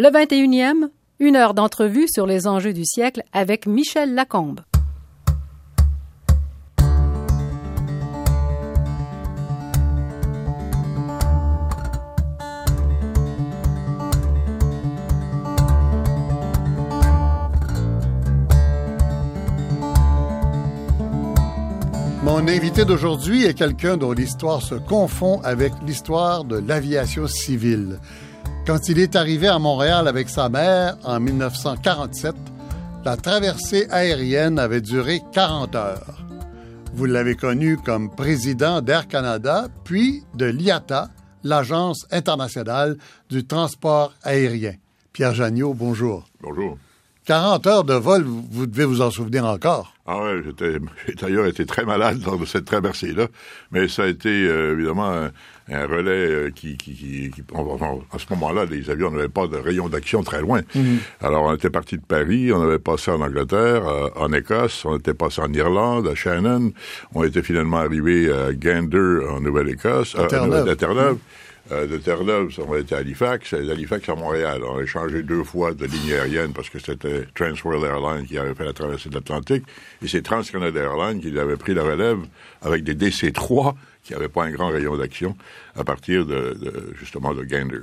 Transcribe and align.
Le 0.00 0.10
21e, 0.10 0.90
une 1.18 1.34
heure 1.34 1.54
d'entrevue 1.54 2.06
sur 2.06 2.24
les 2.24 2.46
enjeux 2.46 2.72
du 2.72 2.84
siècle 2.84 3.24
avec 3.32 3.66
Michel 3.66 4.14
Lacombe. 4.14 4.60
Mon 22.22 22.46
invité 22.46 22.84
d'aujourd'hui 22.84 23.46
est 23.46 23.54
quelqu'un 23.54 23.96
dont 23.96 24.12
l'histoire 24.12 24.62
se 24.62 24.76
confond 24.76 25.40
avec 25.42 25.72
l'histoire 25.84 26.44
de 26.44 26.58
l'aviation 26.58 27.26
civile. 27.26 27.98
Quand 28.68 28.90
il 28.90 28.98
est 28.98 29.16
arrivé 29.16 29.48
à 29.48 29.58
Montréal 29.58 30.06
avec 30.08 30.28
sa 30.28 30.50
mère 30.50 30.98
en 31.02 31.18
1947, 31.20 32.34
la 33.02 33.16
traversée 33.16 33.86
aérienne 33.88 34.58
avait 34.58 34.82
duré 34.82 35.22
40 35.32 35.74
heures. 35.74 36.22
Vous 36.92 37.06
l'avez 37.06 37.34
connu 37.34 37.78
comme 37.78 38.14
président 38.14 38.82
d'Air 38.82 39.08
Canada, 39.08 39.68
puis 39.84 40.22
de 40.34 40.44
l'IATA, 40.44 41.08
l'Agence 41.44 42.06
internationale 42.10 42.98
du 43.30 43.46
transport 43.46 44.12
aérien. 44.22 44.74
Pierre 45.14 45.32
Jagnot, 45.32 45.72
bonjour. 45.72 46.28
Bonjour. 46.42 46.76
40 47.24 47.66
heures 47.66 47.84
de 47.84 47.94
vol, 47.94 48.22
vous 48.22 48.66
devez 48.66 48.84
vous 48.84 49.00
en 49.00 49.10
souvenir 49.10 49.46
encore. 49.46 49.94
Ah 50.06 50.22
ouais, 50.22 50.42
j'étais, 50.44 50.78
j'ai 51.06 51.14
d'ailleurs 51.20 51.46
été 51.46 51.64
très 51.64 51.86
malade 51.86 52.22
lors 52.22 52.38
de 52.38 52.44
cette 52.44 52.66
traversée-là, 52.66 53.28
mais 53.70 53.88
ça 53.88 54.02
a 54.02 54.06
été 54.08 54.28
euh, 54.28 54.72
évidemment 54.72 55.28
un, 55.70 55.86
relais 55.86 56.10
euh, 56.10 56.50
qui, 56.50 56.76
qui, 56.76 56.94
qui, 56.94 57.30
qui 57.30 57.42
à 57.50 58.18
ce 58.18 58.24
moment-là, 58.30 58.64
les 58.64 58.90
avions 58.90 59.10
n'avaient 59.10 59.28
pas 59.28 59.46
de 59.46 59.56
rayon 59.56 59.88
d'action 59.88 60.22
très 60.22 60.40
loin. 60.40 60.60
Alors 61.20 61.44
on 61.44 61.54
était 61.54 61.70
parti 61.70 61.96
de 61.96 62.02
Paris, 62.02 62.52
on 62.52 62.62
avait 62.62 62.78
passé 62.78 63.10
en 63.10 63.20
Angleterre, 63.20 63.86
euh, 63.86 64.08
en 64.16 64.32
Écosse, 64.32 64.84
on 64.84 64.98
était 64.98 65.14
passé 65.14 65.40
en 65.40 65.52
Irlande, 65.52 66.08
à 66.08 66.14
Shannon, 66.14 66.72
on 67.14 67.24
était 67.24 67.42
finalement 67.42 67.78
arrivé 67.78 68.32
à 68.32 68.52
Gander 68.52 69.26
en 69.30 69.40
Nouvelle-Écosse, 69.40 70.14
À 70.16 70.26
Terre-Neuve. 70.26 70.68
à 70.68 70.76
Terre-Neuve. 70.76 71.18
Euh, 71.70 71.86
de 71.86 71.98
Terre-Neuve, 71.98 72.58
on 72.66 72.76
était 72.76 72.94
à 72.94 72.98
Halifax, 72.98 73.52
et 73.52 73.66
d'Halifax 73.66 74.08
à 74.08 74.14
Montréal. 74.14 74.62
On 74.66 74.78
a 74.78 74.86
changé 74.86 75.22
deux 75.22 75.44
fois 75.44 75.74
de 75.74 75.84
ligne 75.84 76.14
aérienne 76.14 76.52
parce 76.54 76.70
que 76.70 76.78
c'était 76.78 77.26
Transworld 77.34 77.84
Airlines 77.84 78.26
qui 78.26 78.38
avait 78.38 78.54
fait 78.54 78.64
la 78.64 78.72
traversée 78.72 79.10
de 79.10 79.14
l'Atlantique, 79.14 79.64
et 80.02 80.08
c'est 80.08 80.22
TransCanada 80.22 80.80
Airlines 80.80 81.20
qui 81.20 81.38
avait 81.38 81.56
pris 81.56 81.74
la 81.74 81.82
relève 81.82 82.18
avec 82.62 82.84
des 82.84 82.94
DC-3 82.94 83.74
qui 84.08 84.14
n'avaient 84.14 84.28
pas 84.28 84.44
un 84.44 84.50
grand 84.50 84.70
rayon 84.70 84.96
d'action 84.96 85.36
à 85.76 85.84
partir 85.84 86.24
de, 86.26 86.56
de, 86.60 86.94
justement 86.98 87.34
de 87.34 87.44
Gander. 87.44 87.80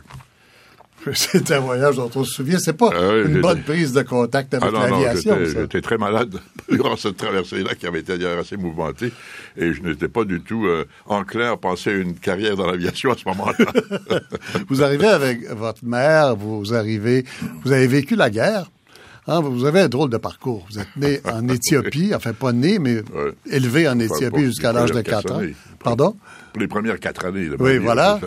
C'est 1.13 1.51
un 1.51 1.59
voyage 1.59 1.97
dont 1.97 2.09
on 2.15 2.23
se 2.23 2.31
souvient. 2.33 2.57
C'est 2.57 2.73
pas 2.75 2.89
Ah 2.91 3.17
une 3.27 3.39
bonne 3.39 3.61
prise 3.61 3.93
de 3.93 4.01
contact 4.01 4.55
avec 4.55 4.73
Ah 4.75 4.89
l'aviation. 4.89 5.37
j'étais 5.45 5.81
très 5.81 5.99
malade 5.99 6.39
durant 6.71 6.95
cette 6.97 7.17
traversée-là 7.17 7.75
qui 7.75 7.85
avait 7.85 7.99
été 7.99 8.17
d'ailleurs 8.17 8.39
assez 8.39 8.57
mouvementée 8.57 9.11
et 9.55 9.71
je 9.73 9.83
n'étais 9.83 10.07
pas 10.07 10.23
du 10.23 10.41
tout 10.41 10.65
euh, 10.65 10.85
enclin 11.05 11.51
à 11.51 11.57
penser 11.57 11.91
à 11.91 11.93
une 11.93 12.15
carrière 12.15 12.55
dans 12.55 12.65
l'aviation 12.65 13.11
à 13.11 13.17
ce 13.17 13.27
moment-là. 13.27 13.71
Vous 14.69 14.81
arrivez 14.83 15.07
avec 15.07 15.47
votre 15.51 15.85
mère, 15.85 16.35
vous 16.35 16.73
arrivez, 16.73 17.23
vous 17.63 17.71
avez 17.71 17.85
vécu 17.87 18.15
la 18.15 18.31
guerre. 18.31 18.71
Hein, 19.27 19.41
vous 19.41 19.65
avez 19.65 19.79
un 19.81 19.89
drôle 19.89 20.11
de 20.11 20.17
parcours. 20.17 20.67
Vous 20.69 20.77
êtes 20.79 20.95
né 20.97 21.19
en 21.25 21.47
Éthiopie, 21.49 22.13
enfin 22.13 22.33
pas 22.33 22.51
né, 22.53 22.77
mais 22.77 22.97
Ouais. 22.97 23.33
élevé 23.51 23.87
en 23.89 23.97
Éthiopie 23.99 24.45
jusqu'à 24.45 24.71
l'âge 24.71 24.91
de 24.91 25.01
premières 25.01 25.21
4 25.21 25.23
quatre 25.23 25.35
ans. 25.35 25.41
Pardon? 25.85 26.15
Pour 26.51 26.61
les 26.61 26.67
premières 26.67 26.99
quatre 26.99 27.25
années. 27.25 27.45
là, 27.45 27.55
Oui, 27.59 27.77
voilà. 27.77 28.19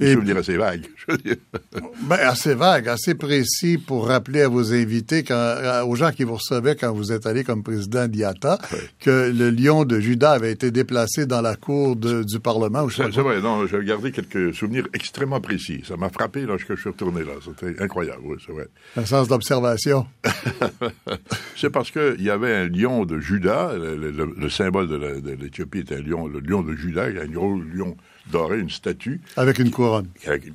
Et- 0.00 0.12
assez 0.36 0.54
je 0.54 1.12
veux 1.12 1.18
dire. 1.18 1.36
Ben, 2.08 2.16
assez 2.20 2.54
vague, 2.54 2.88
assez 2.88 3.14
précis 3.14 3.78
pour 3.78 4.08
rappeler 4.08 4.42
à 4.42 4.48
vos 4.48 4.72
invités, 4.72 5.22
quand, 5.22 5.34
à- 5.36 5.84
aux 5.84 5.94
gens 5.94 6.10
qui 6.10 6.24
vous 6.24 6.34
recevaient 6.34 6.74
quand 6.76 6.92
vous 6.92 7.12
êtes 7.12 7.26
allé 7.26 7.44
comme 7.44 7.62
président 7.62 8.08
d'IATA, 8.08 8.58
que 9.00 9.30
le 9.32 9.50
lion 9.50 9.84
de 9.84 10.00
Judas 10.00 10.32
avait 10.32 10.50
été 10.52 10.70
déplacé 10.70 11.26
dans 11.26 11.40
la 11.40 11.54
cour 11.56 11.94
de- 11.96 12.22
du 12.24 12.40
Parlement. 12.40 12.88
C'est 12.90 13.08
vrai, 13.16 13.40
non, 13.40 13.66
j'ai 13.66 13.84
gardé 13.84 14.10
quelques 14.12 14.54
souvenirs 14.54 14.86
extrêmement 14.94 15.40
précis. 15.40 15.82
Ça 15.86 15.96
m'a 15.96 16.08
frappé 16.08 16.42
lorsque 16.42 16.74
je 16.74 16.80
suis 16.80 16.90
retourné 16.90 17.22
là. 17.22 17.32
C'était 17.44 17.80
incroyable, 17.82 18.22
oui, 18.24 18.36
c'est 18.44 18.52
vrai. 18.52 18.66
Un 18.96 19.04
sens 19.04 19.28
d'observation. 19.28 20.06
C'est 21.56 21.70
parce 21.70 21.90
qu'il 21.90 22.20
y 22.22 22.30
avait 22.30 22.54
un 22.54 22.68
lion 22.68 23.04
de 23.04 23.18
Judas, 23.20 23.72
le, 23.76 23.96
le- 23.96 24.34
le 24.36 24.50
symbole 24.50 24.88
de 24.88 25.30
l'Éthiopie 25.40 25.80
était 25.80 25.96
un 25.96 26.02
lion, 26.02 26.26
le 26.26 26.40
lion 26.40 26.62
de 26.62 26.74
Judas, 26.74 27.04
un 27.06 27.26
gros 27.26 27.60
lion 27.60 27.96
doré, 28.30 28.58
une 28.60 28.70
statue, 28.70 29.20
Avec 29.36 29.58
une 29.58 29.70
couronne. 29.70 30.08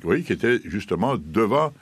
oui, 0.04 0.22
qui 0.24 0.32
était 0.32 0.60
justement 0.64 1.16
devant 1.18 1.72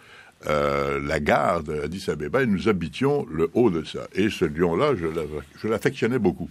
euh, 0.46 1.00
la 1.06 1.18
gare 1.20 1.62
d'Addis 1.62 2.06
Abeba 2.10 2.42
et 2.42 2.46
nous 2.46 2.68
habitions 2.68 3.26
le 3.30 3.50
haut 3.54 3.70
de 3.70 3.84
ça. 3.84 4.06
Et 4.14 4.28
ce 4.30 4.44
lion-là, 4.44 4.94
je 4.96 5.06
l'aff- 5.06 5.44
je 5.62 5.68
l'affectionnais 5.68 6.18
beaucoup. 6.18 6.50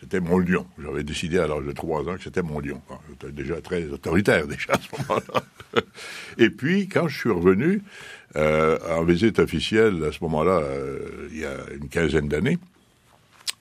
C'était 0.00 0.20
mon 0.20 0.38
lion. 0.38 0.64
J'avais 0.80 1.02
décidé 1.02 1.38
à 1.38 1.48
l'âge 1.48 1.64
de 1.64 1.72
trois 1.72 2.02
ans 2.08 2.14
que 2.16 2.22
c'était 2.22 2.42
mon 2.42 2.60
lion. 2.60 2.80
J'étais 3.10 3.32
déjà 3.32 3.60
très 3.60 3.84
autoritaire 3.88 4.46
déjà 4.46 4.74
à 4.74 4.78
ce 4.78 5.02
moment-là. 5.02 5.42
Et 6.38 6.50
puis, 6.50 6.86
quand 6.88 7.08
je 7.08 7.18
suis 7.18 7.30
revenu 7.30 7.82
euh, 8.36 8.78
en 8.96 9.02
visite 9.02 9.40
officielle 9.40 10.04
à 10.04 10.12
ce 10.12 10.18
moment-là, 10.22 10.60
euh, 10.62 11.28
il 11.32 11.38
y 11.38 11.44
a 11.44 11.56
une 11.80 11.88
quinzaine 11.88 12.28
d'années, 12.28 12.58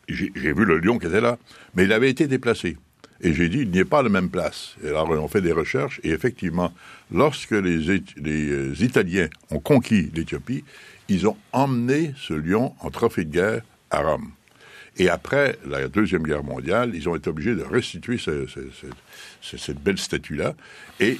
j'ai 0.08 0.30
vu 0.54 0.64
le 0.64 0.78
lion 0.78 1.00
qui 1.00 1.08
était 1.08 1.20
là, 1.22 1.38
mais 1.76 1.84
il 1.86 1.92
avait 1.92 2.10
été 2.10 2.28
déplacé. 2.28 2.78
Et 3.22 3.34
j'ai 3.34 3.50
dit, 3.50 3.60
il 3.60 3.72
n'y 3.72 3.80
est 3.80 3.86
pas 3.86 4.04
la 4.04 4.10
même 4.10 4.30
place. 4.30 4.76
Et 4.84 4.90
alors, 4.90 5.10
on 5.10 5.28
fait 5.28 5.42
des 5.42 5.52
recherches, 5.52 6.00
et 6.04 6.10
effectivement, 6.12 6.72
lorsque 7.12 7.52
les, 7.52 7.90
euh, 7.90 8.74
Italiens 8.80 9.28
ont 9.50 9.60
conquis 9.60 10.12
l'Éthiopie, 10.14 10.64
ils 11.10 11.28
ont 11.28 11.38
emmené 11.52 12.14
ce 12.18 12.34
lion 12.34 12.74
en 12.82 12.90
trophée 12.92 13.24
de 13.26 13.32
guerre 13.32 13.62
à 13.90 14.02
Rome. 14.02 14.32
Et 14.98 15.10
après 15.10 15.58
la 15.68 15.88
Deuxième 15.88 16.24
Guerre 16.24 16.44
mondiale, 16.44 16.92
ils 16.94 17.08
ont 17.08 17.16
été 17.16 17.30
obligés 17.30 17.56
de 17.56 17.62
restituer 17.64 18.18
ce- 18.18 18.48
ce- 18.48 18.60
ce- 18.82 18.88
ce- 19.42 19.58
cette 19.58 19.82
belle 19.82 19.98
statue-là, 20.00 20.56
et 21.00 21.20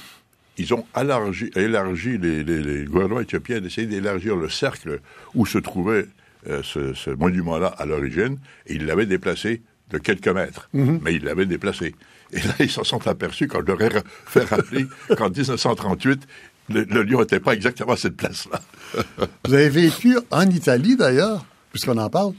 ils 0.56 0.74
ont 0.74 0.84
élargi, 1.00 1.50
élargi 1.54 2.18
les, 2.18 2.42
les, 2.42 2.84
gouvernements 2.84 3.20
éthiopiens 3.20 3.60
d'essayer 3.60 3.86
d'élargir 3.86 4.36
le 4.36 4.48
cercle 4.48 5.00
où 5.34 5.46
se 5.46 5.58
trouvait 5.58 6.06
euh, 6.48 6.62
ce 6.62 7.10
monument-là 7.10 7.66
à 7.66 7.84
l'origine, 7.86 8.38
et 8.66 8.74
ils 8.74 8.86
l'avaient 8.86 9.06
déplacé 9.06 9.62
de 9.90 9.98
quelques 9.98 10.28
mètres, 10.28 10.68
mais 10.72 11.14
ils 11.14 11.24
l'avaient 11.24 11.46
déplacé. 11.46 11.94
Et 12.32 12.40
là, 12.40 12.54
ils 12.60 12.70
s'en 12.70 12.84
sont 12.84 13.06
aperçus, 13.08 13.48
quand 13.48 13.60
je 13.60 13.72
leur 13.72 13.80
ai 13.80 13.88
fait 14.26 14.44
rappeler 14.44 14.86
qu'en 15.16 15.30
1938, 15.30 16.26
le, 16.70 16.84
le 16.84 17.02
lion 17.02 17.20
n'était 17.20 17.40
pas 17.40 17.54
exactement 17.54 17.92
à 17.92 17.96
cette 17.96 18.16
place-là. 18.16 18.60
Vous 19.46 19.54
avez 19.54 19.70
vécu 19.70 20.18
en 20.30 20.48
Italie, 20.50 20.96
d'ailleurs, 20.96 21.44
puisqu'on 21.70 21.96
en 21.96 22.10
parle, 22.10 22.34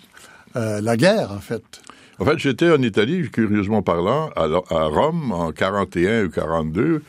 euh, 0.55 0.81
la 0.81 0.95
guerre, 0.97 1.31
en 1.31 1.39
fait. 1.39 1.63
En 2.19 2.25
fait, 2.25 2.37
j'étais 2.37 2.69
en 2.69 2.81
Italie, 2.81 3.29
curieusement 3.31 3.81
parlant, 3.81 4.29
à, 4.35 4.43
à 4.43 4.83
Rome 4.85 5.31
en 5.31 5.51
41 5.51 6.25
ou 6.25 6.29
42, 6.29 7.01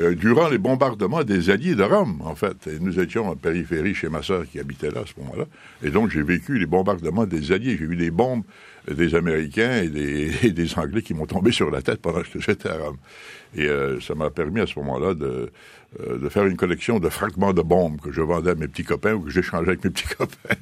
euh, 0.00 0.14
durant 0.14 0.48
les 0.48 0.58
bombardements 0.58 1.24
des 1.24 1.50
Alliés 1.50 1.74
de 1.74 1.82
Rome, 1.82 2.20
en 2.24 2.34
fait. 2.34 2.66
Et 2.66 2.78
nous 2.80 2.98
étions 2.98 3.28
en 3.28 3.36
périphérie 3.36 3.94
chez 3.94 4.08
ma 4.08 4.22
sœur 4.22 4.44
qui 4.50 4.58
habitait 4.58 4.90
là 4.90 5.00
à 5.00 5.06
ce 5.06 5.20
moment-là. 5.20 5.44
Et 5.82 5.90
donc, 5.90 6.10
j'ai 6.10 6.22
vécu 6.22 6.58
les 6.58 6.66
bombardements 6.66 7.26
des 7.26 7.52
Alliés. 7.52 7.76
J'ai 7.78 7.86
vu 7.86 7.96
des 7.96 8.10
bombes 8.10 8.42
des 8.94 9.14
Américains 9.14 9.82
et 9.82 9.88
des, 9.88 10.30
et 10.42 10.50
des 10.50 10.78
Anglais 10.78 11.02
qui 11.02 11.14
m'ont 11.14 11.26
tombé 11.26 11.52
sur 11.52 11.70
la 11.70 11.82
tête 11.82 12.00
pendant 12.00 12.22
que 12.22 12.40
j'étais 12.40 12.68
à 12.68 12.78
Rome. 12.78 12.96
Et 13.54 13.66
euh, 13.66 14.00
ça 14.00 14.14
m'a 14.14 14.30
permis 14.30 14.60
à 14.60 14.66
ce 14.66 14.78
moment-là 14.78 15.14
de, 15.14 15.50
euh, 16.00 16.18
de 16.18 16.28
faire 16.28 16.46
une 16.46 16.56
collection 16.56 16.98
de 16.98 17.08
fragments 17.08 17.52
de 17.52 17.62
bombes 17.62 18.00
que 18.00 18.12
je 18.12 18.20
vendais 18.20 18.50
à 18.50 18.54
mes 18.54 18.68
petits 18.68 18.84
copains 18.84 19.14
ou 19.14 19.20
que 19.20 19.30
j'échangeais 19.30 19.68
avec 19.68 19.84
mes 19.84 19.90
petits 19.90 20.08
copains. 20.18 20.56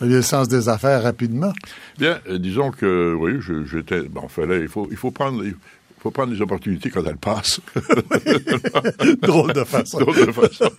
Le 0.00 0.22
sens 0.22 0.48
des 0.48 0.68
affaires 0.68 1.02
rapidement? 1.02 1.52
Bien, 1.98 2.20
euh, 2.28 2.38
disons 2.38 2.70
que 2.70 3.14
oui, 3.14 3.38
j'étais. 3.70 4.02
Bon, 4.02 4.28
fallait, 4.28 4.60
il 4.60 4.68
faut, 4.68 4.88
il 4.90 4.96
faut 4.96 5.10
prendre, 5.10 5.44
il 5.44 5.54
faut 5.98 6.10
prendre 6.10 6.32
les 6.32 6.40
opportunités 6.42 6.90
quand 6.90 7.04
elles 7.04 7.16
passent. 7.16 7.60
Drôle 9.22 9.52
de 9.52 9.64
façon. 9.64 10.00
Drôle 10.00 10.26
de 10.26 10.32
façon. 10.32 10.70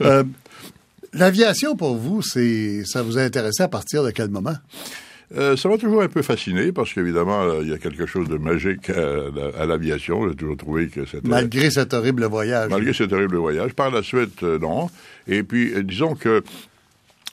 Euh, 0.00 0.24
L'aviation, 1.12 1.74
pour 1.74 1.96
vous, 1.96 2.22
c'est 2.22 2.84
ça 2.84 3.02
vous 3.02 3.18
a 3.18 3.22
intéressé 3.22 3.64
à 3.64 3.68
partir 3.68 4.04
de 4.04 4.10
quel 4.10 4.30
moment? 4.30 4.54
Euh, 5.36 5.56
ça 5.56 5.68
m'a 5.68 5.78
toujours 5.78 6.02
un 6.02 6.08
peu 6.08 6.22
fasciné 6.22 6.72
parce 6.72 6.92
qu'évidemment, 6.92 7.60
il 7.60 7.68
y 7.68 7.72
a 7.72 7.78
quelque 7.78 8.06
chose 8.06 8.28
de 8.28 8.36
magique 8.36 8.90
à, 8.90 9.62
à 9.62 9.66
l'aviation. 9.66 10.28
J'ai 10.28 10.34
toujours 10.34 10.56
trouvé 10.56 10.88
que 10.88 11.04
c'était. 11.04 11.28
Malgré 11.28 11.70
cet 11.70 11.94
horrible 11.94 12.24
voyage. 12.24 12.68
Malgré 12.70 12.92
ce 12.92 13.04
terrible 13.04 13.36
voyage. 13.36 13.72
Par 13.74 13.90
la 13.90 14.02
suite, 14.02 14.42
euh, 14.42 14.58
non. 14.58 14.90
Et 15.28 15.42
puis, 15.42 15.72
euh, 15.72 15.82
disons 15.82 16.14
que 16.14 16.42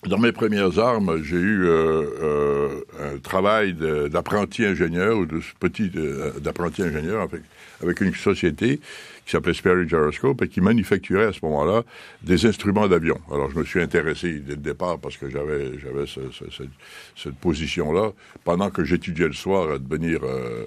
dans 0.05 0.19
mes 0.19 0.31
premières 0.31 0.77
armes, 0.77 1.21
j'ai 1.23 1.37
eu 1.37 1.65
euh, 1.65 2.03
euh, 2.21 2.69
un 3.15 3.17
travail 3.17 3.73
d'apprenti 3.73 4.63
ingénieur 4.63 5.17
ou 5.17 5.25
de 5.25 5.41
petit 5.59 5.91
euh, 5.95 6.31
d'apprenti 6.39 6.83
ingénieur 6.83 7.21
avec, 7.21 7.41
avec 7.81 8.01
une 8.01 8.13
société 8.13 8.79
qui 9.27 9.31
s'appelait 9.31 9.53
Sperry 9.53 9.89
Gyroscope 9.89 10.41
et 10.41 10.47
qui 10.47 10.61
manufacturait 10.61 11.25
à 11.25 11.33
ce 11.33 11.39
moment-là 11.43 11.83
des 12.23 12.45
instruments 12.45 12.87
d'avion. 12.87 13.19
Alors, 13.29 13.51
je 13.51 13.59
me 13.59 13.65
suis 13.65 13.81
intéressé 13.81 14.39
dès 14.39 14.53
le 14.53 14.61
départ 14.61 14.99
parce 14.99 15.17
que 15.17 15.29
j'avais 15.29 15.77
j'avais 15.79 16.05
cette 16.07 17.35
position-là. 17.35 18.13
Pendant 18.45 18.69
que 18.69 18.85
j'étudiais 18.85 19.27
le 19.27 19.33
soir 19.33 19.69
à 19.69 19.79
devenir 19.79 20.21
euh, 20.23 20.65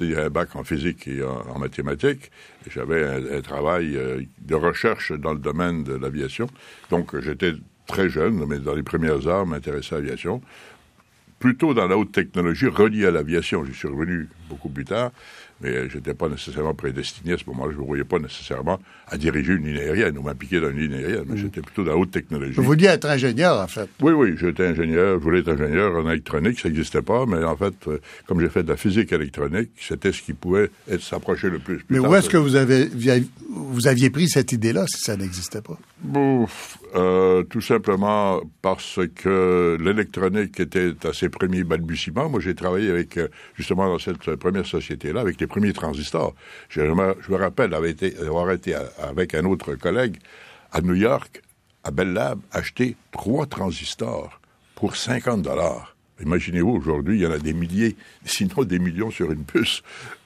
un 0.00 0.28
bac 0.28 0.54
en 0.54 0.64
physique 0.64 1.08
et 1.08 1.22
en, 1.22 1.58
mathématiques, 1.58 2.30
j'avais 2.70 3.02
un, 3.02 3.40
travail 3.40 3.96
euh, 3.96 4.20
de 4.42 4.54
recherche 4.54 5.12
dans 5.12 5.32
le 5.32 5.38
domaine 5.38 5.82
de 5.82 5.94
l'aviation. 5.94 6.46
Donc, 6.90 7.18
j'étais 7.20 7.54
très 7.86 8.10
jeune, 8.10 8.44
mais 8.46 8.58
dans 8.58 8.74
les 8.74 8.82
premières 8.82 9.26
heures, 9.26 9.46
m'intéressais 9.46 9.94
à 9.94 9.98
l'aviation 10.00 10.42
plutôt 11.38 11.74
dans 11.74 11.86
la 11.86 11.98
haute 11.98 12.12
technologie 12.12 12.66
reliée 12.66 13.06
à 13.06 13.10
l'aviation. 13.10 13.64
J'y 13.64 13.74
suis 13.74 13.88
revenu 13.88 14.28
beaucoup 14.48 14.68
plus 14.68 14.84
tard, 14.84 15.10
mais 15.60 15.88
je 15.88 15.96
n'étais 15.96 16.14
pas 16.14 16.28
nécessairement 16.28 16.74
prédestiné 16.74 17.34
à 17.34 17.38
ce 17.38 17.44
moment-là. 17.46 17.72
Je 17.72 17.76
ne 17.76 17.82
me 17.82 17.86
voyais 17.86 18.04
pas 18.04 18.18
nécessairement 18.18 18.80
à 19.08 19.16
diriger 19.16 19.54
une 19.54 19.66
ligne 19.66 19.78
aérienne 19.78 20.18
ou 20.18 20.22
m'impliquer 20.22 20.60
dans 20.60 20.70
une 20.70 20.78
ligne 20.78 20.94
aérienne, 20.94 21.24
mais 21.26 21.34
mm. 21.34 21.38
j'étais 21.38 21.60
plutôt 21.60 21.84
dans 21.84 21.92
la 21.92 21.96
haute 21.96 22.10
technologie. 22.10 22.54
Vous 22.54 22.62
vouliez 22.62 22.86
être 22.86 23.06
ingénieur, 23.06 23.60
en 23.60 23.66
fait. 23.66 23.88
Oui, 24.00 24.12
oui, 24.12 24.34
j'étais 24.38 24.66
ingénieur. 24.66 25.18
Je 25.18 25.22
voulais 25.22 25.40
être 25.40 25.50
ingénieur 25.50 25.94
en 25.96 26.08
électronique, 26.08 26.60
ça 26.60 26.68
n'existait 26.68 27.02
pas, 27.02 27.26
mais 27.26 27.42
en 27.44 27.56
fait, 27.56 27.74
euh, 27.88 27.98
comme 28.26 28.40
j'ai 28.40 28.48
fait 28.48 28.62
de 28.62 28.68
la 28.68 28.76
physique 28.76 29.12
électronique, 29.12 29.70
c'était 29.78 30.12
ce 30.12 30.22
qui 30.22 30.32
pouvait 30.32 30.70
s'approcher 31.00 31.50
le 31.50 31.58
plus. 31.58 31.84
mais 31.90 31.98
où 31.98 32.14
est-ce 32.14 32.28
que 32.28 32.36
vous, 32.36 32.56
avez, 32.56 32.88
vous 33.50 33.86
aviez 33.86 34.10
pris 34.10 34.28
cette 34.28 34.52
idée-là 34.52 34.86
si 34.88 35.00
ça 35.00 35.16
n'existait 35.16 35.62
pas? 35.62 35.78
Euh, 36.94 37.42
tout 37.42 37.60
simplement 37.60 38.40
parce 38.62 39.00
que 39.16 39.76
l'électronique 39.80 40.60
était 40.60 40.92
à 41.04 41.12
ses 41.12 41.28
premiers 41.28 41.64
balbutiements. 41.64 42.28
Moi, 42.28 42.38
j'ai 42.38 42.54
travaillé 42.54 42.88
avec, 42.88 43.16
euh, 43.16 43.28
justement, 43.54 43.88
dans 43.88 43.98
cette 43.98 44.36
première 44.36 44.64
société-là, 44.64 45.20
avec 45.20 45.40
les 45.40 45.48
premiers 45.48 45.72
transistors. 45.72 46.34
Je 46.68 46.82
me, 46.82 47.36
rappelle 47.36 47.74
avoir 47.74 47.90
été, 47.90 48.16
avoir 48.18 48.50
été 48.52 48.76
avec 49.02 49.34
un 49.34 49.44
autre 49.44 49.74
collègue 49.74 50.18
à 50.70 50.82
New 50.82 50.94
York, 50.94 51.42
à 51.82 51.90
Bell 51.90 52.12
Lab, 52.12 52.38
acheter 52.52 52.96
trois 53.10 53.46
transistors 53.46 54.40
pour 54.76 54.94
50 54.94 55.42
dollars. 55.42 55.93
Imaginez-vous, 56.22 56.70
aujourd'hui, 56.70 57.18
il 57.18 57.22
y 57.22 57.26
en 57.26 57.32
a 57.32 57.38
des 57.38 57.52
milliers, 57.52 57.96
sinon 58.24 58.62
des 58.64 58.78
millions 58.78 59.10
sur 59.10 59.32
une 59.32 59.44
puce. 59.44 59.82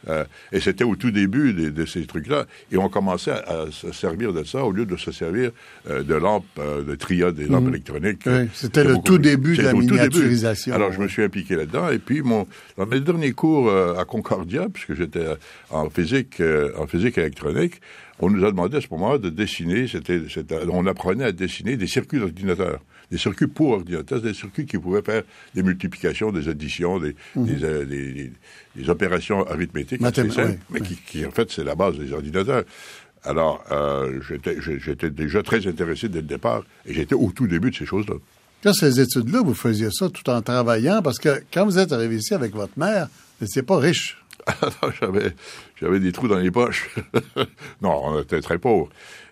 Euh, 0.08 0.24
et 0.52 0.60
c'était 0.60 0.84
au 0.84 0.96
tout 0.96 1.10
début 1.10 1.52
de, 1.52 1.84
ces 1.84 2.06
trucs-là. 2.06 2.46
Et 2.70 2.76
on 2.76 2.88
commençait 2.88 3.32
à, 3.32 3.66
se 3.70 3.92
servir 3.92 4.32
de 4.32 4.44
ça 4.44 4.64
au 4.64 4.70
lieu 4.70 4.86
de 4.86 4.96
se 4.96 5.10
servir 5.12 5.50
euh, 5.88 6.02
de 6.02 6.14
lampes, 6.14 6.44
euh, 6.58 6.84
de 6.84 6.94
triode 6.94 7.34
des 7.34 7.46
lampes 7.46 7.64
mhm. 7.64 7.70
électroniques. 7.70 8.22
Oui, 8.26 8.48
c'était 8.52 8.84
le 8.84 8.96
tout 9.02 9.18
début 9.18 9.56
de 9.56 9.62
la 9.62 9.72
miniaturisation. 9.72 10.74
Alors, 10.74 10.92
je 10.92 11.00
me 11.00 11.08
suis 11.08 11.22
impliqué 11.22 11.56
là-dedans. 11.56 11.88
Et 11.88 11.98
puis, 11.98 12.22
mon, 12.22 12.46
dans 12.76 12.86
mes 12.86 13.00
derniers 13.00 13.32
cours 13.32 13.70
à 13.70 14.04
Concordia, 14.04 14.68
puisque 14.72 14.94
j'étais 14.94 15.26
en 15.70 15.90
physique, 15.90 16.42
en 16.76 16.86
physique 16.86 17.18
électronique, 17.18 17.80
on 18.20 18.30
nous 18.30 18.44
a 18.44 18.50
demandé 18.50 18.76
à 18.76 18.80
ce 18.80 18.88
moment-là 18.90 19.18
de 19.18 19.30
dessiner, 19.30 19.86
c'était, 19.86 20.20
on 20.70 20.86
apprenait 20.86 21.24
à 21.24 21.32
dessiner 21.32 21.76
des 21.76 21.86
circuits 21.86 22.18
d'ordinateur 22.18 22.80
des 23.10 23.18
circuits 23.18 23.46
pour 23.46 23.70
ordinateur, 23.70 24.20
des 24.20 24.34
circuits 24.34 24.66
qui 24.66 24.78
pouvaient 24.78 25.02
faire 25.02 25.22
des 25.54 25.62
multiplications, 25.62 26.30
des 26.30 26.48
additions, 26.48 26.98
des, 26.98 27.14
mhm. 27.34 27.58
euh, 27.62 27.84
des, 27.84 28.32
des, 28.76 28.90
opérations 28.90 29.46
arithmétiques 29.46 30.00
mais 30.00 30.80
Qui, 31.06 31.24
en 31.24 31.30
fait, 31.30 31.50
c'est 31.50 31.64
la 31.64 31.74
base 31.74 31.98
des 31.98 32.12
ordinateurs. 32.12 32.64
Alors, 33.24 33.64
euh, 33.72 34.20
j'étais 34.78 35.10
déjà 35.10 35.42
très 35.42 35.66
intéressé 35.66 36.08
dès 36.08 36.20
le 36.20 36.26
départ, 36.26 36.64
et 36.86 36.94
j'étais 36.94 37.14
au 37.14 37.30
tout 37.34 37.46
début 37.46 37.70
de 37.70 37.76
ces 37.76 37.86
choses-là. 37.86 38.14
Quand 38.62 38.72
ces 38.72 39.00
études-là, 39.00 39.42
vous 39.42 39.54
faisiez 39.54 39.90
ça 39.90 40.08
tout 40.08 40.28
en 40.30 40.42
travaillant, 40.42 41.02
parce 41.02 41.18
que 41.18 41.42
quand 41.52 41.64
vous 41.64 41.78
êtes 41.78 41.92
arrivé 41.92 42.16
ici 42.16 42.34
avec 42.34 42.54
votre 42.54 42.78
mère, 42.78 43.08
vous 43.38 43.46
n'étiez 43.46 43.62
pas 43.62 43.78
riche. 43.78 44.18
j'avais, 45.00 45.32
j'avais 45.80 46.00
des 46.00 46.12
trous 46.12 46.28
dans 46.28 46.38
les 46.38 46.50
poches. 46.50 46.90
non, 47.82 48.00
on 48.04 48.20
était 48.20 48.40
très 48.40 48.58
pauvres. 48.58 48.88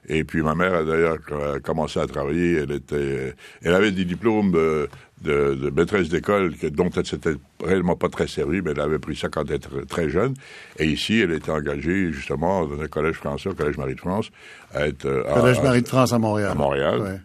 Et 0.08 0.24
puis 0.24 0.42
ma 0.42 0.54
mère 0.54 0.74
a 0.74 0.84
d'ailleurs 0.84 1.18
commencé 1.62 1.98
à 1.98 2.06
travailler. 2.06 2.58
Elle 2.62 2.72
était, 2.72 3.34
elle 3.62 3.74
avait 3.74 3.90
des 3.90 4.04
diplômes 4.04 4.52
de, 4.52 4.88
de, 5.22 5.70
maîtresse 5.70 6.08
d'école 6.08 6.54
dont 6.72 6.90
elle 6.90 7.06
s'était 7.06 7.34
réellement 7.64 7.96
pas 7.96 8.08
très 8.08 8.26
servie, 8.26 8.60
mais 8.62 8.72
elle 8.72 8.80
avait 8.80 8.98
pris 8.98 9.16
ça 9.16 9.28
quand 9.28 9.48
elle 9.48 9.56
était 9.56 9.68
très 9.88 10.08
jeune. 10.08 10.34
Et 10.78 10.86
ici, 10.86 11.20
elle 11.20 11.32
était 11.32 11.50
engagée 11.50 12.12
justement 12.12 12.66
dans 12.66 12.80
un 12.80 12.88
collège 12.88 13.16
français, 13.16 13.48
au 13.48 13.54
collège 13.54 13.78
Marie 13.78 13.94
de 13.94 14.00
France, 14.00 14.30
à 14.74 14.86
être 14.86 15.06
euh, 15.06 15.24
collège 15.34 15.60
Marie 15.60 15.82
de 15.82 15.88
France 15.88 16.12
à 16.12 16.18
Montréal. 16.18 16.52
À 16.52 16.54
Montréal. 16.54 17.22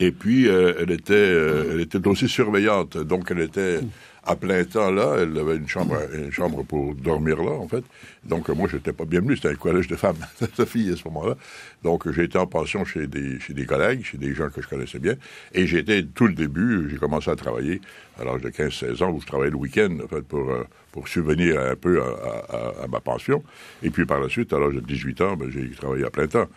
Et 0.00 0.10
puis 0.10 0.48
euh, 0.48 0.74
elle 0.80 0.90
était, 0.90 1.14
euh, 1.14 1.70
elle 1.72 1.80
était 1.80 2.06
aussi 2.06 2.28
surveillante, 2.28 2.98
donc 2.98 3.30
elle 3.30 3.40
était 3.40 3.80
à 4.26 4.34
plein 4.34 4.64
temps 4.64 4.90
là. 4.90 5.16
Elle 5.20 5.38
avait 5.38 5.56
une 5.56 5.68
chambre, 5.68 5.96
une 6.12 6.32
chambre 6.32 6.64
pour 6.64 6.94
dormir 6.94 7.42
là, 7.42 7.52
en 7.52 7.68
fait. 7.68 7.84
Donc, 8.24 8.48
moi, 8.48 8.68
j'étais 8.70 8.92
pas 8.92 9.04
bienvenu. 9.04 9.36
C'était 9.36 9.50
un 9.50 9.54
collège 9.54 9.86
de 9.86 9.96
femmes, 9.96 10.18
de 10.58 10.64
filles 10.64 10.92
à 10.92 10.96
ce 10.96 11.04
moment-là. 11.04 11.36
Donc, 11.84 12.10
j'ai 12.10 12.24
été 12.24 12.36
en 12.36 12.46
pension 12.46 12.84
chez 12.84 13.06
des, 13.06 13.38
chez 13.38 13.54
des 13.54 13.64
collègues, 13.64 14.04
chez 14.04 14.18
des 14.18 14.34
gens 14.34 14.50
que 14.50 14.60
je 14.60 14.68
connaissais 14.68 14.98
bien. 14.98 15.14
Et 15.54 15.66
j'étais, 15.66 16.02
tout 16.02 16.26
le 16.26 16.34
début, 16.34 16.88
j'ai 16.90 16.96
commencé 16.96 17.30
à 17.30 17.36
travailler 17.36 17.80
à 18.20 18.24
l'âge 18.24 18.42
de 18.42 18.50
15-16 18.50 19.04
ans, 19.04 19.10
où 19.10 19.20
je 19.20 19.26
travaillais 19.26 19.52
le 19.52 19.56
week-end, 19.56 19.96
en 20.04 20.08
fait, 20.08 20.22
pour, 20.22 20.50
euh, 20.50 20.64
pour 20.90 21.06
subvenir 21.06 21.60
un 21.60 21.76
peu 21.76 22.02
à, 22.02 22.86
ma 22.88 23.00
pension. 23.00 23.44
Et 23.82 23.90
puis, 23.90 24.06
par 24.06 24.20
la 24.20 24.28
suite, 24.28 24.52
à 24.52 24.58
l'âge 24.58 24.74
de 24.74 24.80
18 24.80 25.20
ans, 25.20 25.36
ben, 25.36 25.50
j'ai 25.50 25.70
travaillé 25.70 26.04
à 26.04 26.10
plein 26.10 26.26
temps. 26.26 26.48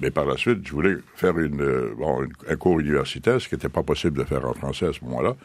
Mais 0.00 0.10
par 0.10 0.24
la 0.24 0.36
suite, 0.36 0.66
je 0.66 0.72
voulais 0.72 0.96
faire 1.14 1.38
une, 1.38 1.62
euh, 1.62 1.94
un 2.48 2.56
cours 2.56 2.80
universitaire, 2.80 3.40
ce 3.40 3.48
qui 3.48 3.54
n'était 3.54 3.68
pas 3.68 3.82
possible 3.82 4.18
de 4.18 4.24
faire 4.24 4.44
en 4.44 4.54
français 4.54 4.86
à 4.86 4.92
ce 4.92 5.04
moment-là 5.04 5.36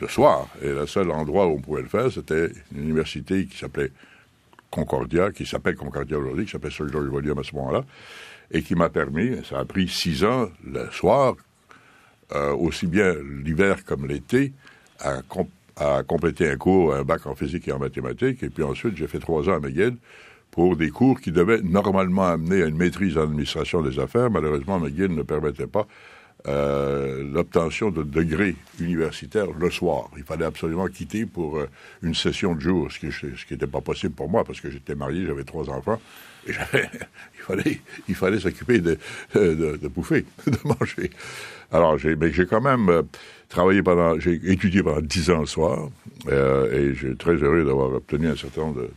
le 0.00 0.08
soir. 0.08 0.48
Et 0.62 0.68
le 0.68 0.86
seul 0.86 1.10
endroit 1.10 1.46
où 1.46 1.56
on 1.56 1.60
pouvait 1.60 1.82
le 1.82 1.88
faire, 1.88 2.10
c'était 2.10 2.50
une 2.74 2.82
université 2.82 3.46
qui 3.46 3.56
s'appelait 3.56 3.90
Concordia, 4.70 5.30
qui 5.30 5.46
s'appelle 5.46 5.76
Concordia 5.76 6.18
aujourd'hui, 6.18 6.46
qui 6.46 6.52
s'appelle 6.52 6.72
Sir 6.72 6.88
George 6.88 7.08
William 7.08 7.38
à 7.38 7.44
ce 7.44 7.54
moment-là, 7.54 7.84
et 8.50 8.62
qui 8.62 8.74
m'a 8.74 8.88
permis, 8.88 9.44
ça 9.48 9.60
a 9.60 9.64
pris 9.64 9.88
six 9.88 10.24
ans 10.24 10.48
le 10.64 10.90
soir, 10.90 11.36
euh, 12.32 12.52
aussi 12.54 12.86
bien 12.86 13.14
l'hiver 13.44 13.84
comme 13.84 14.06
l'été, 14.06 14.52
à, 15.00 15.22
compléter 16.06 16.48
un 16.48 16.56
cours, 16.56 16.94
un 16.94 17.02
bac 17.02 17.26
en 17.26 17.34
physique 17.34 17.68
et 17.68 17.72
en 17.72 17.78
mathématiques, 17.78 18.42
et 18.42 18.48
puis 18.48 18.62
ensuite 18.62 18.96
j'ai 18.96 19.08
fait 19.08 19.18
trois 19.18 19.48
ans 19.48 19.54
à 19.54 19.60
McGill 19.60 19.96
pour 20.54 20.76
des 20.76 20.90
cours 20.90 21.20
qui 21.20 21.32
devaient 21.32 21.62
normalement 21.62 22.26
amener 22.26 22.62
à 22.62 22.66
une 22.66 22.76
maîtrise 22.76 23.18
en 23.18 23.22
administration 23.22 23.82
des 23.82 23.98
affaires. 23.98 24.30
Malheureusement, 24.30 24.78
McGill 24.78 25.12
ne 25.12 25.22
permettait 25.22 25.66
pas 25.66 25.84
euh, 26.46 27.28
l'obtention 27.32 27.90
de 27.90 28.04
degrés 28.04 28.54
universitaires 28.78 29.48
le 29.58 29.68
soir. 29.68 30.10
Il 30.16 30.22
fallait 30.22 30.44
absolument 30.44 30.86
quitter 30.86 31.26
pour 31.26 31.58
euh, 31.58 31.68
une 32.02 32.14
session 32.14 32.54
de 32.54 32.60
jour, 32.60 32.88
ce 32.92 33.00
qui 33.00 33.52
n'était 33.52 33.66
pas 33.66 33.80
possible 33.80 34.14
pour 34.14 34.28
moi 34.28 34.44
parce 34.44 34.60
que 34.60 34.70
j'étais 34.70 34.94
marié, 34.94 35.26
j'avais 35.26 35.42
trois 35.42 35.68
enfants 35.70 36.00
et 36.46 36.52
il 37.34 37.40
fallait, 37.40 37.80
il 38.08 38.14
fallait 38.14 38.38
s'occuper 38.38 38.78
de, 38.78 38.96
bouffer, 39.88 40.24
de 40.46 40.58
manger. 40.64 41.10
Alors 41.72 41.98
j'ai, 41.98 42.14
mais 42.14 42.32
j'ai 42.32 42.46
quand 42.46 42.60
même 42.60 42.88
euh, 42.90 43.02
travaillé 43.48 43.82
pendant, 43.82 44.20
j'ai 44.20 44.34
étudié 44.52 44.84
pendant 44.84 45.00
dix 45.00 45.30
ans 45.30 45.40
le 45.40 45.46
soir 45.46 45.88
et 46.30 46.94
j'ai 46.94 47.16
très 47.16 47.34
heureux 47.34 47.64
d'avoir 47.64 47.92
obtenu 47.92 48.28
un 48.28 48.36
certain 48.36 48.60
nombre 48.60 48.82
de, 48.82 48.90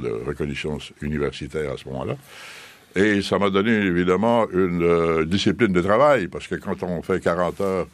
de 0.00 0.10
reconnaissance 0.26 0.92
universitaire 1.00 1.72
à 1.72 1.76
ce 1.76 1.88
moment-là. 1.88 2.16
Et 2.96 3.22
ça 3.22 3.38
m'a 3.38 3.50
donné 3.50 3.72
évidemment 3.72 4.48
une 4.50 4.82
euh, 4.82 5.24
discipline 5.24 5.72
de 5.72 5.80
travail, 5.80 6.28
parce 6.28 6.46
que 6.46 6.54
quand 6.54 6.82
on 6.82 7.02
fait 7.02 7.20
40 7.20 7.60
heures, 7.60 7.86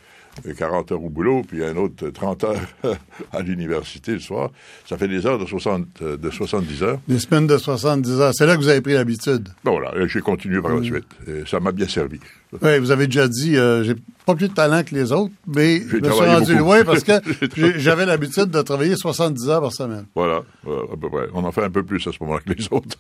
40 0.57 0.93
heures 0.93 1.03
au 1.03 1.09
boulot, 1.09 1.43
puis 1.47 1.65
un 1.65 1.77
autre 1.77 2.09
30 2.09 2.45
heures 2.45 2.61
à 3.33 3.43
l'université 3.43 4.13
le 4.13 4.21
soir, 4.21 4.51
ça 4.89 4.97
fait 4.97 5.09
des 5.09 5.27
heures 5.27 5.39
de, 5.39 5.47
60, 5.47 6.03
de 6.03 6.31
70 6.31 6.83
heures. 6.83 7.01
Des 7.09 7.19
semaines 7.19 7.47
de 7.47 7.59
70 7.59 8.21
heures. 8.21 8.33
C'est 8.35 8.47
là 8.47 8.57
que 8.57 8.63
vous 8.63 8.69
avez 8.69 8.81
pris 8.81 8.95
l'habitude. 8.95 9.49
Bon, 9.65 9.73
voilà, 9.73 9.93
j'ai 10.07 10.21
continué 10.21 10.61
par 10.61 10.75
la 10.75 10.83
suite. 10.83 11.07
Et 11.27 11.45
ça 11.47 11.61
m'a 11.61 11.73
bien 11.73 11.89
servi. 11.89 12.21
Oui, 12.63 12.79
vous 12.81 12.91
avez 12.91 13.07
déjà 13.07 13.29
dit, 13.29 13.57
euh, 13.57 13.85
j'ai 13.85 13.95
pas 14.27 14.35
plus 14.35 14.49
de 14.49 14.55
talent 14.55 14.83
que 14.83 14.93
les 14.95 15.13
autres, 15.13 15.33
mais 15.47 15.83
je 15.87 15.99
me 15.99 16.11
suis 16.11 16.25
rendu 16.25 16.57
loin 16.57 16.85
parce 16.85 17.05
que 17.05 17.13
j'avais 17.79 18.07
l'habitude 18.07 18.51
de 18.51 18.63
travailler 18.63 18.97
70 18.97 19.49
heures 19.49 19.61
par 19.61 19.73
semaine. 19.73 20.07
Voilà, 20.17 20.43
à 20.65 20.97
peu 21.01 21.09
près. 21.09 21.27
On 21.33 21.45
en 21.45 21.53
fait 21.53 21.63
un 21.63 21.71
peu 21.71 21.85
plus 21.85 22.05
à 22.09 22.13
ce 22.13 22.17
moment-là 22.21 22.41
que 22.45 22.53
les 22.53 22.67
autres. 22.73 22.99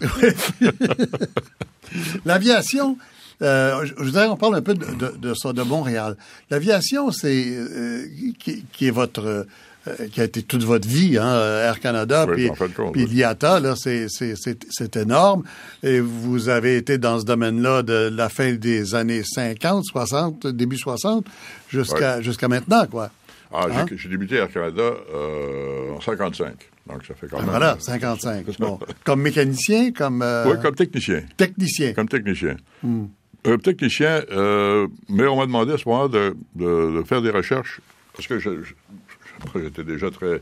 L'aviation, 2.24 2.96
euh, 3.42 3.84
je 3.84 3.94
voudrais 4.02 4.26
qu'on 4.28 4.36
parle 4.36 4.56
un 4.56 4.62
peu 4.62 4.74
de, 4.74 5.16
de, 5.16 5.34
ça, 5.34 5.52
de 5.52 5.62
Montréal. 5.62 6.16
L'aviation, 6.50 7.10
c'est 7.10 7.44
euh, 7.46 8.06
qui, 8.38 8.86
est 8.86 8.90
votre 8.90 9.46
euh, 9.86 10.08
qui 10.12 10.20
a 10.20 10.24
été 10.24 10.42
toute 10.42 10.62
votre 10.62 10.88
vie, 10.88 11.18
hein, 11.18 11.34
Air 11.62 11.80
Canada, 11.80 12.26
puis, 12.26 12.50
puis 12.92 13.06
l'IATA, 13.06 13.60
là, 13.60 13.74
c'est, 13.76 14.06
c'est, 14.08 14.96
énorme. 14.96 15.44
Et 15.82 16.00
vous 16.00 16.48
avez 16.48 16.76
été 16.76 16.96
dans 16.96 17.18
ce 17.18 17.24
domaine-là 17.24 17.82
de 17.82 18.10
la 18.12 18.28
fin 18.28 18.54
des 18.54 18.94
années 18.94 19.22
50, 19.22 19.84
60, 19.84 20.46
début 20.46 20.78
60, 20.78 21.26
jusqu'à 21.68 22.22
jusqu'à 22.22 22.48
maintenant, 22.48 22.86
quoi. 22.86 23.10
Ah, 23.56 23.66
hein? 23.72 23.86
j'ai, 23.94 24.08
débuté 24.08 24.36
Air 24.36 24.50
Canada 24.50 24.82
euh, 25.14 25.92
en 25.92 26.00
55. 26.00 26.54
Donc, 26.88 27.04
ça 27.04 27.14
fait 27.14 27.28
quand 27.28 27.36
ah, 27.38 27.42
même... 27.42 27.50
Voilà, 27.50 27.76
55. 27.78 28.46
bon. 28.58 28.80
Comme 29.04 29.22
mécanicien, 29.22 29.92
comme... 29.92 30.22
Euh, 30.22 30.44
oui, 30.50 30.56
comme 30.60 30.74
technicien. 30.74 31.22
Technicien. 31.36 31.92
Comme 31.92 32.08
technicien. 32.08 32.56
Hmm. 32.82 33.04
Euh, 33.46 33.58
technicien, 33.58 34.22
euh, 34.30 34.86
mais 35.10 35.26
on 35.26 35.36
m'a 35.36 35.44
demandé 35.44 35.72
à 35.72 35.78
ce 35.78 35.86
moment 35.86 36.08
de, 36.08 36.34
de, 36.54 37.02
faire 37.02 37.20
des 37.20 37.30
recherches, 37.30 37.80
parce 38.14 38.26
que 38.26 38.38
j'étais 38.38 39.84
déjà 39.84 40.10
très, 40.10 40.40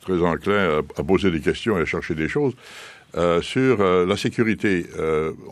très 0.00 0.22
enclin 0.22 0.80
à, 0.96 1.02
poser 1.02 1.30
des 1.30 1.40
questions 1.40 1.76
et 1.76 1.82
à 1.82 1.84
chercher 1.84 2.14
des 2.14 2.28
choses. 2.28 2.54
Euh, 3.16 3.42
sur 3.42 3.80
euh, 3.80 4.06
la 4.06 4.16
sécurité, 4.16 4.86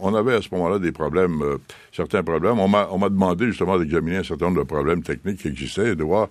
on 0.01 0.15
avait 0.15 0.35
à 0.35 0.41
ce 0.41 0.49
moment-là 0.53 0.79
des 0.79 0.93
problèmes, 0.93 1.43
certains 1.93 2.23
problèmes. 2.23 2.59
On 2.59 2.69
m'a, 2.69 2.89
on 2.91 2.97
m'a 2.97 3.11
demandé 3.11 3.47
justement 3.49 3.79
d'examiner 3.79 4.19
un 4.19 4.25
certain 4.25 4.47
nombre 4.47 4.61
de 4.61 4.67
problèmes 4.67 5.03
techniques 5.03 5.41
qui 5.41 5.49
existaient 5.49 5.91
et 5.91 5.97
de 5.97 6.05
voir 6.05 6.29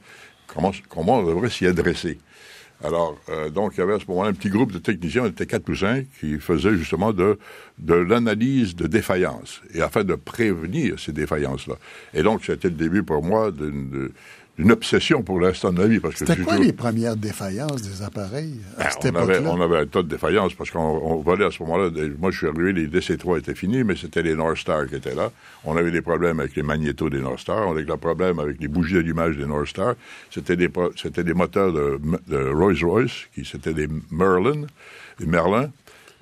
comment, 0.48 0.72
comment 0.90 1.20
on 1.20 1.28
devrait 1.28 1.52
s'y 1.52 1.68
adresser. 1.68 2.18
Alors, 2.84 3.18
donc, 3.54 3.74
il 3.76 3.80
y 3.80 3.84
avait 3.84 3.96
à 3.96 4.00
ce 4.00 4.06
moment-là 4.10 4.30
un 4.30 4.34
petit 4.34 4.50
groupe 4.50 4.72
de 4.72 4.78
techniciens, 4.78 5.24
on 5.24 5.28
était 5.28 5.48
quatre 5.48 5.68
ou 5.68 5.76
cinq, 5.76 6.06
qui 6.20 6.40
faisaient 6.40 6.76
justement 6.76 7.12
de, 7.12 7.40
de 7.80 7.96
l'analyse 7.96 8.76
de 8.76 8.86
défaillances, 8.86 9.62
et 9.74 9.82
afin 9.82 10.04
de 10.04 10.14
prévenir 10.14 11.00
ces 11.00 11.12
défaillances-là. 11.12 11.76
Et 12.14 12.22
donc, 12.22 12.46
c'était 12.46 12.70
le 12.70 12.76
début 12.76 13.02
pour 13.02 13.24
moi 13.24 13.52
d'une, 13.52 14.12
une 14.58 14.72
obsession 14.72 15.22
pour 15.22 15.40
l'instant 15.40 15.72
de 15.72 15.82
la 15.82 15.88
vie. 15.88 16.00
C'était 16.16 16.38
quoi 16.38 16.58
les 16.58 16.74
premières 16.74 17.16
défaillances 17.16 17.82
des 17.84 18.02
appareils 18.02 18.60
à 18.78 18.90
ben, 19.04 19.12
on, 19.14 19.18
avait, 19.18 19.40
on 19.40 19.62
avait 19.62 19.78
un 19.78 19.86
tas 19.86 20.02
de 20.02 20.08
défaillances 20.08 20.54
parce 20.56 20.72
qu'on 20.72 21.18
volait 21.18 21.46
à 21.46 21.52
ce 21.52 21.62
moment-là. 21.64 21.92
Moi, 22.18 22.32
je 22.32 22.38
suis 22.38 22.48
arrivé, 22.48 22.74
les 22.74 22.88
DC-3 22.88 23.40
étaient 23.40 23.54
finis, 23.54 23.84
mais 23.84 23.96
c'était 23.96 24.24
les 24.24 24.34
North 24.34 24.58
Star 24.58 24.88
qui 24.88 24.96
étaient 24.96 25.14
là. 25.14 25.32
On 25.64 25.78
avait 25.78 25.92
des 25.92 26.02
problèmes 26.02 26.40
avec 26.40 26.56
les 26.56 26.64
magnétos 26.64 27.10
des 27.10 27.22
North 27.22 27.40
Star. 27.40 27.68
On 27.68 27.72
avait 27.72 27.84
des 27.84 27.98
problèmes 27.98 28.40
avec 28.40 28.60
les 28.60 28.68
bougies 28.68 28.96
d'allumage 28.96 29.38
des 29.38 29.46
North 29.46 29.68
Star. 29.68 29.94
C'était 30.32 30.56
des, 30.56 30.70
c'était 30.96 31.24
des 31.24 31.34
moteurs 31.34 31.72
de, 31.72 32.00
Rolls-Royce, 32.54 33.28
qui 33.36 33.46
c'était 33.46 33.74
des 33.74 33.88
Merlin, 34.12 34.66
des 35.20 35.28
Merlin. 35.28 35.70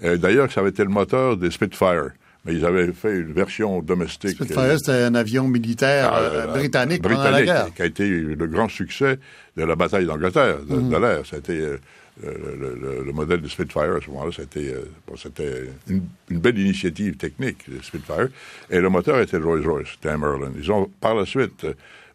D'ailleurs, 0.01 0.51
ça 0.51 0.59
avait 0.59 0.71
été 0.71 0.83
le 0.83 0.89
moteur 0.89 1.37
des 1.37 1.51
Spitfire 1.51 2.11
mais 2.45 2.53
ils 2.53 2.65
avaient 2.65 2.91
fait 2.93 3.17
une 3.17 3.33
version 3.33 3.81
domestique. 3.81 4.35
Spitfire, 4.35 4.59
euh, 4.59 4.77
c'était 4.77 5.03
un 5.03 5.15
avion 5.15 5.47
militaire 5.47 6.11
ah, 6.13 6.19
euh, 6.19 6.47
britannique, 6.47 7.01
pendant 7.01 7.23
la 7.23 7.43
guerre. 7.43 7.73
Qui 7.73 7.81
a 7.81 7.85
été 7.85 8.07
le 8.07 8.47
grand 8.47 8.69
succès 8.69 9.19
de 9.57 9.63
la 9.63 9.75
bataille 9.75 10.05
d'Angleterre, 10.05 10.59
de, 10.59 10.75
mhm. 10.75 11.01
l'air. 11.01 11.21
C'était 11.25 11.53
euh, 12.23 13.03
le, 13.03 13.11
modèle 13.11 13.41
de 13.41 13.47
Spitfire 13.47 13.95
à 13.95 14.01
ce 14.01 14.09
moment-là, 14.11 14.31
c'était 14.31 14.75
une, 15.89 16.03
une, 16.29 16.39
belle 16.39 16.59
initiative 16.59 17.17
technique, 17.17 17.67
de 17.67 17.81
Spitfire. 17.81 18.29
Et 18.69 18.79
le 18.79 18.89
moteur 18.89 19.19
était 19.19 19.39
le 19.39 19.45
Rolls-Royce, 19.45 19.87
c'était 19.95 20.09
un 20.09 20.17
Merlin. 20.19 20.51
Ils 20.55 20.71
ont 20.71 20.89
par 21.01 21.15
la 21.15 21.25
suite 21.25 21.65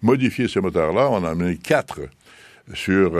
modifié 0.01 0.47
ce 0.47 0.61
moteur-là. 0.61 1.11
On 1.11 1.17
en 1.17 1.25
a 1.25 1.31
amené 1.31 1.57
quatre 1.57 2.01
sur 2.73 3.11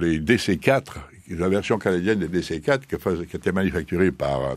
les 0.00 0.18
DC-4, 0.18 0.84
la 1.30 1.48
version 1.50 1.78
canadienne 1.78 2.20
des 2.20 2.40
DC-4 2.40 2.80
qui, 2.80 3.26
qui 3.26 3.36
était 3.36 3.52
manufacturée 3.52 4.10
par 4.10 4.56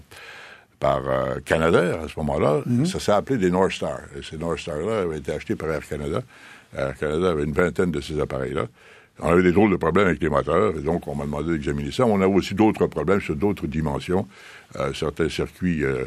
par 0.80 1.02
euh, 1.08 1.40
Canadair 1.46 2.02
à 2.02 2.08
ce 2.08 2.14
moment-là. 2.18 2.62
Mhm. 2.66 2.86
Ça 2.86 3.00
s'est 3.00 3.12
appelé 3.12 3.38
des 3.38 3.52
North 3.52 3.72
Star. 3.74 4.00
Et 4.18 4.24
ces 4.24 4.38
North 4.38 4.60
Star-là 4.60 5.02
avaient 5.02 5.18
été 5.18 5.32
achetés 5.32 5.56
par 5.56 5.70
Air 5.72 5.88
Canada. 5.88 6.22
Air 6.78 6.96
Canada 6.98 7.32
avait 7.32 7.44
une 7.44 7.54
vingtaine 7.54 7.92
de 7.92 8.02
ces 8.02 8.20
appareils-là. 8.20 8.68
On 9.22 9.30
avait 9.30 9.44
des 9.44 9.52
drôles 9.52 9.72
de 9.72 9.76
problèmes 9.76 10.08
avec 10.08 10.22
les 10.22 10.30
moteurs, 10.30 10.78
et 10.78 10.82
donc 10.82 11.08
on 11.08 11.16
m'a 11.16 11.26
demandé 11.26 11.52
d'examiner 11.52 11.92
ça. 11.92 12.06
On 12.06 12.22
avait 12.22 12.34
aussi 12.34 12.56
d'autres 12.56 12.88
problèmes 12.88 13.20
sur 13.20 13.36
d'autres 13.36 13.68
dimensions, 13.68 14.28
euh, 14.78 14.94
certains 14.94 15.28
circuits 15.28 15.84
euh, 15.84 16.06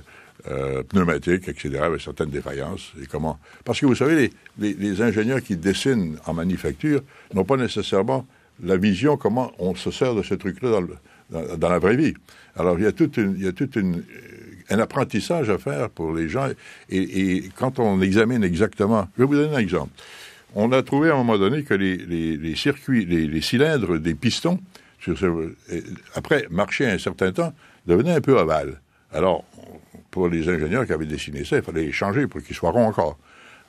euh, 0.48 0.82
pneumatiques, 0.82 1.46
etc., 1.48 1.80
avec 1.82 2.00
certaines 2.00 2.30
défaillances. 2.30 2.92
Et 3.02 3.06
comment 3.06 3.38
Parce 3.64 3.80
que 3.80 3.86
vous 3.86 3.94
savez, 3.94 4.30
les, 4.58 4.72
les 4.74 5.02
ingénieurs 5.02 5.42
qui 5.42 5.56
dessinent 5.56 6.16
en 6.26 6.32
manufacture 6.32 7.02
n'ont 7.34 7.44
pas 7.44 7.58
nécessairement 7.58 8.26
la 8.62 8.76
vision 8.78 9.16
comment 9.18 9.52
on 9.58 9.74
se 9.74 9.90
sert 9.90 10.14
de 10.14 10.22
ce 10.22 10.34
truc-là 10.34 10.70
dans, 10.70 10.82
dans, 11.30 11.56
dans, 11.58 11.68
la 11.68 11.78
vraie 11.78 11.96
vie. 11.96 12.14
Alors 12.56 12.78
il 12.78 12.84
y 12.84 12.86
a 12.86 12.92
toute 12.92 13.16
une, 13.18 13.34
il 13.36 13.44
y 13.44 13.48
a 13.48 13.52
toute 13.52 13.76
une 13.76 14.04
un 14.70 14.78
apprentissage 14.78 15.50
à 15.50 15.58
faire 15.58 15.90
pour 15.90 16.12
les 16.14 16.28
gens. 16.28 16.48
Et, 16.90 17.44
quand 17.56 17.78
on 17.78 18.00
examine 18.00 18.44
exactement, 18.44 19.08
je 19.16 19.22
vais 19.22 19.26
vous 19.26 19.34
donner 19.34 19.54
un 19.54 19.58
exemple. 19.58 19.90
On 20.54 20.70
a 20.72 20.82
trouvé 20.82 21.10
à 21.10 21.14
un 21.14 21.18
moment 21.18 21.38
donné 21.38 21.62
que 21.62 21.74
les, 21.74 22.56
circuits, 22.56 23.04
les, 23.06 23.40
cylindres 23.40 23.98
des 23.98 24.14
pistons, 24.14 24.60
sur 25.00 25.16
après 26.14 26.46
marcher 26.50 26.86
un 26.86 26.98
certain 26.98 27.32
temps, 27.32 27.52
devenaient 27.86 28.14
un 28.14 28.20
peu 28.20 28.38
ovales. 28.38 28.80
Alors, 29.12 29.44
pour 30.10 30.28
les 30.28 30.48
ingénieurs 30.48 30.86
qui 30.86 30.92
avaient 30.92 31.06
dessiné 31.06 31.44
ça, 31.44 31.56
il 31.56 31.62
fallait 31.62 31.84
les 31.84 31.92
changer 31.92 32.26
pour 32.26 32.42
qu'ils 32.42 32.54
soient 32.54 32.70
ronds 32.70 32.86
encore. 32.86 33.18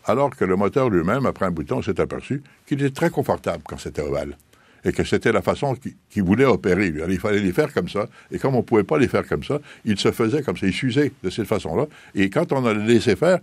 Alors 0.06 0.36
que 0.36 0.44
le 0.44 0.58
moteur 0.58 0.90
lui-même, 0.90 1.26
après 1.26 1.46
un 1.46 1.52
bouton, 1.52 1.82
s'est 1.82 2.00
aperçu 2.02 2.44
qu'il 2.66 2.82
était 2.82 2.94
très 2.94 3.10
confortable 3.10 3.64
quand 3.66 3.78
c'était 3.78 4.02
ovale 4.02 4.38
et 4.86 4.92
que 4.92 5.04
c'était 5.04 5.32
la 5.32 5.42
façon 5.42 5.76
qu'il 6.10 6.24
voulait 6.24 6.46
opérer. 6.46 6.94
Il 7.10 7.20
fallait 7.20 7.40
les 7.40 7.54
faire 7.54 7.74
comme 7.74 7.90
ça, 7.90 8.08
et 8.32 8.40
comme 8.40 8.56
on 8.56 8.60
ne 8.60 8.64
pouvait 8.64 8.84
pas 8.84 8.98
les 8.98 9.08
faire 9.08 9.26
comme 9.28 9.44
ça, 9.44 9.60
il 9.86 9.98
se 9.98 10.12
faisait 10.12 10.42
comme 10.42 10.58
ça, 10.58 10.68
il 10.68 10.74
s'usait 10.74 11.12
de 11.24 11.30
cette 11.30 11.48
façon-là, 11.48 11.88
et 12.16 12.30
quand 12.30 12.52
on 12.52 12.66
a 12.66 12.74
laissé 12.74 13.16
faire, 13.16 13.40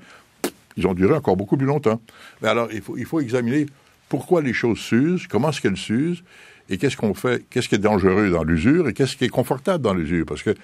ils 0.77 0.87
ont 0.87 0.95
duré 0.95 1.15
encore 1.15 1.37
beaucoup 1.37 1.57
plus 1.57 1.67
longtemps. 1.67 2.01
Mais 2.43 2.49
alors, 2.49 2.69
il 2.73 2.81
faut, 2.81 2.97
il 2.97 3.05
faut 3.05 3.21
examiner 3.21 3.67
pourquoi 4.09 4.43
les 4.43 4.53
choses 4.53 4.79
s'usent, 4.79 5.27
comment 5.27 5.51
est-ce 5.51 5.61
qu'elles 5.61 5.77
s'usent, 5.77 6.23
et 6.69 6.79
qu'est-ce 6.79 6.97
qu'on 6.97 7.15
fait, 7.15 7.45
qu'est-ce 7.51 7.69
qui 7.69 7.75
est 7.75 7.79
dangereux 7.79 8.31
dans 8.31 8.45
l'usure, 8.45 8.89
et 8.89 8.93
qu'est-ce 8.93 9.17
qui 9.17 9.25
est 9.25 9.29
confortable 9.29 9.83
dans 9.83 9.95
l'usure, 9.95 10.27
parce 10.27 10.43
que 10.43 10.55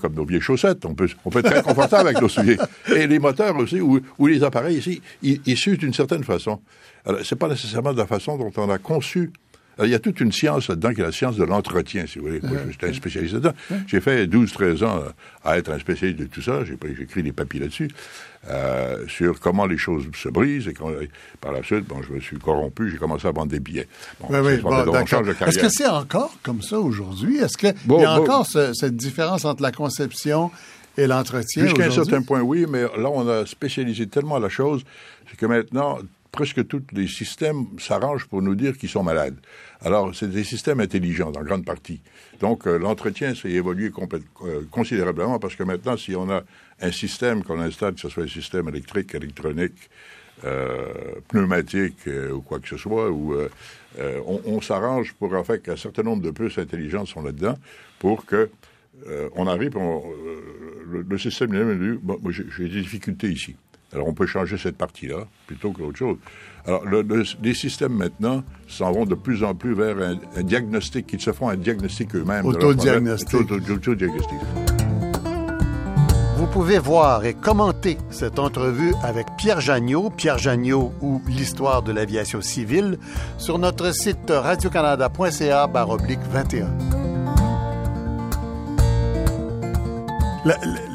comme 0.00 0.14
nos 0.14 0.24
vieilles 0.24 0.40
chaussettes. 0.40 0.84
On 0.84 0.94
peut, 0.94 1.08
on 1.24 1.30
peut 1.30 1.40
être 1.40 1.50
très 1.50 1.62
confortable 1.62 2.08
avec 2.08 2.20
nos 2.20 2.28
souliers. 2.28 2.58
Et 2.94 3.06
les 3.06 3.18
moteurs 3.18 3.56
aussi, 3.56 3.80
ou, 3.80 4.00
les 4.26 4.42
appareils 4.42 4.78
ici, 4.78 5.00
ils, 5.22 5.40
ils 5.46 5.56
s'usent 5.56 5.78
d'une 5.78 5.94
certaine 5.94 6.24
façon. 6.24 6.60
Alors, 7.04 7.20
c'est 7.24 7.36
pas 7.36 7.48
nécessairement 7.48 7.92
de 7.92 7.98
la 7.98 8.06
façon 8.06 8.36
dont 8.36 8.52
on 8.56 8.70
a 8.70 8.78
conçu 8.78 9.30
il 9.84 9.90
y 9.90 9.94
a 9.94 9.98
toute 9.98 10.20
une 10.20 10.32
science 10.32 10.68
là-dedans 10.68 10.92
qui 10.92 11.00
est 11.00 11.04
la 11.04 11.12
science 11.12 11.36
de 11.36 11.44
l'entretien, 11.44 12.06
si 12.06 12.18
vous 12.18 12.26
voulez. 12.26 12.40
Moi, 12.42 12.58
j'étais 12.70 12.88
un 12.88 12.92
spécialiste 12.92 13.34
là-dedans. 13.34 13.54
J'ai 13.86 14.00
fait 14.00 14.26
12-13 14.26 14.84
ans 14.84 15.02
à 15.44 15.58
être 15.58 15.70
un 15.70 15.78
spécialiste 15.78 16.18
de 16.18 16.24
tout 16.24 16.42
ça. 16.42 16.64
J'ai 16.64 16.76
écrit 17.02 17.22
des 17.22 17.32
papiers 17.32 17.60
là-dessus. 17.60 17.88
Euh, 18.48 19.04
sur 19.08 19.40
comment 19.40 19.66
les 19.66 19.78
choses 19.78 20.04
se 20.14 20.28
brisent 20.28 20.68
et 20.68 20.74
par 21.40 21.52
la 21.52 21.62
suite, 21.62 21.84
bon, 21.86 22.00
je 22.02 22.12
me 22.12 22.20
suis 22.20 22.38
corrompu, 22.38 22.88
j'ai 22.90 22.96
commencé 22.96 23.26
à 23.26 23.32
vendre 23.32 23.50
des 23.50 23.58
billets. 23.58 23.88
Bon, 24.20 24.28
oui, 24.30 24.60
Est-ce 25.46 25.58
que 25.58 25.68
c'est 25.68 25.88
encore 25.88 26.34
comme 26.42 26.62
ça 26.62 26.78
aujourd'hui? 26.78 27.38
Est-ce 27.38 27.58
qu'il 27.58 27.74
y 27.88 28.04
a 28.04 28.12
encore 28.12 28.46
cette 28.46 28.96
différence 28.96 29.44
entre 29.44 29.62
la 29.62 29.72
conception 29.72 30.50
et 30.96 31.06
l'entretien 31.06 31.64
Jusqu'à 31.64 31.86
un 31.86 31.90
certain 31.90 32.22
point, 32.22 32.40
oui, 32.40 32.66
mais 32.68 32.82
là, 32.82 33.10
on 33.12 33.28
a 33.28 33.44
spécialisé 33.44 34.06
tellement 34.06 34.38
la 34.38 34.48
chose, 34.48 34.82
c'est 35.28 35.36
que 35.36 35.46
maintenant, 35.46 35.98
presque 36.38 36.68
tous 36.68 36.84
les 36.92 37.08
systèmes 37.08 37.66
s'arrangent 37.80 38.28
pour 38.28 38.42
nous 38.42 38.54
dire 38.54 38.78
qu'ils 38.78 38.88
sont 38.88 39.02
malades. 39.02 39.38
Alors, 39.80 40.14
c'est 40.14 40.30
des 40.30 40.44
systèmes 40.44 40.78
intelligents, 40.78 41.32
en 41.34 41.42
grande 41.42 41.64
partie. 41.64 42.00
Donc, 42.38 42.68
euh, 42.68 42.78
l'entretien 42.78 43.34
s'est 43.34 43.50
évolué 43.50 43.90
euh, 43.90 44.62
considérablement 44.70 45.40
parce 45.40 45.56
que 45.56 45.64
maintenant, 45.64 45.96
si 45.96 46.14
on 46.14 46.30
a 46.30 46.44
un 46.80 46.92
système 46.92 47.42
qu'on 47.42 47.58
installe, 47.58 47.94
que 47.94 48.00
ce 48.00 48.08
soit 48.08 48.22
un 48.22 48.28
système 48.28 48.68
électrique, 48.68 49.16
électronique, 49.16 49.90
euh, 50.44 51.16
pneumatique 51.26 52.08
ou 52.32 52.40
quoi 52.42 52.60
que 52.60 52.68
ce 52.68 52.76
soit, 52.76 53.10
où 53.10 53.34
on, 54.24 54.60
s'arrange 54.60 55.14
pour 55.14 55.34
en 55.34 55.42
fait 55.42 55.60
qu'un 55.60 55.76
certain 55.76 56.04
nombre 56.04 56.22
de 56.22 56.30
puces 56.30 56.58
intelligentes 56.58 57.08
sont 57.08 57.22
là-dedans 57.22 57.56
pour 57.98 58.24
que 58.24 58.48
on 59.34 59.48
arrive, 59.48 59.74
le, 59.74 61.02
le, 61.02 61.18
système 61.18 61.52
lui-même 61.52 61.98
bon, 62.00 62.20
j'ai 62.30 62.68
des 62.68 62.80
difficultés 62.80 63.30
ici. 63.32 63.56
Alors 63.92 64.06
on 64.08 64.12
peut 64.12 64.26
changer 64.26 64.58
cette 64.58 64.76
partie-là 64.76 65.26
plutôt 65.46 65.72
que 65.72 65.82
autre 65.82 65.98
chose. 65.98 66.16
Alors 66.66 66.82
les 67.42 67.54
systèmes 67.54 67.94
maintenant 67.94 68.44
s'en 68.66 68.92
vont 68.92 69.06
de 69.06 69.14
plus 69.14 69.42
en 69.42 69.54
plus 69.54 69.74
vers 69.74 69.96
un, 69.98 70.42
diagnostic, 70.42 71.06
qu'ils 71.06 71.20
se 71.20 71.32
font 71.32 71.48
un 71.48 71.56
diagnostic 71.56 72.14
eux-mêmes. 72.14 72.44
Autodiagnostic. 72.44 73.34
Autodiagnostic. 73.34 74.38
Vous 76.36 76.46
pouvez 76.46 76.78
voir 76.78 77.24
et 77.24 77.34
commenter 77.34 77.98
cette 78.10 78.38
entrevue 78.38 78.94
avec 79.02 79.26
Pierre 79.36 79.60
Jagnot, 79.60 80.10
Pierre 80.10 80.38
Jagnot 80.38 80.92
ou 81.00 81.20
l'histoire 81.26 81.82
de 81.82 81.90
l'aviation 81.92 82.40
civile 82.40 82.98
sur 83.38 83.58
notre 83.58 83.92
site 83.92 84.30
radiocanada.ca 84.30 85.66
21. 85.66 86.68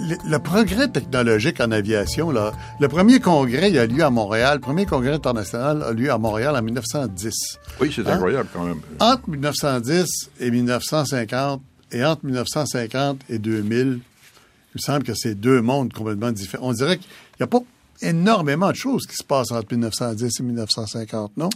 Le, 0.03 0.37
progrès 0.39 0.87
technologique 0.87 1.59
en 1.59 1.71
aviation, 1.71 2.31
là, 2.31 2.51
le 2.79 2.87
premier 2.87 3.19
congrès 3.19 3.77
a 3.77 3.85
lieu 3.85 4.03
à 4.03 4.09
Montréal, 4.09 4.55
le 4.55 4.61
premier 4.61 4.85
congrès 4.85 5.13
international 5.13 5.83
a 5.83 5.91
lieu 5.91 6.11
à 6.11 6.17
Montréal 6.17 6.55
en 6.55 6.61
1910. 6.61 7.33
Oui, 7.79 7.91
c'est 7.95 8.07
hein? 8.07 8.13
incroyable 8.13 8.49
quand 8.53 8.65
même. 8.65 8.81
Entre 8.99 9.29
1910 9.29 10.05
et 10.39 10.51
1950, 10.51 11.61
et 11.91 12.03
entre 12.03 12.25
1950 12.25 13.21
et 13.29 13.39
2000, 13.39 13.77
il 13.77 13.99
me 14.75 14.79
semble 14.79 15.03
que 15.03 15.13
c'est 15.13 15.35
deux 15.35 15.61
mondes 15.61 15.93
complètement 15.93 16.31
différents. 16.31 16.69
On 16.69 16.73
dirait 16.73 16.97
qu'il 16.97 17.09
n'y 17.39 17.43
a 17.43 17.47
pas 17.47 17.61
énormément 18.01 18.69
de 18.69 18.75
choses 18.75 19.05
qui 19.05 19.15
se 19.15 19.23
passent 19.23 19.51
entre 19.51 19.71
1910 19.71 20.39
et 20.39 20.43
1950, 20.43 21.37
non? 21.37 21.49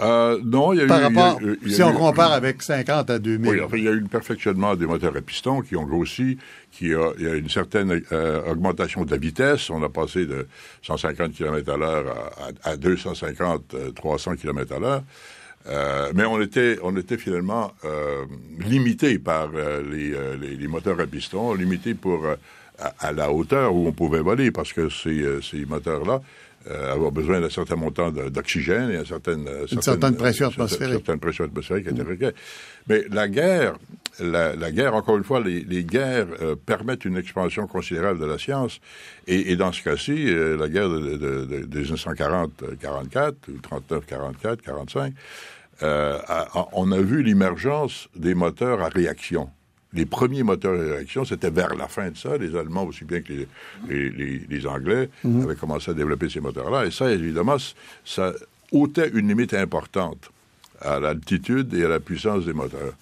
Euh, 0.00 0.38
non, 0.44 0.72
il 0.72 0.80
y 0.80 0.82
a 0.82 0.86
Par 0.86 1.00
rapport, 1.00 1.40
si 1.66 1.82
on 1.82 1.92
compare 1.92 2.32
avec 2.32 2.62
50 2.62 3.10
à 3.10 3.18
2000. 3.18 3.50
Oui, 3.50 3.60
enfin, 3.60 3.76
il 3.76 3.84
y 3.84 3.88
a 3.88 3.92
eu 3.92 4.02
un 4.02 4.06
perfectionnement 4.06 4.76
des 4.76 4.86
moteurs 4.86 5.16
à 5.16 5.20
piston 5.20 5.62
qui 5.62 5.76
ont 5.76 5.84
grossi, 5.84 6.38
qui 6.70 6.94
a, 6.94 7.12
il 7.18 7.24
y 7.24 7.28
a 7.28 7.34
une 7.34 7.48
certaine 7.48 8.02
euh, 8.12 8.50
augmentation 8.50 9.04
de 9.04 9.10
la 9.10 9.16
vitesse. 9.16 9.70
On 9.70 9.82
a 9.82 9.88
passé 9.88 10.26
de 10.26 10.46
150 10.82 11.32
km 11.32 11.72
à 11.72 11.76
l'heure 11.76 12.32
à, 12.64 12.70
à, 12.70 12.76
250, 12.76 13.94
300 13.94 14.36
km 14.36 14.74
à 14.74 14.78
l'heure. 14.78 15.02
Euh, 15.68 16.12
mais 16.14 16.24
on 16.24 16.40
était, 16.40 16.78
on 16.82 16.96
était 16.96 17.18
finalement 17.18 17.72
euh, 17.84 18.24
limité 18.60 19.18
par 19.18 19.50
euh, 19.54 19.82
les, 19.90 20.14
les, 20.40 20.56
les, 20.56 20.68
moteurs 20.68 21.00
à 21.00 21.06
piston, 21.06 21.54
limité 21.54 21.94
pour 21.94 22.24
à, 22.78 23.12
la 23.12 23.32
hauteur 23.32 23.74
où 23.74 23.86
on 23.86 23.92
pouvait 23.92 24.20
voler, 24.20 24.50
parce 24.50 24.72
que 24.72 24.88
ces, 24.88 25.22
euh, 25.22 25.40
ces 25.40 25.64
moteurs-là 25.64 26.20
euh, 26.70 26.92
avoir 26.92 27.12
besoin 27.12 27.40
d'un 27.40 27.50
certain 27.50 27.76
montant 27.76 28.10
d'oxygène 28.10 28.90
et 28.90 28.96
une 28.96 29.04
certaine, 29.04 29.48
une 29.70 29.82
certaine 29.82 30.16
pression 30.16 30.48
atmosphérique. 30.48 30.94
Une 30.94 31.04
certaine 31.04 31.20
pression 31.20 31.44
atmosphérique. 31.44 31.90
Mmh. 31.90 32.32
Mais 32.88 33.04
la 33.10 33.28
guerre, 33.28 33.74
la, 34.20 34.54
la, 34.54 34.72
guerre, 34.72 34.94
encore 34.94 35.16
une 35.16 35.24
fois, 35.24 35.40
les, 35.40 35.60
les 35.60 35.84
guerres 35.84 36.28
euh, 36.40 36.56
permettent 36.56 37.04
une 37.04 37.16
expansion 37.16 37.66
considérable 37.66 38.20
de 38.20 38.26
la 38.26 38.38
science. 38.38 38.80
Et, 39.26 39.52
et 39.52 39.56
dans 39.56 39.72
ce 39.72 39.82
cas-ci, 39.82 40.28
euh, 40.28 40.56
la 40.56 40.68
guerre 40.68 40.88
de, 40.88 41.16
de, 41.16 41.44
de, 41.44 41.66
de 41.66 41.82
1940-44, 41.82 43.34
ou 43.48 43.92
39-44, 43.92 44.56
45, 44.56 45.12
euh, 45.82 46.18
on 46.72 46.90
a 46.92 47.00
vu 47.00 47.22
l'émergence 47.22 48.08
des 48.16 48.34
moteurs 48.34 48.80
à 48.82 48.88
réaction. 48.88 49.50
Les 49.96 50.06
premiers 50.06 50.42
moteurs 50.42 50.78
à 50.78 50.82
réaction, 50.94 51.24
c'était 51.24 51.50
vers 51.50 51.74
la 51.74 51.88
fin 51.88 52.10
de 52.10 52.16
ça. 52.16 52.36
Les 52.36 52.54
Allemands, 52.54 52.84
aussi 52.84 53.04
bien 53.04 53.20
que 53.22 53.32
les, 53.32 54.10
les, 54.10 54.42
les, 54.48 54.66
Anglais, 54.66 55.08
mhm. 55.24 55.44
avaient 55.44 55.56
commencé 55.56 55.90
à 55.90 55.94
développer 55.94 56.28
ces 56.28 56.40
moteurs-là. 56.40 56.86
Et 56.86 56.90
ça, 56.90 57.10
évidemment, 57.10 57.56
ça 58.04 58.32
ôtait 58.72 59.08
une 59.14 59.28
limite 59.28 59.54
importante 59.54 60.30
à 60.80 61.00
l'altitude 61.00 61.72
et 61.74 61.84
à 61.84 61.88
la 61.88 62.00
puissance 62.00 62.44
des 62.44 62.52
moteurs. 62.52 62.92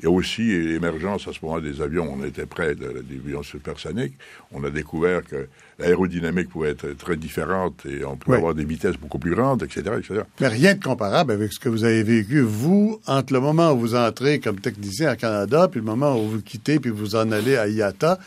Il 0.00 0.04
y 0.04 0.08
a 0.08 0.10
aussi 0.10 0.42
l'émergence 0.42 1.28
à 1.28 1.32
ce 1.32 1.38
moment 1.42 1.60
des 1.60 1.80
avions. 1.80 2.12
On 2.12 2.24
était 2.24 2.46
près 2.46 2.74
de, 2.74 3.04
des 3.08 3.16
avions 3.16 3.42
supersoniques. 3.42 4.14
On 4.52 4.64
a 4.64 4.70
découvert 4.70 5.22
que 5.24 5.48
l'aérodynamique 5.78 6.48
pouvait 6.48 6.70
être 6.70 6.96
très 6.96 7.16
différente 7.16 7.86
et 7.86 8.04
on 8.04 8.16
pouvait 8.16 8.38
avoir 8.38 8.54
des 8.54 8.64
vitesses 8.64 8.96
beaucoup 8.96 9.18
plus 9.18 9.34
grandes, 9.34 9.62
etc., 9.62 9.82
etc. 9.98 10.22
Mais 10.40 10.48
rien 10.48 10.74
de 10.74 10.82
comparable 10.82 11.32
avec 11.32 11.52
ce 11.52 11.60
que 11.60 11.68
vous 11.68 11.84
avez 11.84 12.02
vécu, 12.02 12.40
vous, 12.40 13.00
entre 13.06 13.32
le 13.32 13.40
moment 13.40 13.72
où 13.72 13.78
vous 13.78 13.94
entrez 13.94 14.40
comme 14.40 14.60
technicien 14.60 15.08
à 15.08 15.16
Canada, 15.16 15.68
puis 15.68 15.80
le 15.80 15.86
moment 15.86 16.20
où 16.20 16.28
vous 16.28 16.42
quittez, 16.42 16.78
puis 16.80 16.90
vous 16.90 17.16
en 17.16 17.30
allez 17.32 17.56
à 17.56 17.68
IATA. 17.68 18.18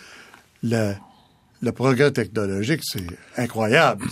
Le 1.61 1.71
progrès 1.71 2.11
technologique, 2.11 2.81
c'est 2.83 3.05
incroyable. 3.35 4.05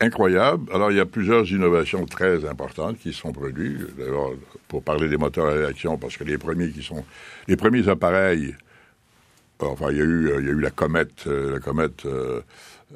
Incroyable. 0.00 0.70
Alors, 0.72 0.90
il 0.90 0.96
y 0.96 1.00
a 1.00 1.06
plusieurs 1.06 1.48
innovations 1.50 2.04
très 2.06 2.44
importantes 2.44 2.98
qui 2.98 3.12
sont 3.12 3.32
produites. 3.32 3.96
D'abord, 3.96 4.34
pour 4.66 4.82
parler 4.82 5.08
des 5.08 5.16
moteurs 5.16 5.46
à 5.46 5.52
réaction, 5.52 5.96
parce 5.98 6.16
que 6.16 6.24
les 6.24 6.38
premiers 6.38 6.70
qui 6.70 6.82
sont, 6.82 7.04
les 7.46 7.56
premiers 7.56 7.88
appareils, 7.88 8.56
enfin, 9.60 9.86
il 9.92 9.98
y 9.98 10.00
a 10.00 10.04
eu, 10.04 10.32
il 10.40 10.46
y 10.46 10.48
a 10.48 10.52
eu 10.52 10.60
la 10.60 10.70
comète, 10.70 11.26
euh, 11.28 11.52
la 11.52 11.60
comète, 11.60 12.06
euh, 12.06 12.40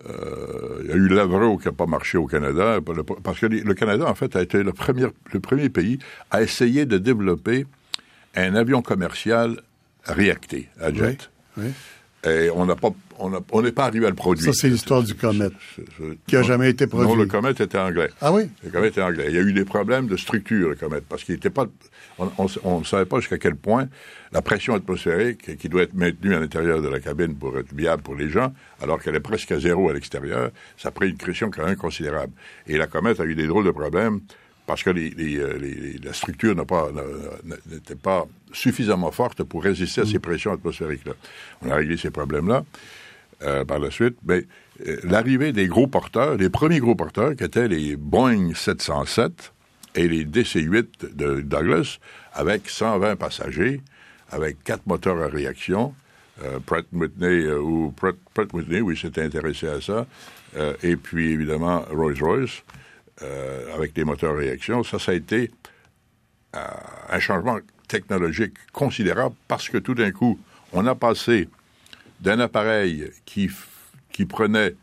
euh, 0.09 0.81
il 0.83 0.91
y 0.91 0.93
a 0.93 0.97
eu 0.97 1.09
l'Avro 1.09 1.57
qui 1.59 1.67
n'a 1.67 1.73
pas 1.73 1.87
marché 1.87 2.19
au 2.19 2.27
Canada, 2.27 2.81
parce 3.23 3.39
que 3.39 3.47
le 3.47 3.75
Canada, 3.75 4.07
en 4.07 4.15
fait, 4.15 4.35
a 4.35 4.43
été 4.43 4.63
le 4.63 4.73
premier, 4.73 5.07
le 5.33 5.41
premier 5.41 5.69
pays 5.69 5.99
à 6.33 6.43
essayer 6.43 6.85
de 6.85 6.99
développer 6.99 7.67
un 8.35 8.57
avion 8.57 8.83
commercial 8.83 9.61
réacté, 10.05 10.69
à 10.81 10.93
jet. 10.93 11.31
Oui, 11.57 11.73
Et 12.25 12.51
on 12.51 12.67
n'a 12.67 12.75
pas 12.75 12.91
on 13.19 13.63
n'est 13.63 13.73
pas 13.73 13.85
arrivé 13.85 14.07
à 14.07 14.11
le 14.11 14.15
produire. 14.15 14.53
Ça, 14.53 14.53
c'est 14.53 14.69
l'histoire 14.69 15.03
du 15.03 15.15
Comet, 15.15 15.49
qui 16.27 16.35
n'a 16.35 16.43
jamais 16.43 16.71
été 16.71 16.87
produit. 16.87 17.09
Non, 17.09 17.17
le 17.17 17.27
Comet 17.27 17.51
était 17.51 17.77
anglais. 17.79 18.11
Ah 18.21 18.33
oui? 18.33 18.49
Le 18.65 18.71
Comet 18.71 18.89
était 18.89 19.03
anglais. 19.03 19.27
Il 19.29 19.35
y 19.35 19.39
a 19.39 19.43
eu 19.43 19.53
des 19.53 19.65
problèmes 19.65 20.07
de 20.07 20.17
structure, 20.17 20.69
le 20.69 20.75
Comet, 20.77 21.01
parce 21.01 21.25
qu'il 21.25 21.35
n'était 21.35 21.51
pas... 21.51 21.67
On 22.19 22.81
ne 22.81 22.85
savait 22.85 23.05
pas 23.05 23.21
jusqu'à 23.21 23.39
quel 23.39 23.55
point 23.55 23.89
la 24.33 24.43
pression 24.43 24.75
atmosphérique, 24.75 25.57
qui 25.57 25.69
doit 25.69 25.83
être 25.83 25.95
maintenue 25.95 26.35
à 26.35 26.41
l'intérieur 26.41 26.83
de 26.83 26.89
la 26.89 27.01
cabine 27.01 27.35
pour 27.35 27.57
être 27.59 27.73
viable 27.73 28.03
pour 28.03 28.17
les 28.17 28.29
gens, 28.29 28.53
alors 28.83 29.01
qu'elle 29.01 29.15
est 29.15 29.21
presque 29.21 29.53
à 29.53 29.61
zéro 29.61 29.89
à 29.89 29.95
l'extérieur, 29.95 30.51
ça 30.77 30.89
a 30.89 30.93
pris 30.93 31.09
une 31.09 31.17
pression 31.17 31.51
quand 31.51 31.65
même 31.65 31.77
considérable. 31.77 32.33
Et 32.67 32.77
la 32.77 32.87
Comet 32.87 33.21
a 33.21 33.25
eu 33.25 33.35
des 33.35 33.47
drôles 33.47 33.65
de 33.65 33.71
problèmes 33.71 34.21
parce 34.69 34.83
que 34.83 34.91
euh, 34.91 35.59
la 36.05 36.13
structure 36.13 36.55
n'était 36.55 37.95
pas 37.95 38.27
suffisamment 38.53 39.11
forte 39.11 39.43
pour 39.43 39.65
résister 39.65 40.03
à 40.03 40.05
ces 40.05 40.19
mm. 40.19 40.21
pressions 40.21 40.53
atmosphériques-là. 40.53 41.15
On 41.63 41.71
a 41.71 41.75
réglé 41.77 41.97
ces 41.97 42.11
problèmes-là. 42.11 42.65
Euh, 43.41 43.65
par 43.65 43.79
la 43.79 43.93
suite, 43.93 44.17
mais 44.27 44.47
euh, 44.85 44.97
l'arrivée 45.05 45.53
des 45.53 45.69
gros 45.69 45.87
porteurs, 45.87 46.35
les 46.35 46.51
premiers 46.51 46.81
gros 46.81 46.97
porteurs 46.97 47.37
qui 47.37 47.45
étaient 47.45 47.69
les 47.69 47.95
Boeing 47.95 48.53
707 48.53 49.53
et 49.95 50.09
les 50.09 50.25
DC-8 50.25 51.15
de 51.15 51.41
Douglas, 51.43 51.99
avec 52.33 52.69
120 52.69 53.15
passagers, 53.15 53.81
avec 54.33 54.65
quatre 54.65 54.85
moteurs 54.89 55.23
à 55.23 55.29
réaction, 55.29 55.95
euh, 56.43 56.59
Pratt 56.59 56.85
Whitney 56.93 57.49
ou 57.49 57.93
Pratt, 57.93 58.53
Whitney, 58.53 58.81
oui, 58.81 58.99
s'était 58.99 59.23
intéressé 59.23 59.69
à 59.69 59.81
ça, 59.81 60.05
et 60.83 60.97
puis 60.97 61.31
évidemment 61.31 61.85
Rolls-Royce 61.93 62.65
avec 63.75 63.93
des 63.95 64.05
moteurs 64.05 64.35
à 64.35 64.39
réaction. 64.39 64.83
Ça, 64.85 64.99
ça 64.99 65.13
a 65.13 65.15
été 65.15 65.51
un 66.53 67.21
changement 67.21 67.59
technologique 67.89 68.55
considérable 68.73 69.35
parce 69.49 69.69
que 69.69 69.79
tout 69.79 69.95
d'un 69.95 70.13
coup, 70.13 70.39
on 70.73 70.87
a 70.87 70.95
passé 70.95 71.49
d'un 72.21 72.39
appareil 72.41 73.11
qui, 73.25 73.51
qui 74.13 74.27
prenait 74.27 74.75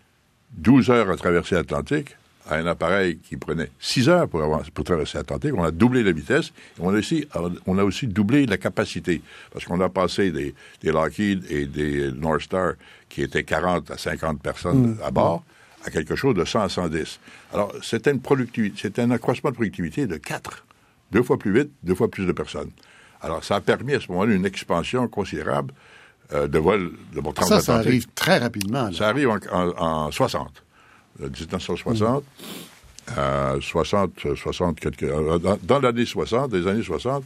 12 0.57 0.89
heures 0.89 1.09
à 1.09 1.15
traverser 1.15 1.55
l'Atlantique 1.55 2.15
à 2.47 2.57
un 2.57 2.67
appareil 2.67 3.17
qui 3.17 3.37
prenait 3.37 3.71
6 3.79 4.09
heures 4.09 4.27
pour, 4.27 4.41
pour 4.73 4.85
traverser 4.85 5.17
l'Atlantique. 5.17 5.53
On 5.55 5.63
a 5.63 5.71
doublé 5.71 6.03
la 6.03 6.11
vitesse 6.11 6.53
et 6.77 6.81
on 6.81 6.89
a 6.89 6.97
aussi, 6.97 7.27
on 7.65 7.77
a 7.77 7.83
aussi 7.83 8.07
doublé 8.07 8.45
la 8.45 8.57
capacité 8.57 9.21
parce 9.51 9.65
qu'on 9.65 9.81
a 9.81 9.89
passé 9.89 10.31
des, 10.31 10.53
des 10.81 10.91
Lockheed 10.91 11.45
et 11.49 11.65
des 11.65 12.11
North 12.11 12.41
Star 12.41 12.73
qui 13.09 13.23
étaient 13.23 13.43
40 13.43 13.91
à 13.91 13.97
50 13.97 14.41
personnes 14.41 14.95
mmh. 14.95 14.97
à 15.03 15.11
bord 15.11 15.43
à 15.85 15.91
quelque 15.91 16.15
chose 16.15 16.35
de 16.35 16.43
100 16.43 16.61
à 16.61 16.69
110. 16.69 17.19
Alors, 17.53 17.71
c'était 17.83 18.11
une 18.11 18.19
productivité, 18.19 18.75
c'était 18.81 19.01
un 19.03 19.11
accroissement 19.11 19.51
de 19.51 19.55
productivité 19.55 20.07
de 20.07 20.17
4. 20.17 20.65
Deux 21.11 21.23
fois 21.23 21.37
plus 21.37 21.53
vite, 21.53 21.71
deux 21.83 21.95
fois 21.95 22.09
plus 22.09 22.25
de 22.25 22.31
personnes. 22.31 22.71
Alors, 23.21 23.43
ça 23.43 23.55
a 23.55 23.61
permis 23.61 23.93
à 23.93 23.99
ce 23.99 24.11
moment-là 24.11 24.33
une 24.33 24.45
expansion 24.45 25.07
considérable 25.07 25.73
euh, 26.33 26.47
de 26.47 26.57
vol 26.57 26.91
de 27.13 27.21
mon 27.21 27.33
Ça, 27.35 27.61
ça 27.61 27.75
arrive 27.75 28.07
très 28.15 28.39
rapidement. 28.39 28.91
Ça 28.91 29.09
arrive 29.09 29.29
en, 29.29 29.39
en, 29.51 30.11
60, 30.11 30.63
1960. 31.19 32.23
60, 33.61 34.35
60, 34.35 34.79
quelques, 34.79 35.03
euh, 35.03 35.37
dans, 35.37 35.59
dans 35.61 35.79
l'année 35.79 36.05
60, 36.05 36.49
des 36.49 36.67
années 36.67 36.81
60. 36.81 37.23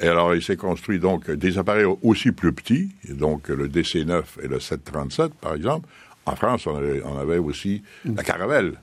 Et 0.00 0.08
alors, 0.08 0.34
il 0.34 0.42
s'est 0.42 0.56
construit 0.56 0.98
donc 0.98 1.30
des 1.30 1.58
appareils 1.58 1.86
aussi 2.02 2.32
plus 2.32 2.52
petits, 2.52 2.90
donc 3.08 3.48
le 3.48 3.68
DC-9 3.68 4.24
et 4.42 4.48
le 4.48 4.60
737, 4.60 5.32
par 5.34 5.54
exemple. 5.54 5.88
En 6.26 6.36
France, 6.36 6.66
on 6.66 6.76
avait, 6.76 7.02
on 7.04 7.18
avait 7.18 7.38
aussi 7.38 7.82
la 8.04 8.22
Caravelle. 8.22 8.74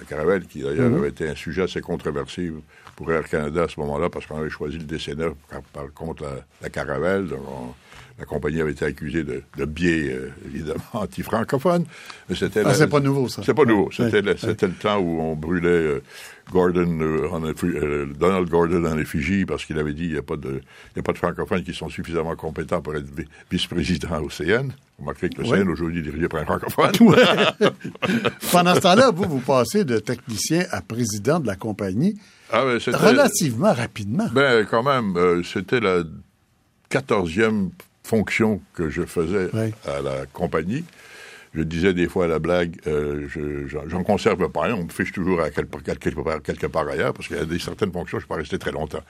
La 0.00 0.06
Caravelle, 0.06 0.46
qui 0.46 0.62
d'ailleurs 0.62 0.90
mm-hmm. 0.90 0.98
avait 0.98 1.08
été 1.08 1.28
un 1.28 1.34
sujet 1.34 1.62
assez 1.62 1.80
controversé 1.80 2.52
pour 2.96 3.12
Air 3.12 3.28
Canada 3.28 3.64
à 3.64 3.68
ce 3.68 3.78
moment-là, 3.80 4.08
parce 4.10 4.26
qu'on 4.26 4.38
avait 4.38 4.50
choisi 4.50 4.78
le 4.78 4.84
DC-9 4.84 5.34
par, 5.72 5.92
contre 5.92 6.22
la, 6.22 6.30
la 6.62 6.70
Caravelle. 6.70 7.26
Donc 7.28 7.40
la 8.18 8.24
compagnie 8.24 8.60
avait 8.60 8.72
été 8.72 8.84
accusée 8.84 9.24
de, 9.24 9.42
de 9.56 9.64
biais, 9.64 10.12
euh, 10.12 10.32
évidemment, 10.46 10.84
anti-francophone. 10.92 11.84
Mais 12.28 12.36
c'était... 12.36 12.62
Ah, 12.64 12.74
c'est 12.74 12.88
pas 12.88 13.00
nouveau, 13.00 13.28
ça. 13.28 13.42
C'est 13.44 13.54
pas 13.54 13.64
nouveau. 13.64 13.90
C'était, 13.90 14.22
le, 14.22 14.36
c'était 14.36 14.68
le 14.68 14.74
temps 14.74 14.98
où 14.98 15.20
on 15.20 15.34
brûlait 15.34 15.68
euh, 15.68 16.02
Gordon, 16.50 17.00
euh, 17.00 17.28
en, 17.30 17.42
euh, 17.44 18.06
Donald 18.18 18.48
Gordon 18.48 18.84
en 18.84 18.98
effigie 18.98 19.44
parce 19.44 19.64
qu'il 19.64 19.78
avait 19.78 19.94
dit 19.94 20.04
il 20.04 20.12
n'y 20.12 20.18
a, 20.18 20.22
pas 20.22 20.36
de, 20.36 20.60
il 20.94 20.96
y 20.96 21.00
a 21.00 21.02
pas 21.02 21.12
de 21.12 21.18
francophones 21.18 21.62
qui 21.62 21.74
sont 21.74 21.88
suffisamment 21.88 22.36
compétents 22.36 22.80
pour 22.80 22.94
être 22.94 23.06
vice-président 23.50 24.20
au 24.20 24.28
CN. 24.28 24.68
Vous 24.98 25.06
remarquez 25.06 25.28
que 25.28 25.42
le 25.42 25.48
CN, 25.48 25.68
aujourd'hui, 25.68 26.00
est 26.00 26.02
dirigé 26.02 26.28
par 26.28 26.40
un 26.40 26.44
francophone. 26.44 26.92
Pendant 28.52 28.74
ce 28.74 28.80
temps-là, 28.80 29.10
vous, 29.10 29.24
vous 29.24 29.40
passez 29.40 29.84
de 29.84 29.98
technicien 29.98 30.64
à 30.70 30.82
président 30.82 31.40
de 31.40 31.46
la 31.46 31.56
compagnie 31.56 32.16
ah, 32.50 32.64
ben, 32.64 32.78
relativement 32.94 33.72
rapidement. 33.72 34.28
Ben, 34.32 34.64
quand 34.70 34.84
même, 34.84 35.42
c'était 35.42 35.80
la 35.80 36.04
quatorzième 36.88 37.70
fonction 38.04 38.60
que 38.74 38.90
je 38.90 39.02
faisais 39.02 39.50
à 39.86 40.00
la 40.00 40.26
compagnie. 40.32 40.84
Je 41.54 41.62
disais 41.62 41.94
des 41.94 42.08
fois 42.08 42.24
à 42.24 42.28
la 42.28 42.38
blague, 42.38 42.76
euh, 42.86 43.28
j'en 43.86 44.02
conserve 44.02 44.48
pas 44.50 44.66
un, 44.66 44.74
on 44.74 44.84
me 44.84 44.90
fiche 44.90 45.12
toujours 45.12 45.40
à 45.40 45.50
quelque, 45.50 46.66
part, 46.66 46.88
ailleurs, 46.88 47.14
parce 47.14 47.28
qu'il 47.28 47.36
y 47.36 47.40
a 47.40 47.44
des 47.44 47.58
certaines 47.58 47.92
fonctions, 47.92 48.18
je 48.18 48.24
ne 48.24 48.26
suis 48.26 48.28
pas 48.28 48.36
resté 48.36 48.58
très 48.58 48.72
longtemps. 48.72 49.04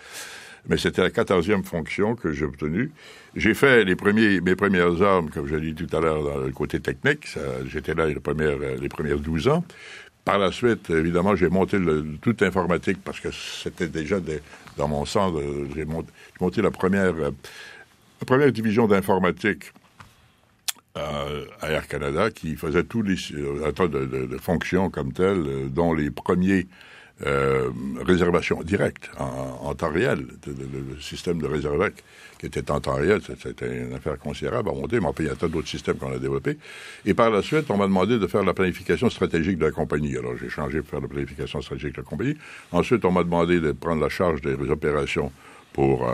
Mais 0.69 0.79
c'était 0.79 1.03
la 1.03 1.11
quatorzième 1.11 1.63
fonction 1.63 2.15
que 2.15 2.33
j'ai 2.33 2.45
obtenue. 2.45 2.91
J'ai 3.37 3.53
fait 3.55 3.85
les 3.85 3.97
premiers, 3.97 4.41
mes 4.41 4.57
premières 4.57 5.03
armes, 5.03 5.29
comme 5.31 5.47
je 5.47 5.57
l'ai 5.57 5.73
dit 5.73 5.87
tout 5.87 5.97
à 5.97 6.01
l'heure, 6.01 6.23
dans 6.23 6.39
le 6.39 6.53
côté 6.53 6.81
technique. 6.81 7.29
J'étais 7.67 7.95
là 7.95 8.07
les 8.07 8.15
premières, 8.15 8.59
les 8.59 8.89
premières 8.89 9.19
12 9.19 9.49
ans. 9.49 9.65
Par 10.25 10.39
la 10.39 10.51
suite, 10.53 10.89
évidemment, 10.89 11.37
j'ai 11.37 11.51
monté 11.51 11.79
le, 11.79 12.03
toute 12.23 12.41
l'informatique 12.41 12.99
parce 13.05 13.21
que 13.21 13.29
c'était 13.31 13.89
déjà 13.89 14.17
dans 14.79 14.89
mon 14.89 15.05
sang. 15.05 15.35
J'ai 15.77 15.85
monté, 15.85 16.63
la 16.63 16.71
première 16.71 17.15
euh, 17.15 17.31
la 18.21 18.27
première 18.27 18.51
division 18.51 18.87
d'informatique 18.87 19.65
euh, 19.67 19.84
à 20.95 21.71
Air 21.71 21.89
Canada 21.89 22.31
qui 22.31 22.57
faisait 22.57 22.85
tous 22.85 23.03
les 23.03 23.17
euh, 23.35 23.73
de, 23.73 24.27
de, 24.27 24.39
fonctions 24.39 24.91
comme 24.91 25.13
telles, 25.13 25.45
euh, 25.47 25.69
dont 25.69 25.93
les 25.93 26.11
premiers 26.11 26.67
réservations 28.05 28.61
directes 28.65 29.09
en, 29.19 29.73
temps 29.77 29.93
réel, 29.93 30.27
le, 30.49 31.01
système 31.01 31.41
de 31.41 31.47
réservation 31.47 31.95
qui 32.41 32.47
était 32.47 32.73
en 32.73 32.81
temps 32.81 32.97
réel, 32.97 33.21
c'était 33.41 33.85
une 33.85 33.95
affaire 33.95 34.19
considérable 34.19 34.71
à 34.71 34.73
monter, 34.73 34.99
mais 34.99 35.07
il 35.21 35.27
y 35.27 35.29
a 35.29 35.37
tas 35.37 35.47
d'autres 35.47 35.69
systèmes 35.69 35.97
qu'on 35.97 36.13
a 36.13 36.19
développés. 36.19 36.59
Et 37.07 37.15
par 37.15 37.31
la 37.31 37.41
suite, 37.41 37.71
on 37.71 37.77
m'a 37.77 37.87
demandé 37.87 38.19
de 38.19 38.27
faire 38.27 38.43
la 38.43 38.53
planification 38.53 39.09
stratégique 39.11 39.59
de 39.59 39.67
la 39.67 39.71
compagnie. 39.71 40.17
Alors 40.17 40.37
j'ai 40.37 40.49
changé 40.49 40.81
pour 40.81 40.91
faire 40.91 41.01
la 41.01 41.09
planification 41.09 41.63
stratégique 41.63 41.95
de 41.95 42.01
la 42.01 42.03
compagnie. 42.03 42.37
Ensuite, 42.73 43.05
on 43.05 43.13
m'a 43.13 43.23
demandé 43.23 43.61
de 43.61 43.71
prendre 43.71 44.03
la 44.03 44.09
charge 44.09 44.41
des 44.41 44.57
opérations 44.69 45.31
pour 45.73 46.05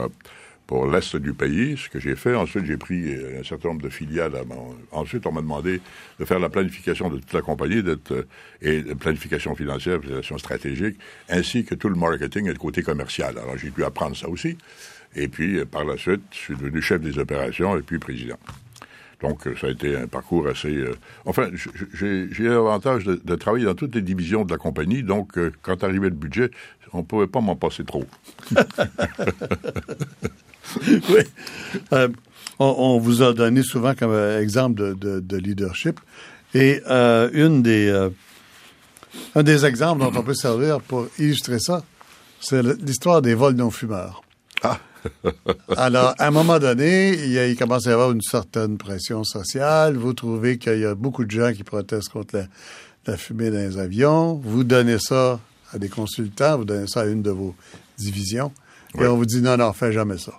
pour 0.70 0.86
l'Est 0.86 1.16
du 1.16 1.34
pays, 1.34 1.76
ce 1.76 1.88
que 1.88 1.98
j'ai 1.98 2.14
fait. 2.14 2.32
Ensuite, 2.36 2.64
j'ai 2.64 2.76
pris 2.76 3.12
un 3.12 3.42
certain 3.42 3.70
nombre 3.70 3.82
de 3.82 3.88
filiales. 3.88 4.34
Ensuite, 4.92 5.26
on 5.26 5.32
m'a 5.32 5.40
demandé 5.40 5.80
de 6.20 6.24
faire 6.24 6.38
la 6.38 6.48
planification 6.48 7.10
de 7.10 7.16
toute 7.16 7.32
la 7.32 7.42
compagnie 7.42 7.82
d'être, 7.82 8.12
euh, 8.12 8.28
et 8.62 8.80
la 8.80 8.94
planification 8.94 9.56
financière, 9.56 9.98
planification 9.98 10.38
stratégique, 10.38 10.96
ainsi 11.28 11.64
que 11.64 11.74
tout 11.74 11.88
le 11.88 11.96
marketing 11.96 12.46
et 12.46 12.52
le 12.52 12.58
côté 12.58 12.84
commercial. 12.84 13.36
Alors, 13.36 13.58
j'ai 13.58 13.70
pu 13.70 13.82
apprendre 13.82 14.16
ça 14.16 14.28
aussi. 14.28 14.58
Et 15.16 15.26
puis, 15.26 15.58
euh, 15.58 15.64
par 15.64 15.84
la 15.84 15.96
suite, 15.96 16.22
je 16.30 16.36
suis 16.36 16.54
devenu 16.54 16.80
chef 16.80 17.00
des 17.00 17.18
opérations 17.18 17.76
et 17.76 17.82
puis 17.82 17.98
président. 17.98 18.38
Donc, 19.22 19.48
ça 19.60 19.66
a 19.66 19.70
été 19.70 19.96
un 19.96 20.06
parcours 20.06 20.46
assez... 20.46 20.72
Euh, 20.72 20.94
enfin, 21.24 21.50
j'ai 21.92 22.28
l'avantage 22.44 23.06
de, 23.06 23.20
de, 23.24 23.34
travailler 23.34 23.64
dans 23.64 23.74
toutes 23.74 23.96
les 23.96 24.02
divisions 24.02 24.44
de 24.44 24.52
la 24.52 24.56
compagnie. 24.56 25.02
Donc, 25.02 25.36
quand 25.62 25.82
arrivait 25.82 26.10
le 26.10 26.14
budget, 26.14 26.52
on 26.92 26.98
ne 26.98 27.02
pouvait 27.02 27.26
pas 27.26 27.40
m'en 27.40 27.56
passer 27.56 27.84
trop. 27.84 28.04
oui. 30.86 31.22
Euh, 31.92 32.08
on, 32.58 32.98
vous 32.98 33.22
a 33.22 33.32
donné 33.32 33.62
souvent 33.62 33.94
comme 33.94 34.14
exemple 34.40 34.94
de, 34.96 35.36
leadership. 35.36 35.98
Et 36.52 36.82
euh, 36.90 37.30
une 37.32 37.62
des, 37.62 38.10
un 39.34 39.42
des 39.42 39.64
exemples 39.64 40.02
dont 40.02 40.12
on 40.14 40.22
peut 40.22 40.34
servir 40.34 40.80
pour 40.80 41.06
illustrer 41.18 41.58
ça, 41.58 41.82
c'est 42.40 42.62
l'histoire 42.62 43.22
des 43.22 43.34
vols 43.34 43.54
non-fumeurs. 43.54 44.22
Ah. 44.62 44.78
Alors, 45.76 46.14
à 46.18 46.26
un 46.26 46.30
moment 46.30 46.58
donné, 46.58 47.12
il, 47.14 47.32
il, 47.32 47.56
commence 47.56 47.86
à 47.86 47.90
y 47.90 47.92
avoir 47.92 48.10
une 48.12 48.20
certaine 48.20 48.78
pression 48.78 49.24
sociale. 49.24 49.96
Vous 49.96 50.12
trouvez 50.12 50.58
qu'il 50.58 50.78
y 50.78 50.84
a 50.84 50.94
beaucoup 50.94 51.24
de 51.24 51.30
gens 51.30 51.52
qui 51.52 51.64
protestent 51.64 52.10
contre 52.10 52.44
la, 53.06 53.16
fumée 53.16 53.50
dans 53.50 53.58
les 53.58 53.78
avions. 53.78 54.34
Vous 54.34 54.64
donnez 54.64 54.98
ça 54.98 55.40
à 55.72 55.78
des 55.78 55.88
consultants, 55.88 56.58
vous 56.58 56.64
donnez 56.64 56.86
ça 56.86 57.02
à 57.02 57.06
une 57.06 57.22
de 57.22 57.30
vos 57.30 57.54
divisions. 57.98 58.52
Et 58.98 59.06
on 59.06 59.16
vous 59.16 59.26
dit 59.26 59.40
non, 59.40 59.56
non, 59.56 59.72
fais 59.72 59.92
jamais 59.92 60.18
ça. 60.18 60.32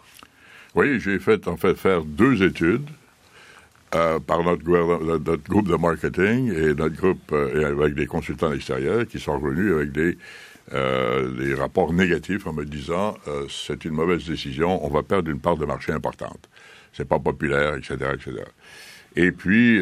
Oui, 0.73 0.99
j'ai 1.01 1.19
fait 1.19 1.47
en 1.47 1.57
fait 1.57 1.75
faire 1.75 2.03
deux 2.03 2.43
études 2.43 2.87
euh, 3.93 4.19
par 4.19 4.41
notre, 4.43 4.63
notre, 4.63 5.43
groupe 5.49 5.67
de 5.67 5.75
marketing 5.75 6.49
et 6.49 6.73
notre 6.73 6.95
groupe 6.95 7.31
euh, 7.33 7.77
avec 7.77 7.93
des 7.93 8.05
consultants 8.05 8.53
extérieurs 8.53 9.05
qui 9.05 9.19
sont 9.19 9.37
revenus 9.37 9.73
avec 9.73 9.91
des, 9.91 10.17
euh, 10.73 11.29
des 11.31 11.55
rapports 11.55 11.91
négatifs 11.91 12.47
en 12.47 12.53
me 12.53 12.63
disant 12.63 13.17
c'est 13.49 13.83
une 13.83 13.91
mauvaise 13.91 14.25
décision, 14.25 14.85
on 14.85 14.89
va 14.89 15.03
perdre 15.03 15.29
une 15.29 15.41
part 15.41 15.57
de 15.57 15.65
marché 15.65 15.91
importante. 15.91 16.49
C'est 16.93 17.07
pas 17.07 17.19
populaire, 17.19 17.75
etc., 17.75 17.95
etc. 18.13 18.43
Et 19.17 19.33
puis 19.33 19.81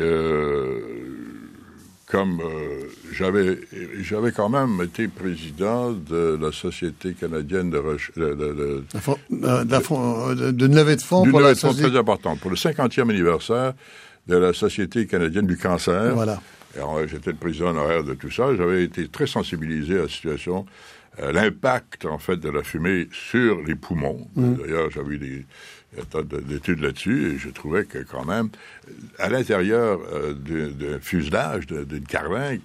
comme 2.09 2.41
euh, 2.41 2.89
j'avais 3.13 3.59
j'avais 4.01 4.31
quand 4.31 4.49
même 4.49 4.81
été 4.83 5.07
président 5.07 5.91
de 5.91 6.39
la 6.41 6.51
Société 6.51 7.13
canadienne 7.13 7.69
de 7.69 7.77
recherche 7.77 8.17
de, 8.17 8.83
d'une 10.51 10.75
levée 10.75 10.95
de 10.95 11.01
fonds 11.01 11.29
pour 11.29 11.39
levée 11.39 11.53
de 11.53 11.59
fonds 11.59 11.73
très 11.73 11.95
importante 11.95 12.39
pour 12.39 12.49
le 12.49 12.55
50e 12.55 13.09
anniversaire 13.09 13.73
de 14.27 14.37
la 14.37 14.53
Société 14.53 15.05
canadienne 15.05 15.45
du 15.45 15.57
cancer. 15.57 16.15
Voilà. 16.15 16.41
J'étais 17.07 17.31
le 17.31 17.37
président 17.37 17.69
honoraire 17.69 18.03
de 18.03 18.13
tout 18.13 18.31
ça. 18.31 18.55
J'avais 18.55 18.83
été 18.83 19.07
très 19.07 19.27
sensibilisé 19.27 19.97
à 19.97 20.03
la 20.03 20.07
situation, 20.07 20.65
l'impact 21.21 22.05
en 22.05 22.19
fait 22.19 22.37
de 22.37 22.49
la 22.49 22.63
fumée 22.63 23.07
sur 23.11 23.61
les 23.61 23.75
poumons. 23.75 24.27
Mmh. 24.35 24.53
D'ailleurs, 24.53 24.91
j'avais 24.91 25.15
eu 25.15 25.17
des 25.17 25.45
il 25.93 25.99
y 25.99 26.01
a 26.01 26.05
tas 26.05 26.21
d'études 26.23 26.81
là-dessus, 26.81 27.33
et 27.33 27.37
je 27.37 27.49
trouvais 27.49 27.85
que 27.85 27.99
quand 27.99 28.25
même, 28.25 28.49
à 29.17 29.29
l'intérieur 29.29 29.99
euh, 30.13 30.33
d'un 30.33 30.99
fuselage, 30.99 31.67
d'une 31.67 32.05
carlingue, 32.05 32.61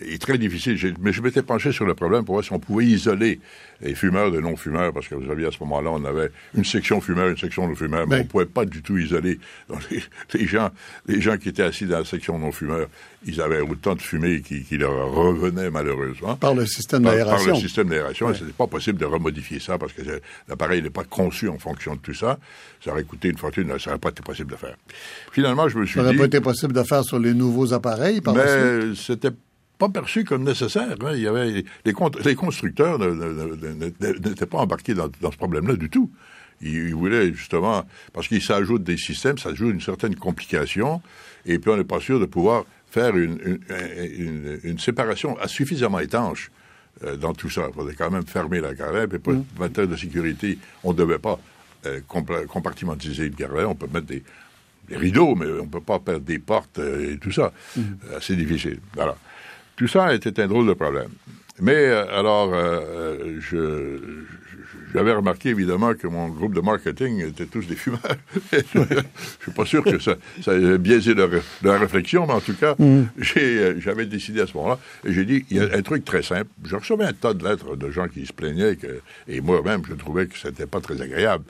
est 0.00 0.20
très 0.20 0.38
difficile. 0.38 0.76
Mais 1.00 1.12
je 1.12 1.22
m'étais 1.22 1.42
penché 1.42 1.72
sur 1.72 1.86
le 1.86 1.94
problème 1.94 2.24
pour 2.24 2.34
voir 2.34 2.44
si 2.44 2.52
on 2.52 2.58
pouvait 2.58 2.86
isoler 2.86 3.40
les 3.80 3.94
fumeurs 3.94 4.30
de 4.30 4.40
non-fumeurs, 4.40 4.92
parce 4.92 5.08
que 5.08 5.14
vous 5.14 5.30
aviez 5.30 5.46
à 5.46 5.50
ce 5.50 5.58
moment-là, 5.60 5.90
on 5.90 6.04
avait 6.04 6.30
une 6.54 6.64
section 6.64 7.00
fumeur, 7.00 7.28
une 7.28 7.36
section 7.36 7.68
non-fumeur, 7.68 8.06
mais, 8.06 8.16
on 8.16 8.18
ne 8.20 8.24
pouvait 8.24 8.46
pas 8.46 8.64
du 8.64 8.82
tout 8.82 8.96
isoler. 8.98 9.38
Donc, 9.68 9.80
les, 10.34 10.46
gens, 10.46 10.70
les 11.06 11.20
gens 11.20 11.36
qui 11.36 11.48
étaient 11.48 11.62
assis 11.62 11.86
dans 11.86 11.98
la 11.98 12.04
section 12.04 12.38
non-fumeur, 12.38 12.88
ils 13.26 13.40
avaient 13.40 13.60
autant 13.60 13.94
de 13.94 14.02
fumée 14.02 14.42
qui, 14.42 14.64
leur 14.76 15.12
revenait 15.12 15.70
malheureusement. 15.70 16.36
Par 16.36 16.54
le 16.54 16.66
système 16.66 17.02
d'aération. 17.02 17.46
Par, 17.46 17.54
le 17.54 17.60
système 17.60 17.88
d'aération. 17.88 18.34
Ce 18.34 18.42
n'était 18.42 18.56
pas 18.56 18.66
possible 18.66 18.98
de 18.98 19.04
remodifier 19.04 19.60
ça 19.60 19.78
parce 19.78 19.92
que 19.92 20.02
l'appareil 20.48 20.82
n'est 20.82 20.90
pas 20.90 21.04
conçu 21.04 21.48
en 21.48 21.58
fonction 21.58 21.94
de 21.94 22.00
tout 22.00 22.14
ça. 22.14 22.38
Ça 22.84 22.90
aurait 22.90 23.04
coûté 23.04 23.28
une 23.28 23.38
fortune, 23.38 23.68
ça 23.78 23.90
n'aurait 23.90 24.00
pas 24.00 24.10
été 24.10 24.22
possible 24.22 24.50
de 24.50 24.56
faire. 24.56 24.76
Finalement, 25.32 25.68
je 25.68 25.78
me 25.78 25.86
suis 25.86 25.94
dit... 25.94 26.04
Ça 26.06 26.12
n'aurait 26.12 26.18
pas 26.18 26.26
été 26.26 26.40
possible 26.40 26.72
de 26.72 26.82
faire 26.82 27.04
sur 27.04 27.18
les 27.18 27.34
nouveaux 27.34 27.72
appareils 27.72 28.20
par 28.20 28.34
Mais 28.34 28.94
c'était 28.94 29.30
pas 29.88 30.00
perçu 30.00 30.24
comme 30.24 30.44
nécessaire. 30.44 30.96
Hein. 31.00 31.12
Il 31.14 31.20
y 31.20 31.26
avait 31.26 31.50
les, 31.50 31.64
les 31.84 32.34
constructeurs 32.34 32.98
n'étaient 32.98 34.46
pas 34.46 34.58
embarqués 34.58 34.94
dans, 34.94 35.08
ce 35.08 35.36
problème-là 35.36 35.76
du 35.76 35.90
tout. 35.90 36.10
Ils, 36.60 36.94
voulaient 36.94 37.32
justement 37.32 37.84
parce 38.12 38.28
qu'ils 38.28 38.42
s'ajoutent 38.42 38.84
des 38.84 38.96
systèmes, 38.96 39.38
ça 39.38 39.50
ajoute 39.50 39.72
une 39.72 39.80
certaine 39.80 40.14
complication, 40.14 41.02
et 41.44 41.58
puis 41.58 41.70
on 41.70 41.76
n'est 41.76 41.84
pas 41.84 42.00
sûr 42.00 42.20
de 42.20 42.26
pouvoir 42.26 42.64
faire 42.90 43.16
une, 43.16 43.58
une, 44.62 44.78
séparation 44.78 45.36
suffisamment 45.46 45.98
étanche 45.98 46.50
euh, 47.02 47.16
dans 47.16 47.34
tout 47.34 47.50
ça. 47.50 47.66
Il 47.68 47.74
faudrait 47.74 47.94
quand 47.94 48.10
même 48.10 48.26
fermer 48.26 48.60
la 48.60 48.74
carène, 48.74 49.10
et 49.12 49.18
pour 49.18 49.32
mmh. 49.32 49.44
matière 49.58 49.88
de 49.88 49.96
sécurité, 49.96 50.58
on 50.84 50.92
ne 50.92 50.98
devait 50.98 51.18
pas 51.18 51.38
euh, 51.86 52.00
compartimentiser 52.06 53.26
une 53.26 53.34
carène, 53.34 53.66
on 53.66 53.74
peut 53.74 53.88
mettre 53.92 54.06
des, 54.06 54.22
rideaux, 54.90 55.34
mais 55.34 55.46
on 55.46 55.64
ne 55.64 55.70
peut 55.70 55.80
pas 55.80 55.98
perdre 55.98 56.24
des 56.24 56.38
portes 56.38 56.78
euh, 56.78 57.14
et 57.14 57.18
tout 57.18 57.32
ça. 57.32 57.52
Mmh. 57.76 57.82
C'est 58.20 58.36
difficile. 58.36 58.78
Voilà. 58.94 59.16
Tout 59.76 59.88
ça 59.88 60.14
était 60.14 60.40
un 60.40 60.46
drôle 60.46 60.66
de 60.66 60.74
problème. 60.74 61.10
Mais 61.60 61.74
euh, 61.74 62.18
alors, 62.18 62.50
euh, 62.52 63.38
je, 63.40 63.98
j'avais 64.92 65.12
remarqué 65.12 65.50
évidemment 65.50 65.94
que 65.94 66.08
mon 66.08 66.28
groupe 66.28 66.52
de 66.52 66.60
marketing 66.60 67.24
était 67.24 67.46
tous 67.46 67.66
des 67.66 67.76
fumeurs. 67.76 68.00
je 68.52 68.58
suis 69.42 69.52
pas 69.54 69.64
sûr 69.64 69.84
que 69.84 70.00
ça, 70.00 70.16
ça 70.42 70.52
ait 70.54 70.78
biaisé 70.78 71.14
leur, 71.14 71.30
réflexion, 71.80 72.26
mais 72.26 72.32
en 72.32 72.40
tout 72.40 72.54
cas, 72.54 72.74
mm. 72.78 73.04
j'ai, 73.18 73.58
euh, 73.58 73.80
j'avais 73.80 74.06
décidé 74.06 74.40
à 74.40 74.46
ce 74.48 74.56
moment-là, 74.56 74.78
et 75.04 75.12
j'ai 75.12 75.24
dit, 75.24 75.46
il 75.50 75.58
y 75.58 75.60
a 75.60 75.76
un 75.76 75.82
truc 75.82 76.04
très 76.04 76.22
simple. 76.22 76.50
Je 76.64 76.74
recevais 76.74 77.04
un 77.04 77.12
tas 77.12 77.34
de 77.34 77.44
lettres 77.44 77.76
de 77.76 77.90
gens 77.90 78.08
qui 78.08 78.26
se 78.26 78.32
plaignaient, 78.32 78.74
que, 78.74 79.00
et 79.28 79.40
moi-même, 79.40 79.82
je 79.88 79.94
trouvais 79.94 80.26
que 80.26 80.36
c'était 80.36 80.66
pas 80.66 80.80
très 80.80 81.00
agréable. 81.00 81.44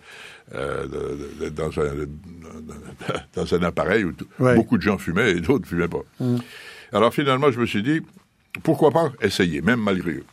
de, 0.53 1.49
dans, 1.49 1.71
un, 1.81 2.05
dans 3.35 3.55
un 3.55 3.63
appareil 3.63 4.05
où 4.05 4.13
beaucoup 4.39 4.77
de 4.77 4.83
gens 4.83 4.99
fumaient 4.99 5.31
et 5.33 5.41
d'autres 5.41 5.67
fumaient 5.67 5.89
pas. 5.89 6.05
Mm. 6.21 6.37
Alors 6.95 7.13
finalement, 7.13 7.51
je 7.51 7.59
me 7.59 7.67
suis 7.67 7.83
dit, 7.83 8.01
pourquoi 8.63 8.93
pas 8.93 9.11
essayer, 9.21 9.61
même 9.61 9.81
malgré 9.81 10.13
eux. 10.13 10.25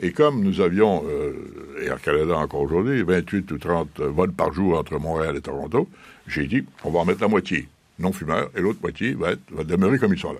Et 0.00 0.12
comme 0.12 0.44
nous 0.44 0.60
avions, 0.60 1.04
euh, 1.08 1.82
et 1.82 1.90
en 1.90 1.96
Canada 1.96 2.36
encore 2.36 2.60
aujourd'hui, 2.60 3.02
28 3.02 3.50
ou 3.50 3.58
30 3.58 4.00
vols 4.00 4.32
par 4.32 4.52
jour 4.52 4.78
entre 4.78 4.96
Montréal 4.98 5.36
et 5.36 5.40
Toronto, 5.40 5.88
j'ai 6.28 6.46
dit, 6.46 6.64
on 6.84 6.90
va 6.90 7.00
en 7.00 7.04
mettre 7.04 7.20
la 7.20 7.26
moitié 7.26 7.68
non-fumeurs 7.98 8.48
et 8.56 8.60
l'autre 8.60 8.78
moitié 8.80 9.14
va, 9.14 9.32
être, 9.32 9.64
demeurer 9.64 9.98
comme 9.98 10.14
ils 10.14 10.20
sont 10.20 10.32
là. 10.32 10.38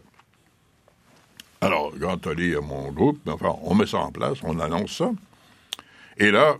Alors, 1.61 1.93
quand 2.01 2.25
on 2.29 2.31
lit 2.31 2.55
à 2.55 2.61
mon 2.61 2.93
groupe, 2.93 3.19
enfin, 3.27 3.57
on 3.63 3.75
met 3.75 3.87
ça 3.87 3.99
en 3.99 4.13
place, 4.13 4.39
on 4.45 4.61
annonce 4.61 4.97
ça. 4.97 5.11
Et 6.19 6.31
là, 6.31 6.57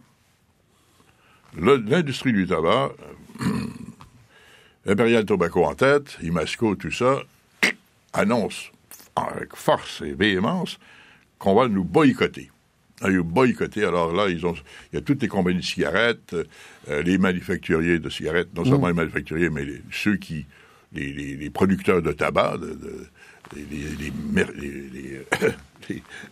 l'industrie 1.57 2.33
du 2.33 2.49
tabac, 2.49 2.91
Imperial 4.87 5.25
Tobacco 5.25 5.65
en 5.65 5.77
tête, 5.77 6.19
Imasco, 6.21 6.75
tout 6.75 6.91
ça, 6.91 7.21
annonce 8.13 8.73
avec 9.17 9.55
force 9.55 10.03
et 10.03 10.13
véhémence 10.13 10.79
qu'on 11.39 11.55
va 11.55 11.69
nous 11.69 11.85
boycotter. 11.85 12.51
Boycotter, 13.03 13.85
alors 13.85 14.13
là, 14.13 14.29
ils 14.29 14.47
ont, 14.47 14.55
il 14.93 14.97
y 14.97 14.99
a 14.99 15.03
toutes 15.03 15.21
les 15.21 15.29
compagnies 15.29 15.59
de 15.59 15.65
cigarettes, 15.65 16.35
euh, 16.89 17.03
les 17.03 17.19
manufacturiers 17.19 17.99
de 17.99 18.09
cigarettes, 18.09 18.55
non 18.55 18.65
seulement 18.65 18.87
mm. 18.87 18.91
les 18.91 18.95
manufacturiers, 18.95 19.51
mais 19.51 19.67
ceux 19.91 20.17
qui, 20.17 20.47
les, 20.93 21.51
producteurs 21.51 22.01
de 22.03 22.13
tabac, 22.13 22.57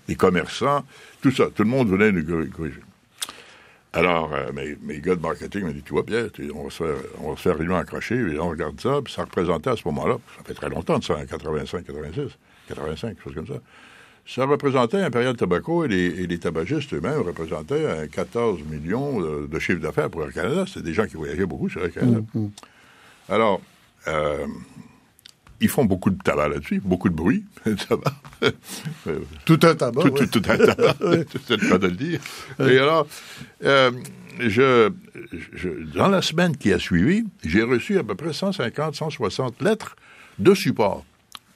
les, 0.09 0.15
commerçants, 0.17 0.85
tout 1.21 1.31
ça, 1.31 1.49
tout 1.55 1.63
le 1.65 1.69
monde 1.69 1.89
venait 1.91 2.13
nous 2.13 2.49
corriger. 2.51 2.81
Alors, 3.95 4.33
euh, 4.33 4.53
mes, 4.53 4.77
mes, 4.81 5.01
gars 5.01 5.17
de 5.17 5.21
marketing 5.21 5.65
m'ont 5.65 5.73
dit, 5.73 5.83
tu 5.83 5.93
vois, 5.93 6.07
Pierre, 6.07 6.29
on 6.55 6.65
va 6.65 6.71
se 6.71 6.83
faire, 6.83 6.97
on 7.19 7.31
va 7.33 7.37
se 7.37 7.43
faire 7.43 7.77
accrocher, 7.77 8.15
et 8.15 8.39
on 8.39 8.49
regarde 8.49 8.81
ça, 8.81 9.01
puis 9.05 9.13
ça 9.13 9.25
représentait 9.25 9.69
à 9.69 9.77
ce 9.77 9.87
moment-là, 9.89 10.17
ça 10.39 10.45
fait 10.45 10.55
très 10.55 10.71
longtemps 10.71 10.99
de 10.99 11.05
ça, 11.05 11.19
en 11.19 11.27
85, 11.27 11.85
86, 11.85 12.39
85, 12.69 13.09
quelque 13.09 13.25
chose 13.25 13.35
comme 13.35 13.47
ça. 13.47 13.61
Ça 14.27 14.47
représentait 14.47 15.03
Imperial 15.03 15.37
Tobacco 15.37 15.85
et 15.85 15.89
les, 15.89 16.07
et 16.23 16.27
les 16.27 16.39
tabagistes 16.39 16.95
eux-mêmes 16.95 17.23
représentaient 17.23 18.09
14 18.13 18.61
millions 18.63 19.21
de, 19.21 19.47
de 19.47 19.59
chiffre 19.59 19.81
d'affaires 19.81 20.11
pour 20.11 20.23
Air 20.23 20.33
Canada. 20.33 20.65
C'était 20.67 20.83
des 20.83 20.95
gens 20.95 21.07
qui 21.07 21.17
voyageaient 21.17 21.47
beaucoup 21.47 21.69
sur 21.69 21.85
Air 21.85 21.93
Canada. 21.93 22.21
Mm, 22.33 22.41
mm. 22.41 22.51
Alors, 23.29 23.61
euh, 24.09 24.47
ils 25.61 25.69
font 25.69 25.85
beaucoup 25.85 26.11
de 26.11 26.19
tabac 26.23 26.49
là-dessus, 26.49 26.81
beaucoup 26.85 27.09
de 27.09 27.15
bruit, 27.15 27.45
tabac. 27.89 28.15
tout 29.45 29.61
un 29.63 29.75
tabac. 29.75 30.03
Tout, 30.03 30.11
tout, 30.11 30.41
tout 30.41 30.51
un 30.51 30.57
tabac, 30.57 30.95
c'est 31.47 31.57
le 31.57 31.69
cas 31.69 31.79
de 31.79 31.87
le 31.87 31.97
dire. 31.97 32.21
Et 32.61 32.79
alors, 32.79 33.07
euh, 33.65 33.91
je, 34.41 34.91
je, 35.53 35.69
dans 35.95 36.09
la 36.09 36.21
semaine 36.21 36.57
qui 36.57 36.73
a 36.73 36.79
suivi, 36.79 37.25
j'ai 37.45 37.63
reçu 37.63 37.99
à 37.99 38.05
peu 38.05 38.15
près 38.15 38.33
150, 38.33 38.95
160 38.95 39.63
lettres 39.63 39.97
de 40.39 40.55
support. 40.55 41.05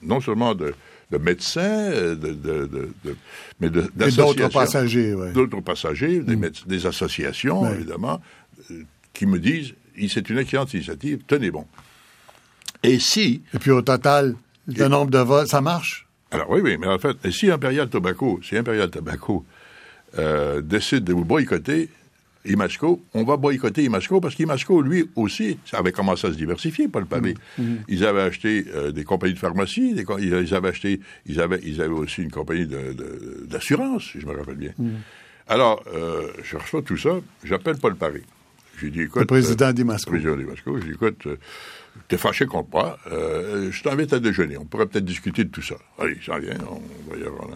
Non 0.01 0.21
seulement 0.21 0.55
de, 0.55 0.73
de 1.11 1.17
médecins, 1.17 1.89
de, 1.89 2.15
de, 2.15 2.65
de, 3.03 3.15
mais 3.59 3.69
d'autres 3.69 4.49
passagers, 4.49 5.15
D'autres 5.33 5.61
passagers, 5.61 6.19
des, 6.19 6.35
mm. 6.35 6.51
des 6.65 6.85
associations, 6.85 7.71
évidemment, 7.71 8.21
euh, 8.71 8.83
qui 9.13 9.25
me 9.25 9.39
disent 9.39 9.73
c'est 10.09 10.29
une 10.29 10.37
excellente 10.37 10.73
initiative, 10.73 11.21
tenez 11.25 11.49
bon. 11.49 11.65
Et 12.83 12.99
si... 12.99 13.41
Et 13.53 13.57
puis 13.57 13.71
au 13.71 13.81
total, 13.81 14.35
le 14.67 14.87
nombre 14.87 15.09
de 15.09 15.17
vols, 15.17 15.47
ça 15.47 15.61
marche? 15.61 16.07
Alors 16.31 16.49
oui, 16.49 16.61
oui, 16.61 16.77
mais 16.77 16.87
en 16.87 16.99
fait, 16.99 17.15
si 17.31 17.49
Imperial 17.49 17.89
Tobacco, 17.89 18.39
si 18.43 18.57
Imperial 18.57 18.89
Tobacco 18.89 19.45
euh, 20.19 20.61
décide 20.61 21.03
de 21.03 21.13
vous 21.13 21.25
boycotter, 21.25 21.89
Imasco, 22.47 23.01
on 23.13 23.23
va 23.23 23.37
boycotter 23.37 23.83
Imasco 23.83 24.19
parce 24.19 24.35
qu'Imasco, 24.35 24.81
lui 24.81 25.09
aussi, 25.15 25.57
ça 25.65 25.79
avait 25.79 25.91
commencé 25.91 26.27
à 26.27 26.31
se 26.31 26.37
diversifier, 26.37 26.87
pas 26.87 26.99
le 26.99 27.05
pavé. 27.05 27.35
Mmh, 27.57 27.63
mmh. 27.63 27.77
Ils 27.87 28.05
avaient 28.05 28.21
acheté 28.21 28.65
euh, 28.73 28.91
des 28.91 29.03
compagnies 29.03 29.33
de 29.33 29.39
pharmacie, 29.39 29.95
ils, 29.95 30.55
avaient 30.55 30.69
acheté, 30.69 30.99
ils 31.25 31.39
avaient, 31.39 31.59
ils 31.63 31.81
avaient 31.81 31.93
aussi 31.93 32.21
une 32.21 32.31
compagnie 32.31 32.67
d'assurance, 33.47 34.11
si 34.11 34.19
je 34.19 34.25
me 34.25 34.35
rappelle 34.35 34.55
bien. 34.55 34.73
Mmh. 34.77 34.89
Alors, 35.49 35.83
euh, 35.93 36.27
je 36.43 36.57
reçois 36.57 36.81
tout 36.81 36.97
ça, 36.97 37.11
j'appelle 37.43 37.77
Paul 37.77 37.95
Paris. 37.95 38.23
J'ai 38.79 38.89
dit, 38.89 39.01
écoute. 39.01 39.21
Le 39.21 39.27
président 39.27 39.71
d'Imasco. 39.71 40.11
Le 40.11 40.19
président 40.19 40.37
d'Imasco. 40.37 40.77
J'ai 40.79 40.87
dit, 40.87 40.91
écoute, 40.91 41.25
euh, 41.25 41.37
t'es 42.07 42.17
fâché 42.17 42.45
contre 42.45 42.69
moi, 42.71 42.99
euh, 43.11 43.71
je 43.71 43.81
t'invite 43.81 44.13
à 44.13 44.19
déjeuner. 44.19 44.57
On 44.57 44.65
pourrait 44.65 44.85
peut-être 44.85 45.05
discuter 45.05 45.45
de 45.45 45.49
tout 45.49 45.61
ça. 45.61 45.75
Allez, 45.99 46.17
ça 46.25 46.37
vient. 46.37 46.57
On 46.69 47.11
va 47.11 47.17
y 47.17 47.25
avoir 47.25 47.49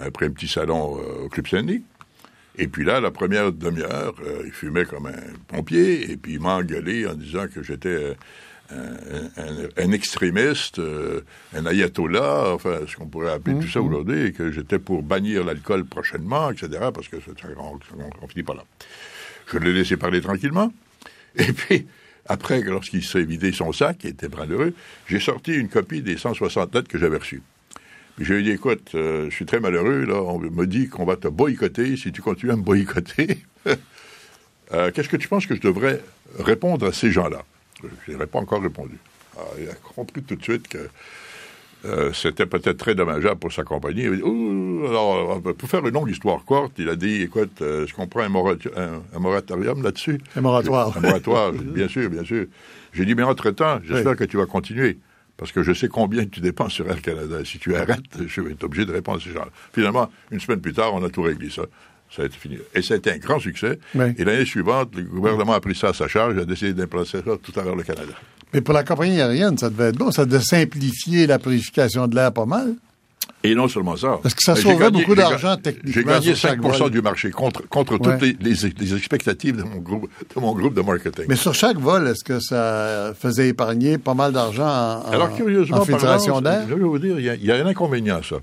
après 0.00 0.26
un 0.26 0.30
petit 0.30 0.48
salon 0.48 0.98
au 1.24 1.28
Club 1.28 1.46
Saint-Denis. 1.46 1.82
Et 2.60 2.68
puis 2.68 2.84
là, 2.84 3.00
la 3.00 3.10
première 3.10 3.52
demi-heure, 3.52 4.14
il 4.44 4.52
fumait 4.52 4.84
comme 4.84 5.06
un 5.06 5.32
pompier, 5.48 6.10
et 6.10 6.16
puis 6.18 6.34
il 6.34 6.40
m'a 6.40 6.56
engueulé 6.56 7.06
en 7.06 7.14
disant 7.14 7.46
que 7.48 7.62
j'étais 7.62 8.14
un, 8.70 9.92
extrémiste, 9.92 10.78
un 11.54 11.66
ayatollah, 11.66 12.52
enfin, 12.52 12.80
ce 12.86 12.96
qu'on 12.96 13.06
pourrait 13.06 13.32
appeler 13.32 13.58
tout 13.58 13.66
ça 13.66 13.80
mmh. 13.80 13.86
aujourd'hui, 13.86 14.26
et 14.26 14.32
que 14.32 14.52
j'étais 14.52 14.78
pour 14.78 15.02
bannir 15.02 15.42
l'alcool 15.42 15.86
prochainement, 15.86 16.50
etc., 16.50 16.68
parce 16.92 17.08
que 17.08 17.16
ça, 17.18 17.32
on, 17.56 18.28
finit 18.28 18.44
pas 18.44 18.54
là. 18.54 18.64
Je 19.50 19.56
l'ai 19.56 19.72
laissé 19.72 19.96
parler 19.96 20.20
tranquillement. 20.20 20.70
Et 21.36 21.52
puis, 21.54 21.86
après, 22.26 22.60
lorsqu'il 22.60 23.02
s'est 23.02 23.24
vidé 23.24 23.52
son 23.52 23.72
sac, 23.72 24.04
il 24.04 24.10
était 24.10 24.28
malheureux, 24.28 24.74
j'ai 25.08 25.18
sorti 25.18 25.54
une 25.54 25.70
copie 25.70 26.02
des 26.02 26.18
160 26.18 26.74
lettres 26.74 26.88
que 26.88 26.98
j'avais 26.98 27.16
reçues. 27.16 27.42
Puis 28.20 28.26
je 28.26 28.34
lui 28.34 28.40
ai 28.40 28.44
dit, 28.44 28.50
écoute, 28.50 28.90
euh, 28.96 29.30
je 29.30 29.34
suis 29.34 29.46
très 29.46 29.60
malheureux, 29.60 30.04
là, 30.04 30.20
on 30.20 30.38
me 30.38 30.66
dit 30.66 30.90
qu'on 30.90 31.06
va 31.06 31.16
te 31.16 31.26
boycotter 31.26 31.96
si 31.96 32.12
tu 32.12 32.20
continues 32.20 32.52
à 32.52 32.56
me 32.56 32.62
boycotter. 32.62 33.38
Euh, 34.72 34.92
qu'est-ce 34.94 35.08
que 35.08 35.16
tu 35.16 35.26
penses 35.26 35.46
que 35.46 35.56
je 35.56 35.60
devrais 35.60 36.00
répondre 36.38 36.86
à 36.86 36.92
ces 36.92 37.10
gens-là? 37.10 37.42
Je 38.06 38.12
n'aurais 38.12 38.28
pas 38.28 38.38
encore 38.38 38.62
répondu. 38.62 38.96
Ah, 39.36 39.40
il 39.58 39.68
a 39.68 39.74
compris 39.74 40.22
tout 40.22 40.36
de 40.36 40.42
suite 40.44 40.68
que 40.68 40.88
euh, 41.86 42.12
c'était 42.12 42.46
peut-être 42.46 42.76
très 42.76 42.94
dommageable 42.94 43.40
pour 43.40 43.52
sa 43.52 43.64
compagnie. 43.64 44.06
alors, 44.06 45.42
pour 45.42 45.68
faire 45.68 45.84
une 45.84 45.92
longue 45.92 46.12
histoire 46.12 46.44
courte, 46.44 46.74
il 46.78 46.88
a 46.88 46.94
dit, 46.94 47.22
écoute, 47.22 47.60
euh, 47.62 47.84
je 47.84 47.94
comprends 47.94 48.20
un, 48.20 48.28
moratorium 49.18 49.82
là-dessus? 49.82 50.20
Un 50.36 50.40
moratoire. 50.40 50.96
Un 50.96 51.00
moratoire, 51.00 51.52
bien 51.52 51.88
sûr, 51.88 52.08
bien 52.08 52.22
sûr. 52.22 52.46
J'ai 52.92 53.04
dit, 53.04 53.16
mais 53.16 53.24
entre-temps, 53.24 53.80
j'espère 53.82 54.14
que 54.14 54.24
tu 54.24 54.36
vas 54.36 54.46
continuer. 54.46 54.98
Parce 55.40 55.52
que 55.52 55.62
je 55.62 55.72
sais 55.72 55.88
combien 55.88 56.26
tu 56.26 56.40
dépenses 56.40 56.74
sur 56.74 56.86
Air 56.90 57.00
Canada. 57.00 57.38
Si 57.46 57.58
tu 57.58 57.74
arrêtes, 57.74 58.02
je 58.26 58.42
vais 58.42 58.52
être 58.52 58.62
obligé 58.62 58.84
de 58.84 58.92
répondre 58.92 59.18
à 59.22 59.24
ces 59.24 59.32
gens 59.32 59.46
Finalement, 59.72 60.10
une 60.30 60.38
semaine 60.38 60.60
plus 60.60 60.74
tard, 60.74 60.92
on 60.92 61.02
a 61.02 61.08
tout 61.08 61.22
réglé 61.22 61.48
ça. 61.48 61.62
Ça 62.14 62.22
a 62.22 62.26
été 62.26 62.36
fini. 62.36 62.58
Et 62.74 62.82
ça 62.82 62.92
a 62.92 62.98
été 62.98 63.10
un 63.10 63.16
grand 63.16 63.40
succès. 63.40 63.78
Et 64.18 64.24
l'année 64.24 64.44
suivante, 64.44 64.94
le 64.94 65.02
gouvernement 65.04 65.54
a 65.54 65.60
pris 65.60 65.74
ça 65.74 65.88
à 65.88 65.92
sa 65.94 66.08
charge 66.08 66.36
et 66.36 66.40
a 66.40 66.44
décidé 66.44 66.74
d'implanter 66.74 67.22
ça 67.24 67.36
tout 67.42 67.58
à 67.58 67.62
l'heure 67.62 67.74
le 67.74 67.84
Canada. 67.84 68.12
Mais 68.52 68.60
pour 68.60 68.74
la 68.74 68.84
compagnie 68.84 69.18
aérienne, 69.18 69.56
ça 69.56 69.70
devait 69.70 69.88
être 69.88 69.96
bon. 69.96 70.10
Ça 70.10 70.26
devait 70.26 70.44
simplifier 70.44 71.26
la 71.26 71.38
purification 71.38 72.06
de 72.06 72.16
l'air 72.16 72.34
pas 72.34 72.44
mal. 72.44 72.74
Et 73.42 73.54
non 73.54 73.68
seulement 73.68 73.96
ça. 73.96 74.18
Parce 74.22 74.34
que 74.34 74.42
ça 74.42 74.54
sauvait 74.54 74.90
beaucoup 74.90 75.14
d'argent 75.14 75.56
techniquement. 75.56 75.92
J'ai 75.92 76.04
gagné 76.04 76.34
5 76.34 76.90
du 76.90 77.00
marché 77.00 77.30
contre, 77.30 77.66
contre 77.68 77.96
toutes 77.98 78.20
les, 78.40 78.66
expectatives 78.94 79.56
de 79.56 79.62
mon, 79.62 79.76
groupe, 79.76 80.10
de 80.34 80.40
mon 80.40 80.52
groupe 80.52 80.74
de 80.74 80.82
marketing. 80.82 81.24
Mais 81.28 81.36
sur 81.36 81.54
chaque 81.54 81.78
vol, 81.78 82.06
est-ce 82.08 82.22
que 82.22 82.38
ça 82.38 83.14
faisait 83.18 83.48
épargner 83.48 83.96
pas 83.96 84.14
mal 84.14 84.32
d'argent 84.32 84.66
en, 84.66 85.10
Alors, 85.10 85.34
curieusement, 85.34 85.84
filtration 85.84 86.40
d'air? 86.40 86.66
Je 86.68 86.74
vais 86.74 86.80
vous 86.80 86.98
dire, 86.98 87.18
il 87.18 87.44
y, 87.44 87.50
a, 87.50 87.56
un 87.56 87.66
inconvénient 87.66 88.18
à 88.18 88.22
ça. 88.22 88.36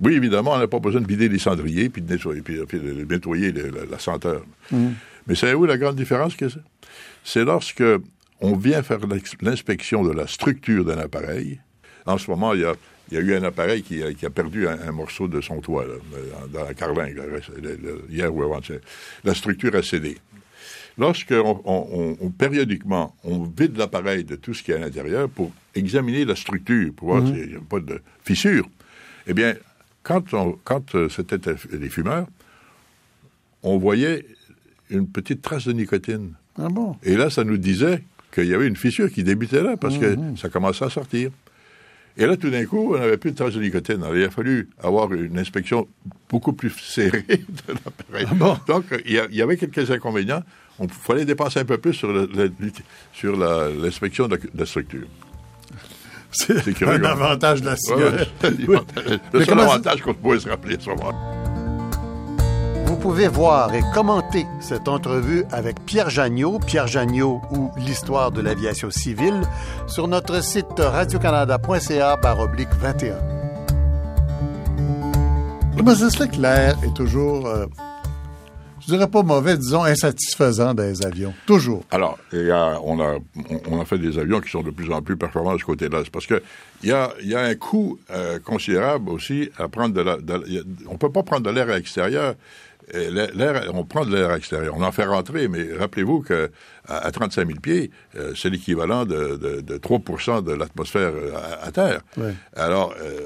Oui, 0.00 0.14
évidemment, 0.14 0.52
on 0.52 0.58
n'a 0.58 0.66
pas 0.66 0.80
besoin 0.80 1.00
de 1.00 1.06
vider 1.06 1.28
les 1.28 1.38
cendriers 1.38 1.88
puis 1.88 2.02
de 2.02 2.10
nettoyer, 2.10 2.40
puis, 2.40 2.56
de 2.56 3.04
nettoyer 3.04 3.52
la, 3.52 3.98
senteur. 3.98 4.42
Mm. 4.70 4.88
Mais 5.26 5.54
où 5.54 5.66
la 5.66 5.78
grande 5.78 5.96
différence 5.96 6.34
que 6.34 6.48
c'est? 6.48 6.58
C'est 7.22 7.44
lorsque 7.44 7.84
on 8.40 8.56
vient 8.56 8.82
faire 8.82 8.98
l'inspection 9.40 10.02
de 10.02 10.12
la 10.12 10.26
structure 10.26 10.84
d'un 10.84 10.98
appareil. 10.98 11.60
En 12.06 12.18
ce 12.18 12.30
moment, 12.30 12.54
il 12.54 12.60
y 12.60 13.16
a, 13.16 13.20
eu 13.20 13.34
un 13.34 13.42
appareil 13.44 13.82
qui 13.82 14.02
a, 14.02 14.30
perdu 14.30 14.68
un, 14.68 14.92
morceau 14.92 15.28
de 15.28 15.40
son 15.40 15.60
toit, 15.60 15.86
dans 16.52 16.64
la 16.64 16.74
carlingue, 16.74 17.20
hier 18.10 18.34
ou 18.34 18.42
avant-hier. 18.42 18.80
La 19.24 19.34
structure 19.34 19.74
a 19.74 19.82
cédé. 19.82 20.18
Lorsque, 20.96 21.34
on, 21.34 22.30
périodiquement, 22.38 23.16
on 23.24 23.44
vide 23.44 23.76
l'appareil 23.76 24.24
de 24.24 24.36
tout 24.36 24.54
ce 24.54 24.62
qui 24.62 24.70
est 24.70 24.76
à 24.76 24.78
l'intérieur 24.78 25.28
pour 25.28 25.50
examiner 25.74 26.24
la 26.24 26.36
structure, 26.36 26.92
pour 26.94 27.08
voir 27.08 27.22
mhm. 27.22 27.34
s'il 27.34 27.48
n'y 27.50 27.56
a 27.56 27.60
pas 27.68 27.80
de 27.80 28.00
fissure, 28.22 28.68
eh 29.26 29.34
bien, 29.34 29.54
quand, 30.02 30.22
quand 30.62 30.94
euh, 30.94 31.08
c'était 31.08 31.38
des 31.38 31.88
fumeurs, 31.88 32.26
on 33.62 33.78
voyait 33.78 34.24
une 34.90 35.08
petite 35.08 35.42
trace 35.42 35.66
de 35.66 35.72
nicotine. 35.72 36.34
Ah 36.58 36.68
bon? 36.68 36.96
Et 37.02 37.16
là, 37.16 37.30
ça 37.30 37.42
nous 37.42 37.56
disait 37.56 38.04
qu'il 38.32 38.46
y 38.46 38.54
avait 38.54 38.68
une 38.68 38.76
fissure 38.76 39.10
qui 39.10 39.24
débutait 39.24 39.62
là 39.62 39.76
parce 39.76 39.98
que 39.98 40.14
mhm. 40.14 40.36
ça 40.36 40.48
commençait 40.48 40.84
à 40.84 40.90
sortir. 40.90 41.30
Et 42.16 42.26
là, 42.26 42.36
tout 42.36 42.50
d'un 42.50 42.64
coup, 42.64 42.94
on 42.94 42.98
n'avait 42.98 43.16
plus 43.16 43.32
de 43.32 43.36
traces 43.36 43.54
de 43.54 43.60
nicotine. 43.60 44.00
Alors, 44.02 44.16
il 44.16 44.22
a 44.22 44.30
fallu 44.30 44.68
avoir 44.80 45.12
une 45.12 45.36
inspection 45.38 45.88
beaucoup 46.28 46.52
plus 46.52 46.70
serrée 46.70 47.22
de 47.28 47.72
l'appareil. 47.72 48.26
Ah 48.40 48.60
Donc, 48.68 48.84
il 49.04 49.12
y, 49.12 49.42
avait 49.42 49.56
quelques 49.56 49.90
inconvénients. 49.90 50.42
Il 50.80 50.88
fallait 50.88 51.24
dépenser 51.24 51.60
un 51.60 51.64
peu 51.64 51.78
plus 51.78 51.94
sur, 51.94 52.12
l'inspection 52.12 54.28
de, 54.28 54.38
la 54.54 54.66
structure. 54.66 55.06
C'est 56.30 56.82
un 56.82 57.04
avantage 57.04 57.62
de 57.62 57.66
la 57.66 57.76
cigarette. 57.76 58.28
le 59.32 59.44
seul 59.44 59.60
avantage 59.60 60.02
qu'on 60.02 60.14
pouvait 60.14 60.40
se 60.40 60.48
rappeler 60.48 60.76
à 60.76 60.80
ce 60.80 60.90
moment 60.90 61.43
pouvez 63.04 63.28
voir 63.28 63.74
et 63.74 63.82
commenter 63.92 64.46
cette 64.60 64.88
entrevue 64.88 65.44
avec 65.52 65.78
Pierre 65.84 66.08
Jagnot, 66.08 66.58
Pierre 66.58 66.86
Jagnot 66.86 67.42
ou 67.50 67.70
l'histoire 67.76 68.30
de 68.30 68.40
l'aviation 68.40 68.90
civile 68.90 69.42
sur 69.86 70.08
notre 70.08 70.42
site 70.42 70.78
radiocanada.ca 70.78 72.18
oblique 72.40 72.70
21. 72.80 73.14
C'est 75.94 76.30
que 76.30 76.40
l'air 76.40 76.78
est 76.82 76.94
toujours, 76.96 77.46
euh, 77.46 77.66
je 78.80 78.86
dirais 78.86 79.06
pas 79.06 79.22
mauvais, 79.22 79.58
disons 79.58 79.84
insatisfaisant 79.84 80.72
les 80.72 81.04
avions. 81.04 81.34
Toujours. 81.44 81.84
Alors, 81.90 82.18
on, 82.32 83.00
a, 83.00 83.16
a 83.16 83.84
fait 83.84 83.98
des 83.98 84.18
avions 84.18 84.40
qui 84.40 84.48
sont 84.48 84.62
de 84.62 84.70
plus 84.70 84.90
en 84.90 85.02
plus 85.02 85.18
performants 85.18 85.52
de 85.52 85.58
ce 85.58 85.66
côté-là. 85.66 86.00
C'est 86.04 86.10
parce 86.10 86.26
que 86.26 86.42
il 86.82 86.88
y 86.88 86.92
a, 86.92 87.12
a, 87.34 87.40
un 87.40 87.54
coût 87.54 87.98
euh, 88.10 88.38
considérable 88.38 89.10
aussi 89.10 89.50
à 89.58 89.68
prendre 89.68 89.92
de 89.92 90.00
la. 90.00 90.16
on 90.88 90.96
peut 90.96 91.12
pas 91.12 91.22
prendre 91.22 91.42
de 91.42 91.50
l'air 91.50 91.68
à 91.68 91.76
l'extérieur 91.76 92.34
l'air, 92.92 93.70
on 93.74 93.84
prend 93.84 94.04
de 94.04 94.14
l'air 94.14 94.32
extérieur, 94.32 94.74
on 94.76 94.82
en 94.82 94.92
fait 94.92 95.04
rentrer, 95.04 95.48
mais 95.48 95.68
rappelez-vous 95.78 96.20
que 96.20 96.50
à, 96.86 97.10
35 97.10 97.46
000 97.46 97.60
pieds, 97.60 97.90
euh, 98.16 98.34
c'est 98.36 98.50
l'équivalent 98.50 99.04
de, 99.04 99.60
de, 99.60 99.76
3 99.78 100.42
de 100.42 100.52
l'atmosphère 100.52 101.12
euh, 101.14 101.32
à, 101.62 101.72
Terre. 101.72 102.00
Alors, 102.54 102.94
euh, 103.00 103.20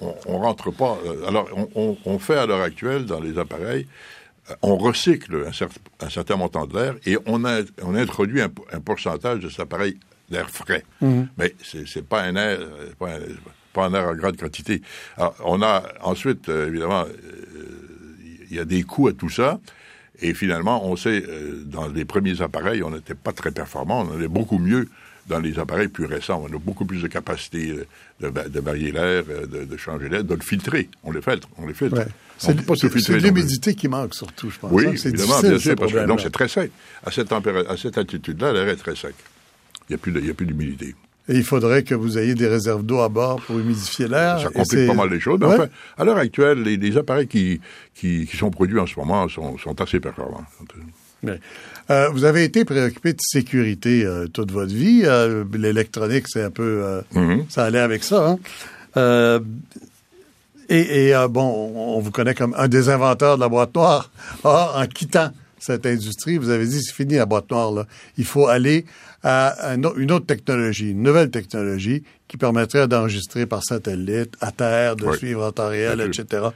on, 0.00 0.14
on, 0.26 0.38
rentre 0.38 0.70
pas. 0.70 0.98
alors, 1.26 1.48
on, 1.74 2.18
fait 2.18 2.36
à 2.36 2.46
l'heure 2.46 2.62
actuelle 2.62 3.04
dans 3.04 3.20
les 3.20 3.38
appareils, 3.38 3.86
on 4.62 4.76
recycle 4.76 5.46
un, 6.00 6.08
certain 6.10 6.36
montant 6.36 6.66
de 6.66 6.74
l'air 6.74 6.94
et 7.06 7.16
on, 7.26 7.44
a, 7.44 7.60
on 7.82 7.94
introduit 7.94 8.40
un, 8.40 8.48
pourcentage 8.80 9.40
de 9.40 9.48
cet 9.48 9.60
appareil 9.60 9.98
d'air 10.30 10.50
frais. 10.50 10.84
Mm-hmm. 11.02 11.26
Mais 11.36 11.54
c'est 11.62 12.06
pas 12.06 12.22
un 12.22 12.34
air, 12.36 12.58
pas 12.98 13.10
un, 13.10 13.20
pas 13.72 13.86
un 13.86 13.94
air 13.94 14.08
en 14.08 14.14
grande 14.14 14.36
quantité. 14.36 14.82
Alors, 15.16 15.34
on 15.44 15.62
a 15.62 15.82
ensuite, 16.02 16.48
évidemment, 16.48 17.04
il 18.52 18.56
y 18.56 18.60
a 18.60 18.64
des 18.64 18.82
coûts 18.82 19.08
à 19.08 19.12
tout 19.12 19.30
ça. 19.30 19.58
Et 20.20 20.34
finalement, 20.34 20.86
on 20.86 20.94
sait, 20.94 21.24
euh, 21.26 21.62
dans 21.64 21.88
les 21.88 22.04
premiers 22.04 22.42
appareils, 22.42 22.82
on 22.82 22.90
n'était 22.90 23.14
pas 23.14 23.32
très 23.32 23.50
performant. 23.50 24.06
On 24.06 24.14
allait 24.14 24.28
beaucoup 24.28 24.58
mieux 24.58 24.88
dans 25.26 25.40
les 25.40 25.58
appareils 25.58 25.88
plus 25.88 26.04
récents. 26.04 26.44
On 26.48 26.54
a 26.54 26.58
beaucoup 26.58 26.84
plus 26.84 27.00
de 27.02 27.08
capacité 27.08 27.70
euh, 27.70 27.86
de, 28.20 28.48
de 28.48 28.60
varier 28.60 28.92
l'air, 28.92 29.24
euh, 29.30 29.46
de, 29.46 29.76
changer 29.78 30.10
l'air, 30.10 30.22
de 30.22 30.34
le 30.34 30.42
filtrer. 30.42 30.90
On 31.02 31.10
le 31.10 31.22
filtre. 31.22 31.48
On 31.56 31.66
le 31.66 31.72
filtre. 31.72 32.04
C'est 32.36 33.18
l'humidité 33.18 33.74
qui 33.74 33.88
manque 33.88 34.14
surtout, 34.14 34.50
je 34.50 34.58
pense. 34.58 34.70
Oui, 34.70 34.86
hein. 34.86 34.92
évidemment, 34.92 35.40
bien 35.40 35.58
sûr. 35.58 35.74
Parce 35.76 35.92
que, 35.92 36.06
donc, 36.06 36.20
c'est 36.20 36.30
très 36.30 36.48
sec. 36.48 36.70
À 37.04 37.10
cette, 37.10 37.32
à 37.32 37.76
cette 37.78 37.96
altitude-là, 37.96 38.52
l'air 38.52 38.68
est 38.68 38.76
très 38.76 38.94
sec. 38.94 39.14
Il 39.88 39.96
n'y 40.22 40.30
a 40.30 40.34
plus 40.34 40.46
d'humidité. 40.46 40.94
Et 41.28 41.36
il 41.36 41.44
faudrait 41.44 41.84
que 41.84 41.94
vous 41.94 42.18
ayez 42.18 42.34
des 42.34 42.48
réserves 42.48 42.82
d'eau 42.82 43.00
à 43.00 43.08
bord 43.08 43.40
pour 43.42 43.58
humidifier 43.58 44.08
l'air. 44.08 44.40
Ça 44.40 44.48
complique 44.48 44.86
pas 44.88 44.94
mal 44.94 45.08
les 45.08 45.20
choses. 45.20 45.38
enfin, 45.42 45.68
à 45.96 46.04
l'heure 46.04 46.16
actuelle, 46.16 46.62
les, 46.62 46.96
appareils 46.96 47.28
qui, 47.28 47.60
qui, 47.94 48.26
sont 48.26 48.50
produits 48.50 48.80
en 48.80 48.86
ce 48.86 48.98
moment 48.98 49.28
sont, 49.28 49.56
sont 49.58 49.80
assez 49.80 50.00
performants. 50.00 50.44
Euh, 51.90 52.08
vous 52.08 52.24
avez 52.24 52.44
été 52.44 52.64
préoccupé 52.64 53.12
de 53.12 53.20
sécurité 53.20 54.04
euh, 54.04 54.26
toute 54.26 54.50
votre 54.50 54.72
vie. 54.72 55.02
Euh, 55.04 55.44
l'électronique, 55.52 56.26
c'est 56.28 56.42
un 56.42 56.50
peu... 56.50 57.02
Mm-hmm. 57.14 57.44
Ça 57.48 57.64
allait 57.64 57.78
avec 57.78 58.02
ça. 58.02 58.36
Hein? 58.96 59.40
et, 60.68 61.08
et 61.08 61.14
bon, 61.30 61.72
on 61.74 62.00
vous 62.00 62.10
connaît 62.10 62.34
comme 62.34 62.54
un 62.58 62.68
des 62.68 62.88
inventeurs 62.88 63.36
de 63.36 63.40
la 63.40 63.48
boîte 63.48 63.74
noire. 63.74 64.10
Or, 64.42 64.74
en 64.76 64.86
quittant 64.86 65.30
cette 65.58 65.86
industrie, 65.86 66.38
vous 66.38 66.50
avez 66.50 66.66
dit 66.66 66.82
c'est 66.82 66.94
fini 66.94 67.14
la 67.14 67.26
boîte 67.26 67.50
noire. 67.50 67.72
Là. 67.72 67.86
Il 68.18 68.24
faut 68.24 68.48
aller 68.48 68.84
à 69.22 69.74
une 69.74 70.10
autre 70.10 70.26
technologie, 70.26 70.90
une 70.90 71.02
nouvelle 71.02 71.30
technologie 71.30 72.02
qui 72.26 72.36
permettrait 72.36 72.88
d'enregistrer 72.88 73.46
par 73.46 73.62
satellite, 73.62 74.34
à 74.40 74.50
terre, 74.50 74.96
de 74.96 75.12
suivre 75.16 75.44
en 75.44 75.52
temps 75.52 75.68
réel, 75.68 76.00
etc. 76.00 76.48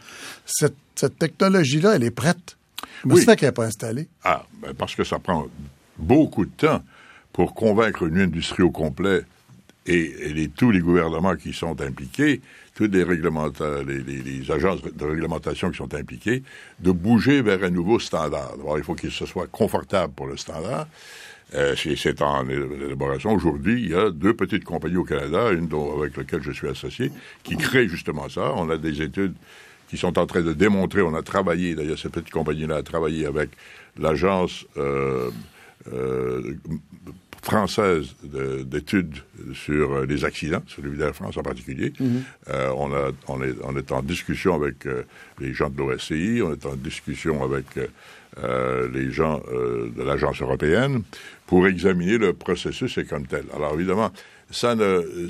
Cette, 0.45 0.75
cette 0.95 1.19
technologie-là, 1.19 1.97
elle 1.97 2.05
est 2.05 2.11
prête. 2.11 2.57
Mais 3.05 3.15
oui. 3.15 3.23
c'est 3.25 3.37
qu'elle 3.37 3.51
n'est 3.51 3.53
pas 3.53 3.67
installée. 3.67 4.09
Ah, 4.25 4.45
ben 4.61 4.75
parce 4.75 4.95
que 4.95 5.05
ça 5.05 5.19
prend 5.19 5.47
beaucoup 5.99 6.45
de 6.45 6.51
temps 6.51 6.83
pour 7.33 7.55
convaincre 7.55 8.05
une 8.05 8.19
industrie 8.19 8.63
au 8.63 8.71
complet 8.71 9.23
et, 9.87 10.51
tous 10.57 10.71
les 10.71 10.81
gouvernements 10.81 11.37
qui 11.37 11.53
sont 11.53 11.81
impliqués, 11.81 12.41
toutes 12.75 12.93
les, 12.93 13.05
les, 13.05 14.23
les, 14.23 14.51
agences 14.51 14.83
de 14.83 15.05
réglementation 15.05 15.71
qui 15.71 15.77
sont 15.77 15.95
impliquées, 15.95 16.43
de 16.81 16.91
bouger 16.91 17.43
vers 17.43 17.63
un 17.63 17.71
nouveau 17.71 18.01
standard. 18.01 18.55
il 18.77 18.83
faut 18.83 18.95
qu'il 18.95 19.13
se 19.13 19.27
soit 19.27 19.47
confortable 19.47 20.13
pour 20.15 20.27
le 20.27 20.37
standard. 20.37 20.89
Euh, 21.55 21.75
c'est 21.77 22.23
en 22.23 22.49
élaboration. 22.49 23.33
Aujourd'hui, 23.33 23.83
il 23.83 23.91
y 23.91 23.95
a 23.95 24.11
deux 24.11 24.35
petites 24.35 24.65
compagnies 24.65 24.97
au 24.97 25.05
Canada, 25.05 25.53
une 25.53 25.69
dont, 25.69 25.97
avec 25.99 26.17
laquelle 26.17 26.43
je 26.43 26.51
suis 26.51 26.69
associé, 26.69 27.13
qui 27.45 27.57
créent 27.57 27.89
justement 27.89 28.29
ça. 28.29 28.53
On 28.57 28.69
a 28.69 28.77
des 28.77 29.01
études 29.01 29.35
qui 29.89 29.97
sont 29.97 30.19
en 30.19 30.27
train 30.27 30.43
de 30.43 30.53
démontrer, 30.53 31.03
on 31.03 31.15
a 31.15 31.23
travaillé, 31.23 31.75
d'ailleurs, 31.75 31.99
cette 31.99 32.13
petite 32.13 32.31
compagnie-là 32.31 32.77
a 32.77 32.83
travaillé 32.83 33.27
avec 33.27 33.51
l'agence 33.99 34.67
euh, 34.77 35.31
euh, 35.93 36.55
française 37.43 38.17
d'études 38.65 39.19
sur 39.55 40.05
les 40.05 40.25
accidents, 40.25 40.63
sur 40.67 40.83
les 40.83 40.97
de 40.97 41.13
France 41.13 41.37
en 41.37 41.43
particulier. 41.43 41.93
Mhm. 42.01 42.25
euh, 42.51 42.73
on, 42.77 42.93
a, 42.93 43.11
on, 43.29 43.41
est, 43.43 43.55
on 43.63 43.77
est 43.77 43.93
en 43.93 44.03
discussion 44.03 44.55
avec 44.55 44.89
les 45.39 45.55
gens 45.55 45.71
de 45.71 45.79
l'OSCI, 45.79 46.41
on 46.43 46.53
est 46.53 46.67
en 46.67 46.75
discussion 46.75 47.45
avec 47.45 47.67
les 48.93 49.11
gens 49.13 49.41
de 49.49 50.03
l'agence 50.03 50.43
européenne 50.43 51.03
pour 51.47 51.67
examiner 51.67 52.19
le 52.19 52.33
processus 52.33 52.99
et 52.99 53.05
comme 53.05 53.27
tel. 53.27 53.45
Alors 53.55 53.75
évidemment, 53.75 54.11
ça 54.51 54.75
ne, 54.75 55.29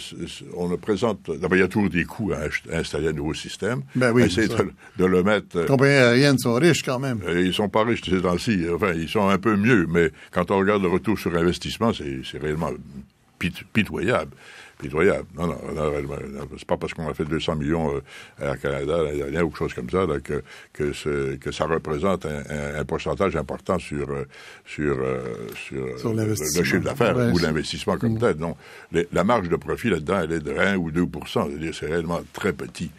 on 0.54 0.68
ne 0.68 0.76
présente. 0.76 1.30
D'abord, 1.30 1.56
il 1.56 1.60
y 1.60 1.62
a 1.62 1.68
toujours 1.68 1.90
des 1.90 2.04
coûts 2.04 2.32
à, 2.32 2.76
installer 2.76 3.08
un 3.08 3.12
nouveau 3.12 3.34
système. 3.34 3.82
Ben 3.94 4.12
oui, 4.12 4.24
Essayer 4.24 4.48
de, 4.48 4.72
de, 4.98 5.04
le 5.04 5.22
mettre. 5.22 5.60
Les 5.60 5.66
compagnies 5.66 5.94
aériennes 5.94 6.38
sont 6.38 6.54
riches 6.54 6.82
quand 6.82 6.98
même. 6.98 7.20
Ils 7.28 7.54
sont 7.54 7.68
pas 7.68 7.84
riches 7.84 8.02
ces 8.04 8.20
temps-ci. 8.20 8.66
Enfin, 8.74 8.92
ils 8.94 9.08
sont 9.08 9.28
un 9.28 9.38
peu 9.38 9.56
mieux, 9.56 9.86
mais 9.88 10.10
quand 10.32 10.50
on 10.50 10.58
regarde 10.58 10.82
le 10.82 10.88
retour 10.88 11.18
sur 11.18 11.34
investissement, 11.34 11.92
c'est 11.92 12.38
réellement 12.38 12.70
pitoyable 13.72 14.32
pitoyable. 14.78 15.26
Non, 15.36 15.46
non, 15.46 15.56
non, 15.74 16.48
c'est 16.58 16.66
pas 16.66 16.76
parce 16.76 16.92
qu'on 16.94 17.08
a 17.08 17.14
fait 17.14 17.24
200 17.24 17.56
millions 17.56 17.94
euh, 17.96 18.52
à 18.52 18.56
Canada 18.56 19.02
l'année 19.02 19.18
dernière 19.18 19.46
ou 19.46 19.50
quelque 19.50 19.58
chose 19.58 19.74
comme 19.74 19.90
ça 19.90 20.06
là, 20.06 20.20
que, 20.20 20.42
que, 20.72 20.92
ce, 20.92 21.36
que 21.36 21.50
ça 21.50 21.64
représente 21.66 22.26
un, 22.26 22.80
un, 22.80 22.84
pourcentage 22.84 23.36
important 23.36 23.78
sur, 23.78 24.10
euh, 24.10 24.26
sur, 24.64 24.98
euh, 24.98 25.48
sur, 25.54 25.98
sur 25.98 26.14
le, 26.14 26.34
chiffre 26.34 26.78
d'affaires 26.78 27.16
ou 27.32 27.38
l'investissement 27.38 27.96
comme 27.96 28.14
mm. 28.14 28.18
tel. 28.18 28.36
Non, 28.36 28.56
la 29.12 29.24
marge 29.24 29.48
de 29.48 29.56
profit 29.56 29.90
là-dedans, 29.90 30.20
elle 30.24 30.32
est 30.32 30.40
de 30.40 30.56
1 30.56 30.76
ou 30.76 30.90
2 30.90 31.06
c'est-à-dire 31.26 31.74
c'est 31.74 31.86
réellement 31.86 32.20
très 32.32 32.52
petit. 32.52 32.90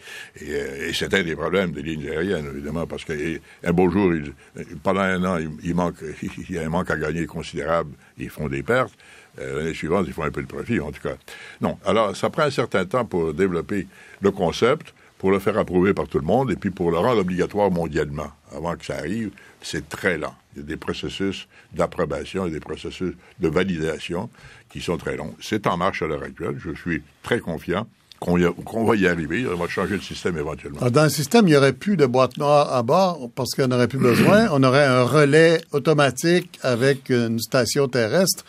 Et, 0.42 0.52
et 0.90 0.94
c'est 0.94 1.14
un 1.14 1.24
des 1.24 1.36
problèmes 1.36 1.72
des 1.72 1.82
lignes 1.82 2.10
aériennes, 2.10 2.48
évidemment, 2.52 2.88
parce 2.88 3.06
qu'un 3.06 3.74
beau 3.74 3.90
jour, 3.90 4.14
il, 4.14 4.34
pendant 4.82 5.02
un 5.02 5.24
an, 5.24 5.38
il, 5.38 5.50
il 5.64 5.76
manque, 5.76 5.98
il 6.50 6.56
y 6.56 6.58
a 6.58 6.64
un 6.64 6.70
manque 6.70 6.90
à 6.90 6.98
gagner 6.98 7.26
considérable, 7.26 7.92
ils 8.18 8.30
font 8.30 8.48
des 8.48 8.64
pertes. 8.64 8.94
Euh, 9.40 9.60
l'année 9.60 9.74
suivante, 9.74 10.06
ils 10.08 10.14
font 10.14 10.24
un 10.24 10.32
peu 10.32 10.42
de 10.42 10.48
profit, 10.48 10.80
en 10.80 10.92
tout 10.92 11.02
cas. 11.02 11.16
Non. 11.62 11.78
Alors, 11.86 12.16
ça 12.16 12.30
prend 12.30 12.44
un 12.44 12.52
certain 12.52 12.86
temps 12.86 13.06
pour 13.06 13.34
développer 13.34 13.88
le 14.22 14.32
concept, 14.32 14.94
pour 15.18 15.32
le 15.32 15.40
faire 15.40 15.58
approuver 15.58 15.94
par 15.94 16.08
tout 16.08 16.20
le 16.20 16.26
monde, 16.26 16.52
et 16.52 16.56
puis 16.56 16.70
pour 16.70 16.92
le 16.92 16.98
rendre 16.98 17.22
obligatoire 17.22 17.72
mondialement. 17.72 18.32
Avant 18.56 18.76
que 18.76 18.86
ça 18.86 18.98
arrive, 18.98 19.32
c'est 19.62 19.90
très 19.90 20.18
lent. 20.18 20.36
Il 20.56 20.60
y 20.60 20.64
a 20.64 20.66
des 20.66 20.78
processus 20.78 21.48
d'approbation 21.74 22.46
et 22.46 22.52
des 22.52 22.60
processus 22.60 23.14
de 23.40 23.48
validation 23.48 24.30
qui 24.70 24.82
sont 24.82 24.98
très 24.98 25.18
longs. 25.18 25.36
C'est 25.42 25.68
en 25.68 25.78
marche 25.78 26.02
à 26.02 26.08
l'heure 26.08 26.24
actuelle. 26.24 26.58
Je 26.58 26.72
suis 26.74 27.02
très 27.24 27.40
confiant 27.40 27.88
qu'on 28.20 28.86
va 28.86 28.96
y 28.96 29.08
arriver. 29.08 29.46
On 29.48 29.58
va 29.58 29.68
changer 29.68 29.96
le 29.96 30.02
système 30.02 30.38
éventuellement. 30.38 30.90
dans 30.90 31.04
le 31.04 31.10
système, 31.10 31.48
il 31.48 31.52
n'y 31.52 31.56
aurait 31.56 31.74
plus 31.74 31.98
de 31.98 32.06
boîte 32.06 32.38
noire 32.38 32.74
à 32.74 32.84
bord 32.84 33.30
parce 33.36 33.52
qu'on 33.56 33.68
n'aurait 33.68 33.88
plus 33.88 34.00
besoin. 34.00 34.48
On 34.52 34.64
aurait 34.64 34.86
un 34.86 35.04
relais 35.04 35.62
automatique 35.72 36.60
avec 36.64 37.10
une 37.10 37.40
station 37.40 37.88
terrestre 37.88 38.44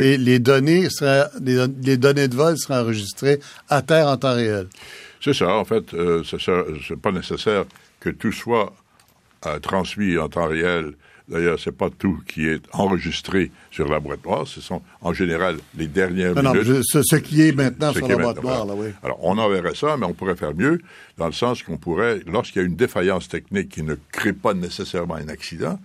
et 0.00 0.16
les 0.16 0.38
données, 0.38 0.90
seraient, 0.90 1.28
les, 1.40 1.96
données 1.96 2.28
de 2.28 2.36
vol 2.36 2.58
seraient 2.58 2.80
enregistrées 2.80 3.40
à 3.68 3.82
terre 3.82 4.08
en 4.08 4.16
temps 4.16 4.34
réel. 4.34 4.68
C'est 5.20 5.34
ça. 5.34 5.54
En 5.54 5.64
fait, 5.64 5.94
euh, 5.94 6.22
ce 6.24 6.92
n'est 6.92 7.00
pas 7.00 7.12
nécessaire 7.12 7.64
que 8.00 8.10
tout 8.10 8.32
soit 8.32 8.74
euh, 9.46 9.58
transmis 9.58 10.18
en 10.18 10.28
temps 10.28 10.48
réel 10.48 10.94
D'ailleurs, 11.26 11.58
c'est 11.58 11.72
pas 11.72 11.88
tout 11.88 12.20
qui 12.26 12.46
est 12.46 12.62
enregistré 12.72 13.50
sur 13.70 13.88
la 13.88 13.98
boîte 13.98 14.24
noire. 14.26 14.46
Ce 14.46 14.60
sont 14.60 14.82
en 15.00 15.14
général 15.14 15.56
les 15.76 15.86
dernières 15.86 16.34
minutes. 16.34 16.68
Non, 16.68 16.82
ce, 16.82 17.16
qui 17.16 17.48
est 17.48 17.52
maintenant 17.52 17.92
sur 17.94 18.06
la 18.06 18.16
boîte 18.16 18.42
noire, 18.42 18.66
là, 18.66 18.74
oui. 18.76 18.88
Alors, 19.02 19.18
on 19.22 19.38
enverrait 19.38 19.74
ça, 19.74 19.96
mais 19.96 20.04
on 20.04 20.12
pourrait 20.12 20.36
faire 20.36 20.54
mieux, 20.54 20.80
dans 21.16 21.26
le 21.26 21.32
sens 21.32 21.62
qu'on 21.62 21.78
pourrait, 21.78 22.20
lorsqu'il 22.26 22.60
y 22.60 22.64
a 22.64 22.68
une 22.68 22.76
défaillance 22.76 23.28
technique 23.28 23.70
qui 23.70 23.82
ne 23.82 23.94
crée 24.12 24.34
pas 24.34 24.52
nécessairement 24.52 25.14
un 25.14 25.28
accident, 25.28 25.78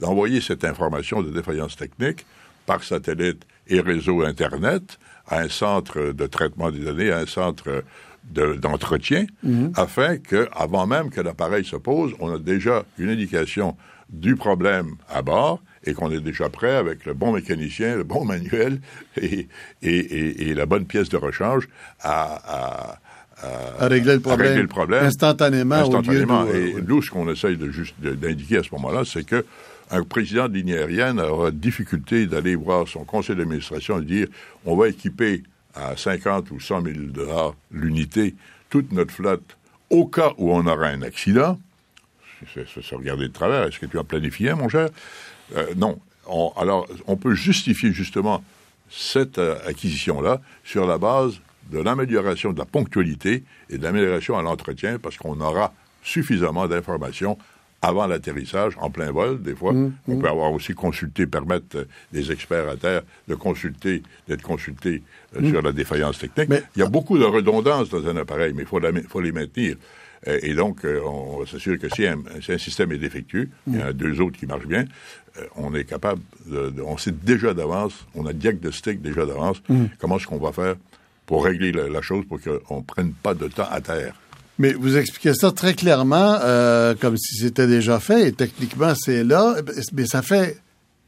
d'envoyer 0.00 0.40
cette 0.40 0.64
information 0.64 1.22
de 1.22 1.30
défaillance 1.30 1.76
technique 1.76 2.24
par 2.64 2.82
satellite 2.82 3.42
et 3.68 3.80
réseau 3.80 4.22
Internet 4.22 4.98
à 5.28 5.40
un 5.40 5.48
centre 5.48 6.12
de 6.12 6.26
traitement 6.26 6.70
des 6.70 6.80
données, 6.80 7.10
à 7.10 7.18
un 7.18 7.26
centre 7.26 7.84
d'entretien, 8.24 9.26
mhm. 9.42 9.72
afin 9.76 10.18
que, 10.18 10.48
avant 10.52 10.86
même 10.86 11.10
que 11.10 11.20
l'appareil 11.20 11.64
se 11.64 11.76
pose, 11.76 12.12
on 12.18 12.34
a 12.34 12.38
déjà 12.38 12.84
une 12.98 13.10
indication 13.10 13.76
du 14.10 14.36
problème 14.36 14.96
à 15.08 15.22
bord 15.22 15.60
et 15.84 15.94
qu'on 15.94 16.10
est 16.10 16.20
déjà 16.20 16.48
prêt 16.48 16.74
avec 16.74 17.04
le 17.06 17.14
bon 17.14 17.32
mécanicien, 17.32 17.96
le 17.96 18.04
bon 18.04 18.24
manuel 18.24 18.80
et, 19.20 19.48
et, 19.82 20.48
et, 20.48 20.54
la 20.54 20.66
bonne 20.66 20.84
pièce 20.84 21.08
de 21.08 21.16
rechange 21.16 21.68
à, 22.00 22.98
à, 23.80 23.86
régler, 23.86 24.14
le 24.14 24.20
problème, 24.66 25.04
instantanément. 25.04 25.74
instantanément. 25.76 26.46
et 26.46 26.76
nous, 26.86 27.02
ce 27.02 27.10
qu'on 27.10 27.30
essaye 27.30 27.56
de 27.56 27.70
juste 27.70 27.94
d'indiquer 28.00 28.58
à 28.58 28.62
ce 28.62 28.70
moment-là, 28.72 29.02
c'est 29.04 29.24
que 29.24 29.44
un 29.90 30.02
président 30.02 30.48
de 30.48 30.54
ligne 30.54 30.74
aérienne 30.74 31.20
aura 31.20 31.50
difficulté 31.50 32.26
d'aller 32.26 32.56
voir 32.56 32.88
son 32.88 33.04
conseil 33.04 33.36
d'administration 33.36 34.00
et 34.00 34.04
dire 34.04 34.28
on 34.64 34.76
va 34.76 34.88
équiper 34.88 35.42
à 35.74 35.96
50 35.96 36.50
ou 36.50 36.58
100 36.58 36.82
000 36.82 36.94
dollars 37.12 37.54
l'unité 37.70 38.34
toute 38.70 38.90
notre 38.92 39.12
flotte 39.12 39.56
au 39.90 40.06
cas 40.06 40.32
où 40.38 40.50
on 40.52 40.66
aura 40.66 40.86
un 40.86 41.02
accident 41.02 41.58
c'est 42.54 42.82
se 42.82 42.94
regarder 42.94 43.28
de 43.28 43.32
travers. 43.32 43.66
Est-ce 43.66 43.78
que 43.78 43.86
tu 43.86 43.98
as 43.98 44.04
planifié, 44.04 44.54
mon 44.54 44.68
cher? 44.68 44.88
Euh, 45.56 45.74
Non. 45.76 46.00
alors, 46.56 46.86
on 47.06 47.16
peut 47.16 47.34
justifier 47.34 47.92
justement 47.92 48.42
cette 48.90 49.38
euh, 49.38 49.56
acquisition-là 49.66 50.40
sur 50.64 50.86
la 50.86 50.98
base 50.98 51.40
de 51.70 51.78
l'amélioration 51.78 52.52
de 52.52 52.58
la 52.58 52.64
ponctualité 52.64 53.44
et 53.70 53.78
de 53.78 53.82
l'amélioration 53.82 54.38
à 54.38 54.42
l'entretien, 54.42 54.98
parce 54.98 55.16
qu'on 55.16 55.40
aura 55.40 55.72
suffisamment 56.02 56.68
d'informations 56.68 57.36
avant 57.82 58.06
l'atterrissage, 58.06 58.74
en 58.80 58.90
plein 58.90 59.10
vol, 59.10 59.42
des 59.42 59.54
fois. 59.54 59.72
Mmh, 59.72 59.92
on 60.08 60.14
mmh. 60.14 60.20
peut 60.20 60.28
avoir 60.28 60.52
aussi 60.52 60.74
consulté, 60.74 61.26
permettre 61.26 61.76
euh, 61.76 61.84
des 62.12 62.32
experts 62.32 62.68
à 62.68 62.76
terre 62.76 63.02
de 63.28 63.34
consulter, 63.34 64.02
d'être 64.28 64.42
consultés 64.42 65.02
mmh. 65.38 65.50
sur 65.50 65.62
la 65.62 65.72
défaillance 65.72 66.18
technique. 66.18 66.48
Mais, 66.48 66.62
il 66.74 66.80
y 66.80 66.82
a 66.82 66.88
beaucoup 66.88 67.18
de 67.18 67.24
redondances 67.24 67.90
dans 67.90 68.06
un 68.06 68.16
appareil, 68.16 68.52
mais 68.54 68.62
il 68.62 68.68
faut, 68.68 68.80
faut 69.08 69.20
les 69.20 69.32
maintenir. 69.32 69.76
Euh, 70.28 70.38
et 70.42 70.54
donc, 70.54 70.84
euh, 70.84 71.00
on 71.04 71.38
va 71.38 71.46
s'assurer 71.46 71.78
que 71.78 71.88
si 71.88 72.06
un, 72.06 72.18
système 72.58 72.92
est 72.92 72.98
défectueux, 72.98 73.48
il 73.66 73.78
y 73.78 73.82
en 73.82 73.86
a 73.86 73.92
deux 73.92 74.20
autres 74.20 74.38
qui 74.38 74.46
marchent 74.46 74.66
bien, 74.66 74.84
euh, 75.38 75.42
on 75.56 75.74
est 75.74 75.84
capable, 75.84 76.20
de, 76.46 76.72
on 76.84 76.96
sait 76.96 77.12
déjà 77.12 77.54
d'avance, 77.54 78.06
on 78.14 78.26
a 78.26 78.32
diagnostic 78.32 79.02
déjà 79.02 79.26
d'avance, 79.26 79.62
mm. 79.68 79.84
comment 79.98 80.16
est-ce 80.18 80.26
qu'on 80.26 80.38
va 80.38 80.52
faire 80.52 80.76
pour 81.26 81.44
régler 81.44 81.72
la, 81.72 82.02
chose 82.02 82.24
pour 82.28 82.38
qu'on 82.40 82.76
ne 82.76 82.82
prenne 82.82 83.12
pas 83.12 83.34
de 83.34 83.48
temps 83.48 83.66
à 83.68 83.80
terre. 83.80 84.14
Mais 84.58 84.72
vous 84.72 84.96
expliquez 84.96 85.34
ça 85.34 85.50
très 85.50 85.74
clairement, 85.74 86.38
comme 87.00 87.16
si 87.16 87.36
c'était 87.36 87.66
déjà 87.66 87.98
fait, 87.98 88.28
et 88.28 88.32
techniquement 88.32 88.94
c'est 88.94 89.24
là, 89.24 89.56
mais 89.92 90.06
ça 90.06 90.22
fait 90.22 90.56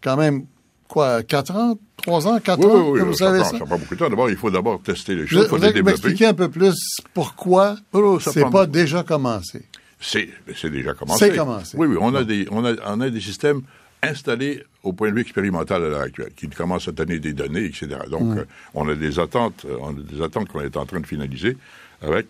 quand 0.03 0.17
même 0.17 0.45
quoi, 0.89 1.23
4 1.23 1.51
ans, 1.55 1.79
3 1.99 2.27
ans, 2.27 2.41
4 2.41 2.67
ans 2.67 2.91
oui, 2.91 3.01
que 3.01 3.05
vous 3.05 3.13
ça 3.13 3.27
savez 3.27 3.41
prend, 3.41 3.51
ça? 3.51 3.59
ça 3.59 3.65
prend 3.65 3.79
beaucoup 3.79 3.95
de 3.95 3.99
temps. 4.01 4.11
D'abord, 4.11 4.31
il 4.31 4.37
faut 4.37 4.51
d'abord 4.51 4.83
tester 4.83 5.15
les 5.15 5.27
choses, 5.27 5.45
il 5.45 5.49
faut 5.49 5.57
les 5.57 5.69
développer. 5.69 5.91
m'expliquer 5.91 6.27
un 6.27 6.35
peu 6.35 6.49
plus 6.49 6.77
pourquoi 7.15 7.77
oh, 7.93 8.19
c'est 8.19 8.41
prend... 8.41 8.51
pas 8.51 8.67
déjà 8.67 9.03
commencé. 9.03 9.63
C'est, 10.01 10.29
c'est 10.57 10.71
déjà 10.71 10.95
commencé. 10.95 11.29
C'est 11.31 11.37
commencé. 11.37 11.77
Oui, 11.77 11.87
oui, 11.87 11.97
on 12.01 12.15
a 12.15 12.25
des, 12.25 12.47
on 12.51 12.65
a, 12.65 12.75
on 12.87 13.01
a 13.01 13.11
des 13.11 13.21
systèmes 13.21 13.63
installés 14.03 14.63
au 14.83 14.93
point 14.93 15.11
de 15.11 15.15
vue 15.15 15.23
expérimental 15.23 15.85
à 15.85 15.89
l'heure 15.89 16.01
actuelle, 16.03 16.33
qui 16.37 16.49
commencent 16.49 16.89
à 16.89 16.93
donner 16.93 17.19
des 17.19 17.33
données, 17.33 17.65
etc. 17.65 17.89
Donc, 18.11 18.35
mm. 18.35 18.39
euh, 18.39 18.45
on 18.75 18.89
a 18.89 18.95
des 18.95 19.19
attentes, 19.19 19.65
euh, 19.65 19.77
on 19.81 19.91
a 19.91 20.01
des 20.01 20.23
attentes 20.23 20.49
qu'on 20.49 20.61
est 20.61 20.77
en 20.77 20.87
train 20.87 21.01
de 21.01 21.07
finaliser 21.07 21.57
avec 22.01 22.27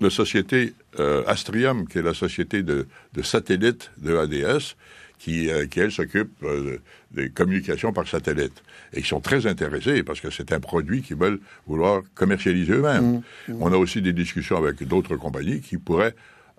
la 0.00 0.10
société 0.10 0.72
euh, 0.98 1.22
Astrium, 1.26 1.86
qui 1.86 1.98
est 1.98 2.02
la 2.02 2.14
société 2.14 2.62
de, 2.62 2.86
de 3.12 3.22
satellites 3.22 3.90
de 3.98 4.16
ADS, 4.16 4.76
qui, 5.20 5.50
euh, 5.50 5.66
qui 5.66 5.80
elle, 5.80 5.92
s'occupe 5.92 6.32
euh, 6.42 6.78
des 7.12 7.28
communications 7.28 7.92
par 7.92 8.08
satellite. 8.08 8.62
Et 8.92 9.00
ils 9.00 9.06
sont 9.06 9.20
très 9.20 9.46
intéressés 9.46 10.02
parce 10.02 10.20
que 10.20 10.30
c'est 10.30 10.52
un 10.52 10.60
produit 10.60 11.02
qu'ils 11.02 11.16
veulent 11.16 11.40
vouloir 11.66 12.02
commercialiser 12.14 12.72
eux-mêmes. 12.72 13.22
Mmh, 13.48 13.52
mmh. 13.52 13.56
On 13.62 13.72
a 13.72 13.76
aussi 13.76 14.00
des 14.00 14.14
discussions 14.14 14.56
avec 14.56 14.82
d'autres 14.82 15.16
compagnies 15.16 15.60
qui 15.60 15.76
pourraient 15.76 16.14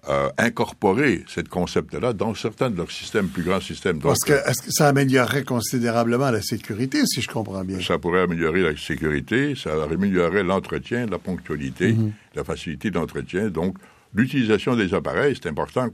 euh, 0.09 0.30
incorporer 0.38 1.24
cette 1.28 1.49
concept-là 1.49 2.14
dans 2.14 2.34
certains 2.36 2.70
de 2.70 2.78
leurs 2.78 2.91
systèmes, 2.91 3.28
plus 3.28 3.43
grands 3.43 3.62
systèmes. 3.62 3.99
Parce 3.99 4.20
que, 4.26 4.34
est-ce 4.34 4.62
que 4.62 4.72
ça 4.72 4.88
améliorerait 4.88 5.43
considérablement 5.43 6.32
la 6.32 6.41
sécurité, 6.41 7.01
si 7.05 7.22
je 7.22 7.28
comprends 7.28 7.64
bien? 7.64 7.80
Ça 7.82 7.97
pourrait 7.97 8.22
améliorer 8.22 8.62
la 8.62 8.76
sécurité, 8.78 9.53
ça 9.55 9.72
améliorerait 9.84 10.43
l'entretien, 10.43 11.05
la 11.07 11.20
ponctualité, 11.20 11.93
mm-hmm. 11.93 12.12
la 12.36 12.43
facilité 12.43 12.89
d'entretien. 12.89 13.49
Donc, 13.49 13.78
l'utilisation 14.16 14.76
des 14.76 14.93
appareils, 14.93 15.36
c'est 15.39 15.49
important 15.49 15.89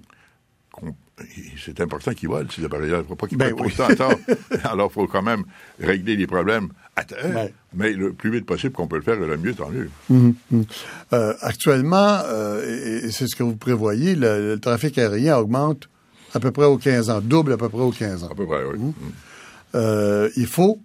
c'est 1.64 1.80
important 1.82 2.14
qu'ils 2.14 2.30
volent, 2.30 2.48
ces 2.54 2.64
appareils-là. 2.64 2.98
Il 2.98 3.02
ne 3.02 3.08
faut 3.08 3.16
pas 3.16 3.28
qu'ils 3.28 3.38
ben 3.38 3.54
oui. 3.58 3.74
Alors, 4.64 4.92
il 4.92 4.94
faut 4.94 5.08
quand 5.08 5.24
même 5.24 5.44
régler 5.80 6.16
les 6.16 6.28
problèmes 6.28 6.70
à 6.96 7.04
terre, 7.04 7.50
mais 7.74 7.94
le 7.94 8.14
plus 8.14 8.32
vite 8.32 8.46
possible 8.46 8.74
qu'on 8.74 8.88
peut 8.88 8.98
le 8.98 9.02
faire, 9.02 9.16
le 9.16 9.38
mieux, 9.38 9.54
tant 9.54 9.70
mieux. 9.70 9.90
Hum, 10.12 10.36
hum. 10.52 10.66
Euh, 11.14 11.34
actuellement, 11.42 12.20
euh, 12.26 13.04
et, 13.04 13.12
c'est 13.12 13.28
ce 13.28 13.36
que 13.36 13.44
vous 13.44 13.56
prévoyez, 13.56 14.16
le, 14.16 14.58
trafic 14.58 14.98
aérien 14.98 15.38
augmente 15.38 15.90
à 16.34 16.40
peu 16.40 16.52
près 16.52 16.66
aux 16.66 16.78
15 16.78 17.10
ans, 17.10 17.22
double 17.22 17.54
à 17.54 17.58
peu 17.58 17.70
près 17.70 17.82
aux 17.82 17.92
15 17.92 18.24
ans. 18.24 18.30
À 18.32 18.36
peu 18.36 18.46
près, 18.46 18.64
oui. 18.66 18.78
Hum. 18.80 18.94
Euh, 19.76 20.30
il 20.36 20.48
faut... 20.48 20.80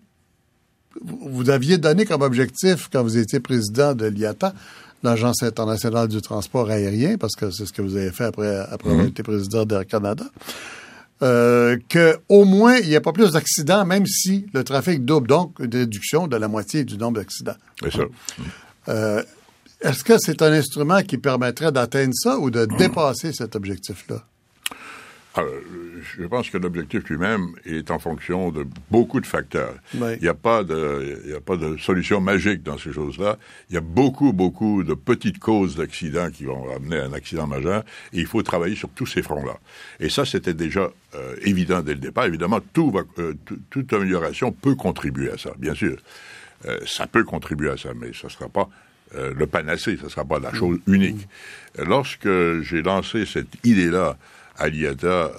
Vous 1.00 1.48
aviez 1.48 1.78
donné 1.78 2.04
comme 2.04 2.20
objectif, 2.20 2.88
quand 2.92 3.02
vous 3.02 3.16
étiez 3.16 3.40
président 3.40 3.94
de 3.94 4.06
l'IATA, 4.06 4.52
l'Agence 5.02 5.42
internationale 5.42 6.08
du 6.08 6.20
transport 6.20 6.70
aérien, 6.70 7.16
parce 7.18 7.34
que 7.34 7.50
c'est 7.50 7.66
ce 7.66 7.72
que 7.72 7.82
vous 7.82 7.96
avez 7.96 8.10
fait 8.10 8.24
après, 8.24 8.56
après 8.56 8.90
avoir 8.90 9.04
mhm. 9.04 9.10
été 9.10 9.22
président 9.22 9.64
d'Air 9.64 9.86
Canada, 9.86 10.24
euh, 11.22 11.76
qu'au 11.90 12.44
moins, 12.44 12.76
il 12.78 12.88
n'y 12.88 12.96
a 12.96 13.00
pas 13.00 13.12
plus 13.12 13.32
d'accidents, 13.32 13.84
même 13.84 14.06
si 14.06 14.46
le 14.52 14.64
trafic 14.64 15.04
double, 15.04 15.28
donc 15.28 15.58
une 15.60 15.72
réduction 15.72 16.26
de 16.26 16.36
la 16.36 16.48
moitié 16.48 16.84
du 16.84 16.98
nombre 16.98 17.18
d'accidents. 17.18 17.56
C'est 17.82 17.92
ça. 17.92 18.02
Euh, 18.88 19.22
est-ce 19.80 20.04
que 20.04 20.14
c'est 20.18 20.42
un 20.42 20.52
instrument 20.52 21.02
qui 21.02 21.18
permettrait 21.18 21.72
d'atteindre 21.72 22.14
ça 22.14 22.38
ou 22.38 22.50
de 22.50 22.66
dépasser 22.78 23.32
cet 23.32 23.56
objectif-là? 23.56 24.24
Alors, 25.34 25.50
je 26.18 26.26
pense 26.26 26.50
que 26.50 26.58
l'objectif 26.58 27.08
lui-même 27.08 27.54
est 27.64 27.90
en 27.90 27.98
fonction 27.98 28.50
de 28.50 28.66
beaucoup 28.90 29.20
de 29.20 29.26
facteurs. 29.26 29.74
Il 29.94 30.18
n'y 30.20 30.28
a 30.28 30.34
pas 30.34 30.62
de, 30.62 31.22
il 31.24 31.30
y 31.30 31.34
a 31.34 31.40
pas 31.40 31.56
de 31.56 31.78
solution 31.78 32.20
magique 32.20 32.62
dans 32.62 32.76
ces 32.76 32.92
choses-là. 32.92 33.38
Il 33.70 33.74
y 33.74 33.78
a 33.78 33.80
beaucoup, 33.80 34.34
beaucoup 34.34 34.84
de 34.84 34.92
petites 34.92 35.38
causes 35.38 35.76
d'accidents 35.76 36.30
qui 36.30 36.44
vont 36.44 36.70
amener 36.74 36.98
à 36.98 37.04
un 37.04 37.12
accident 37.14 37.46
majeur 37.46 37.82
et 38.12 38.20
il 38.20 38.26
faut 38.26 38.42
travailler 38.42 38.76
sur 38.76 38.90
tous 38.90 39.06
ces 39.06 39.22
fronts-là. 39.22 39.58
Et 40.00 40.10
ça, 40.10 40.26
c'était 40.26 40.54
déjà 40.54 40.90
euh, 41.14 41.36
évident 41.42 41.80
dès 41.80 41.94
le 41.94 42.00
départ. 42.00 42.26
Évidemment, 42.26 42.60
tout 42.74 42.90
va, 42.90 43.00
euh, 43.18 43.32
toute 43.70 43.90
amélioration 43.94 44.52
peut 44.52 44.74
contribuer 44.74 45.30
à 45.30 45.38
ça, 45.38 45.52
bien 45.58 45.74
sûr. 45.74 45.96
Euh, 46.66 46.78
ça 46.86 47.06
peut 47.06 47.24
contribuer 47.24 47.70
à 47.70 47.78
ça, 47.78 47.90
mais 47.98 48.12
ça 48.12 48.26
ne 48.26 48.32
sera 48.32 48.48
pas 48.48 48.68
le 49.14 49.46
panacée, 49.46 49.98
ça 49.98 50.04
ne 50.04 50.08
sera 50.08 50.24
pas 50.24 50.38
la 50.38 50.54
chose 50.54 50.78
unique. 50.86 51.28
Lorsque 51.76 52.26
j'ai 52.62 52.80
lancé 52.80 53.26
cette 53.26 53.62
idée-là, 53.62 54.16
Aliata, 54.58 55.30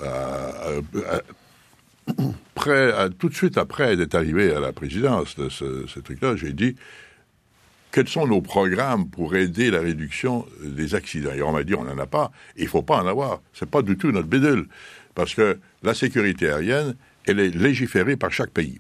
tout 3.20 3.30
de 3.30 3.34
suite 3.34 3.58
après 3.58 3.96
d'être 3.96 4.16
arrivé 4.16 4.54
à 4.54 4.60
la 4.60 4.72
présidence 4.74 5.36
de 5.36 5.50
ce, 5.50 6.00
truc-là, 6.00 6.36
j'ai 6.36 6.54
dit 6.54 6.76
quels 7.92 8.08
sont 8.08 8.26
nos 8.26 8.42
programmes 8.42 9.08
pour 9.10 9.36
aider 9.36 9.70
la 9.70 9.80
réduction 9.80 10.48
des 10.64 10.96
accidents? 10.96 11.34
Et 11.34 11.44
on 11.44 11.52
m'a 11.52 11.64
dit 11.64 11.76
on 11.76 11.84
n'en 11.84 11.98
a 11.98 12.08
pas, 12.08 12.32
il 12.58 12.68
faut 12.68 12.82
pas 12.82 12.98
en 12.98 13.08
avoir. 13.08 13.42
C'est 13.54 13.70
pas 13.70 13.84
du 13.84 13.98
tout 13.98 14.12
notre 14.12 14.28
bédule, 14.28 14.68
parce 15.14 15.36
que 15.36 15.60
la 15.84 15.94
sécurité 15.94 16.50
aérienne, 16.50 16.96
elle 17.26 17.40
est 17.40 17.56
légiférée 17.56 18.18
par 18.18 18.32
chaque 18.32 18.50
pays. 18.50 18.80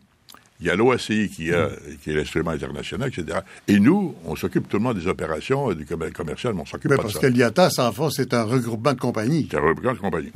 Il 0.64 0.68
y 0.68 0.70
a 0.70 0.78
l'OACI 0.78 1.28
qui, 1.28 1.52
a, 1.52 1.68
qui 2.02 2.12
est 2.12 2.14
l'instrument 2.14 2.52
international, 2.52 3.10
etc. 3.10 3.40
Et 3.68 3.82
nous, 3.82 4.16
on 4.24 4.38
s'occupe 4.38 4.70
tout 4.70 4.78
le 4.78 4.84
monde 4.84 4.98
des 4.98 5.08
opérations 5.08 5.74
du 5.74 5.86
commercial, 5.86 6.54
mais 6.54 6.62
on 6.62 6.66
s'occupe 6.66 6.90
pas 6.90 6.96
parce 6.96 7.10
de 7.10 7.14
ça. 7.16 7.20
Parce 7.20 7.34
que 7.34 7.38
l'IATA, 7.38 7.70
en 7.80 7.92
fond, 7.92 8.10
c'est 8.10 8.34
un 8.34 8.44
regroupement 8.44 8.94
de 8.94 9.00
compagnies. 9.00 9.50
C'est 9.52 9.58
un 9.58 9.60
regroupement 9.60 9.92
de 9.92 9.98
compagnies. 9.98 10.32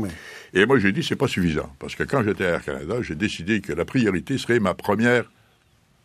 Et 0.53 0.65
moi, 0.65 0.80
j'ai 0.80 0.91
dit, 0.91 1.01
c'est 1.01 1.15
pas 1.15 1.30
suffisant. 1.30 1.71
Parce 1.80 1.95
que 1.95 2.03
quand 2.03 2.23
j'étais 2.23 2.45
à 2.45 2.49
Air 2.55 2.65
Canada, 2.65 2.95
j'ai 3.01 3.15
décidé 3.15 3.61
que 3.61 3.71
la 3.71 3.86
priorité 3.86 4.38
serait 4.38 4.59
ma 4.59 4.73
première 4.73 5.23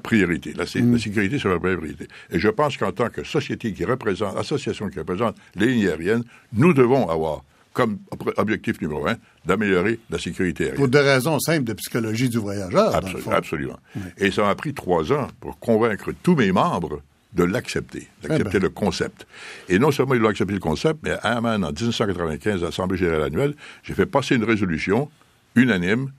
priorité. 0.05 0.53
La, 0.53 0.67
la 0.73 0.81
mm. 0.83 0.99
sécurité 1.01 1.41
serait 1.41 1.55
ma 1.55 1.59
première 1.59 1.79
priorité. 1.79 2.07
Et 2.31 2.39
je 2.39 2.49
pense 2.49 2.77
qu'en 2.77 2.93
tant 2.93 3.09
que 3.09 3.25
société 3.25 3.73
qui 3.73 3.85
représente, 3.85 4.37
association 4.37 4.89
qui 4.89 5.01
représente 5.01 5.35
les 5.57 5.67
lignes 5.67 5.89
aériennes, 5.89 6.23
nous 6.53 6.73
devons 6.73 7.09
avoir 7.09 7.43
comme 7.73 7.99
objectif 8.37 8.81
numéro 8.81 9.07
un 9.07 9.17
d'améliorer 9.47 9.99
la 10.11 10.19
sécurité 10.19 10.65
aérienne. 10.65 10.79
Pour 10.79 10.89
des 10.89 11.01
raisons 11.01 11.39
simples 11.39 11.65
de 11.65 11.73
psychologie 11.75 12.29
du 12.29 12.39
voyageur. 12.39 12.95
absolument. 13.31 13.79
Et 14.19 14.31
ça 14.31 14.43
m'a 14.43 14.55
pris 14.55 14.75
trois 14.75 15.13
ans 15.13 15.29
pour 15.41 15.59
convaincre 15.59 16.13
tous 16.23 16.37
mes 16.37 16.53
membres 16.53 17.03
de 17.33 17.45
l'accepter, 17.45 18.09
d'accepter 18.23 18.51
eh 18.57 18.59
ben. 18.59 18.63
le 18.63 18.69
concept. 18.69 19.27
Et 19.69 19.79
non 19.79 19.91
seulement 19.91 20.15
ils 20.15 20.23
ont 20.23 20.29
accepté 20.29 20.53
le 20.53 20.61
concept, 20.61 21.01
mais 21.03 21.13
à 21.23 21.39
en 21.39 21.59
1995, 21.59 22.63
à 22.63 22.67
l'Assemblée 22.67 22.99
générale 22.99 23.23
annuelle, 23.23 23.55
j'ai 23.83 23.95
fait 23.95 24.07
passer 24.07 24.37
une 24.37 24.45
résolution 24.45 25.09
unanime 25.55 26.11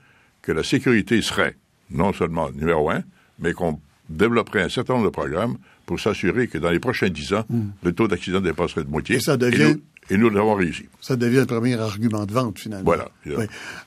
que 0.42 0.52
la 0.52 0.64
sécurité 0.64 1.22
serait 1.22 1.56
non 1.90 2.12
seulement 2.12 2.50
numéro 2.50 2.90
un, 2.90 3.02
mais 3.38 3.52
qu'on 3.52 3.78
développerait 4.08 4.62
un 4.62 4.68
certain 4.68 4.94
nombre 4.94 5.06
de 5.06 5.10
programmes 5.10 5.56
pour 5.86 6.00
s'assurer 6.00 6.48
que 6.48 6.58
dans 6.58 6.70
les 6.70 6.80
prochains 6.80 7.08
dix 7.08 7.32
ans, 7.32 7.44
hmm. 7.48 7.68
le 7.82 7.92
taux 7.92 8.08
d'accident 8.08 8.40
dépasserait 8.40 8.84
de 8.84 8.90
moitié. 8.90 9.16
Et 9.16 9.20
ça 9.20 9.36
devient 9.36 9.62
et 9.62 9.74
nous 9.74 9.80
l'avons 10.10 10.54
réussi. 10.54 10.84
Ça 11.00 11.16
devient 11.16 11.40
le 11.40 11.46
premier 11.46 11.74
argument 11.74 12.26
de 12.26 12.32
vente, 12.32 12.58
finalement. 12.58 12.84
Voilà. 12.84 13.08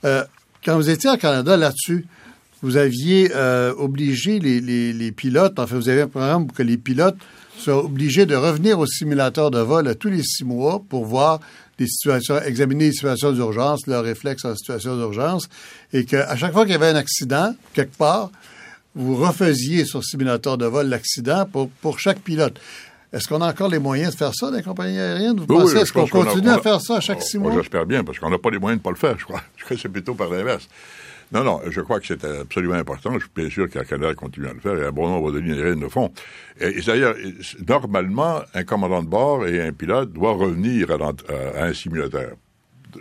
Euh, 0.05 0.23
quand 0.63 0.75
vous 0.75 0.89
étiez 0.89 1.09
au 1.09 1.17
Canada 1.17 1.57
là-dessus, 1.57 2.05
vous 2.61 2.77
aviez 2.77 3.31
euh, 3.35 3.73
obligé 3.77 4.39
les, 4.39 4.59
les, 4.59 4.93
les, 4.93 5.11
pilotes, 5.11 5.59
enfin, 5.59 5.75
vous 5.75 5.89
avez 5.89 6.01
un 6.01 6.07
programme 6.07 6.47
pour 6.47 6.57
que 6.57 6.63
les 6.63 6.77
pilotes 6.77 7.17
soient 7.57 7.83
obligés 7.83 8.25
de 8.25 8.35
revenir 8.35 8.79
au 8.79 8.85
simulateur 8.85 9.51
de 9.51 9.59
vol 9.59 9.87
à 9.87 9.95
tous 9.95 10.09
les 10.09 10.23
six 10.23 10.43
mois 10.43 10.81
pour 10.89 11.05
voir 11.05 11.39
des 11.77 11.87
situations, 11.87 12.41
examiner 12.41 12.85
les 12.85 12.91
situations 12.91 13.31
d'urgence, 13.31 13.85
leurs 13.87 14.03
réflexes 14.03 14.45
en 14.45 14.55
situation 14.55 14.97
d'urgence, 14.97 15.47
et 15.93 16.05
qu'à 16.05 16.35
chaque 16.35 16.53
fois 16.53 16.63
qu'il 16.63 16.71
y 16.71 16.75
avait 16.75 16.87
un 16.87 16.95
accident, 16.95 17.55
quelque 17.73 17.95
part, 17.95 18.31
vous 18.95 19.15
refaisiez 19.15 19.85
sur 19.85 19.99
le 19.99 20.03
simulateur 20.03 20.57
de 20.57 20.65
vol 20.65 20.87
l'accident 20.87 21.45
pour, 21.45 21.69
pour 21.69 21.99
chaque 21.99 22.19
pilote. 22.19 22.59
Est-ce 23.13 23.27
qu'on 23.27 23.41
a 23.41 23.49
encore 23.49 23.69
les 23.69 23.79
moyens 23.79 24.13
de 24.13 24.17
faire 24.17 24.33
ça 24.33 24.51
les 24.51 24.61
compagnies 24.61 24.99
aériennes? 24.99 25.39
Vous 25.39 25.47
pensez, 25.47 25.77
est-ce 25.77 25.93
qu'on 25.93 26.07
continue 26.07 26.49
à 26.49 26.59
faire 26.59 26.81
ça 26.81 26.97
à 26.97 26.99
chaque 26.99 27.21
six 27.21 27.37
mois? 27.37 27.53
J'espère 27.53 27.85
bien, 27.85 28.03
parce 28.03 28.19
qu'on 28.19 28.29
n'a 28.29 28.37
pas 28.37 28.49
les 28.49 28.59
moyens 28.59 28.81
de 28.81 28.81
ne 28.81 28.83
pas 28.83 28.91
le 28.91 28.97
faire, 28.97 29.17
je 29.17 29.25
crois. 29.25 29.41
Je 29.57 29.63
crois 29.63 29.75
que 29.75 29.81
c'est 29.81 29.89
plutôt 29.89 30.13
par 30.13 30.29
l'inverse. 30.29 30.67
Non, 31.31 31.43
non, 31.43 31.59
je 31.69 31.81
crois 31.81 31.99
que 31.99 32.07
c'est 32.07 32.23
absolument 32.23 32.75
important. 32.75 33.13
Je 33.15 33.19
suis 33.19 33.29
bien 33.35 33.49
sûr 33.49 33.69
qu'un 33.69 33.83
Canada 33.83 34.13
continue 34.15 34.47
à 34.47 34.53
le 34.53 34.61
faire 34.61 34.77
et 34.77 34.85
un 34.85 34.91
bon 34.91 35.09
nombre 35.09 35.33
de 35.33 35.39
lignes 35.39 35.57
aériennes 35.57 35.81
le 35.81 35.89
font. 35.89 36.13
Et, 36.59 36.79
d'ailleurs, 36.81 37.15
normalement, 37.67 38.41
un 38.53 38.63
commandant 38.63 39.03
de 39.03 39.09
bord 39.09 39.45
et 39.45 39.61
un 39.61 39.73
pilote 39.73 40.13
doivent 40.13 40.37
revenir 40.37 40.89
à, 40.89 41.63
un 41.63 41.73
simulateur 41.73 42.31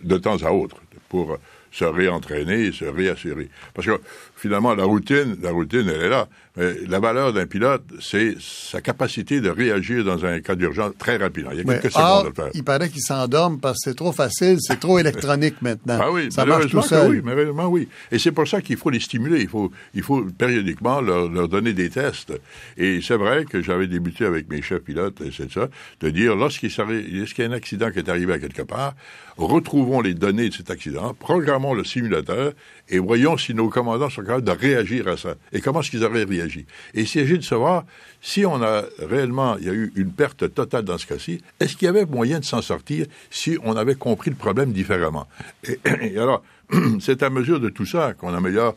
de 0.03 0.19
temps 0.19 0.43
à 0.43 0.51
autre 0.51 0.77
pour 1.09 1.39
se 1.71 1.85
réentraîner 1.85 2.67
et 2.67 2.73
se 2.73 2.85
réassurer. 2.85 3.49
Parce 3.75 3.87
que 3.87 4.01
finalement, 4.35 4.75
la 4.75 4.85
routine, 4.85 5.37
la 5.41 5.53
routine, 5.53 5.89
elle 5.89 6.03
est 6.03 6.09
là. 6.09 6.27
Mais 6.57 6.75
la 6.89 7.01
valeur 7.01 7.33
d'un 7.33 7.47
pilote, 7.47 7.85
c'est 8.01 8.37
sa 8.41 8.81
capacité 8.81 9.41
de 9.41 9.51
réagir 9.51 10.05
dans 10.05 10.25
un 10.25 10.41
cas 10.41 10.55
d'urgence 10.55 10.93
très 10.99 11.17
rapidement. 11.17 11.51
Il 11.53 11.59
y 11.59 11.61
a 11.61 11.65
quelques 11.65 11.93
secondes 11.93 12.27
à 12.27 12.29
le 12.29 12.35
faire. 12.35 12.51
Il 12.55 12.65
paraît 12.65 12.89
qu'il 12.89 13.03
s'endorme 13.03 13.61
parce 13.61 13.79
que 13.79 13.91
c'est 13.91 13.97
trop 13.97 14.13
facile, 14.13 14.57
c'est 14.61 14.81
trop 14.81 14.99
électronique 14.99 15.61
maintenant. 15.61 15.99
Ah 16.01 16.11
oui, 16.11 16.33
ça 16.33 16.45
marche 16.47 16.71
tout 16.71 16.83
seul. 16.83 17.11
Oui, 17.11 17.21
malheureusement, 17.23 17.67
oui. 17.67 17.89
Et 18.11 18.19
c'est 18.19 18.33
pour 18.33 18.49
ça 18.49 18.61
qu'il 18.61 18.77
faut 18.77 18.91
les 18.91 19.01
stimuler. 19.01 19.41
Il 19.41 19.49
faut, 19.49 19.71
il 19.95 20.03
faut 20.03 20.25
périodiquement 20.25 21.01
leur, 21.01 21.29
leur 21.29 21.49
donner 21.49 21.73
des 21.73 21.91
tests. 21.91 22.33
Et 22.77 23.01
c'est 23.03 23.17
vrai 23.17 23.45
que 23.45 23.63
j'avais 23.63 23.87
débuté 23.87 24.25
avec 24.25 24.49
mes 24.49 24.63
chefs 24.63 24.83
pilotes, 24.83 25.21
et 25.21 25.31
c'est 25.37 25.51
ça, 25.53 25.69
de 26.01 26.11
dire, 26.11 26.37
lorsqu'il 26.37 26.71
y 26.71 27.43
a 27.43 27.45
un 27.45 27.53
accident 27.53 27.91
qui 27.91 27.99
est 27.99 28.09
arrivé 28.09 28.33
à 28.33 28.39
quelque 28.39 28.63
part, 28.63 28.95
retrouvons 29.37 30.01
les 30.01 30.15
données 30.15 30.49
de 30.49 30.55
cet 30.55 30.71
accident, 30.71 31.13
programmons 31.13 31.75
le 31.75 31.85
simulateur 31.85 32.53
et 32.89 32.99
voyons 32.99 33.37
si 33.37 33.53
nos 33.53 33.69
commandants 33.69 34.09
sont 34.09 34.23
capables 34.23 34.45
de 34.45 34.53
réagir 34.53 35.09
à 35.09 35.17
ça. 35.17 35.35
Et 35.53 35.61
comment 35.61 35.81
est-ce 35.81 35.91
qu'ils 35.91 36.05
auraient 36.05 36.25
réagi? 36.25 36.46
Et 36.47 37.03
il 37.03 37.09
s'agit 37.09 37.39
de 37.39 37.45
savoir 37.45 37.85
si 38.21 38.45
on 38.47 38.63
a 38.63 38.85
réellement, 38.99 39.57
il 39.59 39.65
y 39.65 39.71
a 39.71 39.73
eu 39.73 39.93
une 39.97 40.13
perte 40.13 40.53
totale 40.55 40.85
dans 40.85 40.99
ce 40.99 41.07
cas-ci, 41.07 41.41
est-ce 41.61 41.77
qu'il 41.77 41.87
y 41.87 41.89
avait 41.89 42.07
moyen 42.07 42.41
de 42.41 42.45
s'en 42.45 42.63
sortir 42.63 43.07
si 43.31 43.59
on 43.63 43.77
avait 43.77 43.95
compris 43.95 44.31
le 44.31 44.37
problème 44.37 44.73
différemment? 44.73 45.27
Et, 45.65 45.79
alors, 46.19 46.43
c'est 47.01 47.23
à 47.23 47.31
mesure 47.31 47.61
de 47.61 47.69
tout 47.69 47.87
ça 47.87 48.15
qu'on 48.15 48.35
améliore 48.35 48.77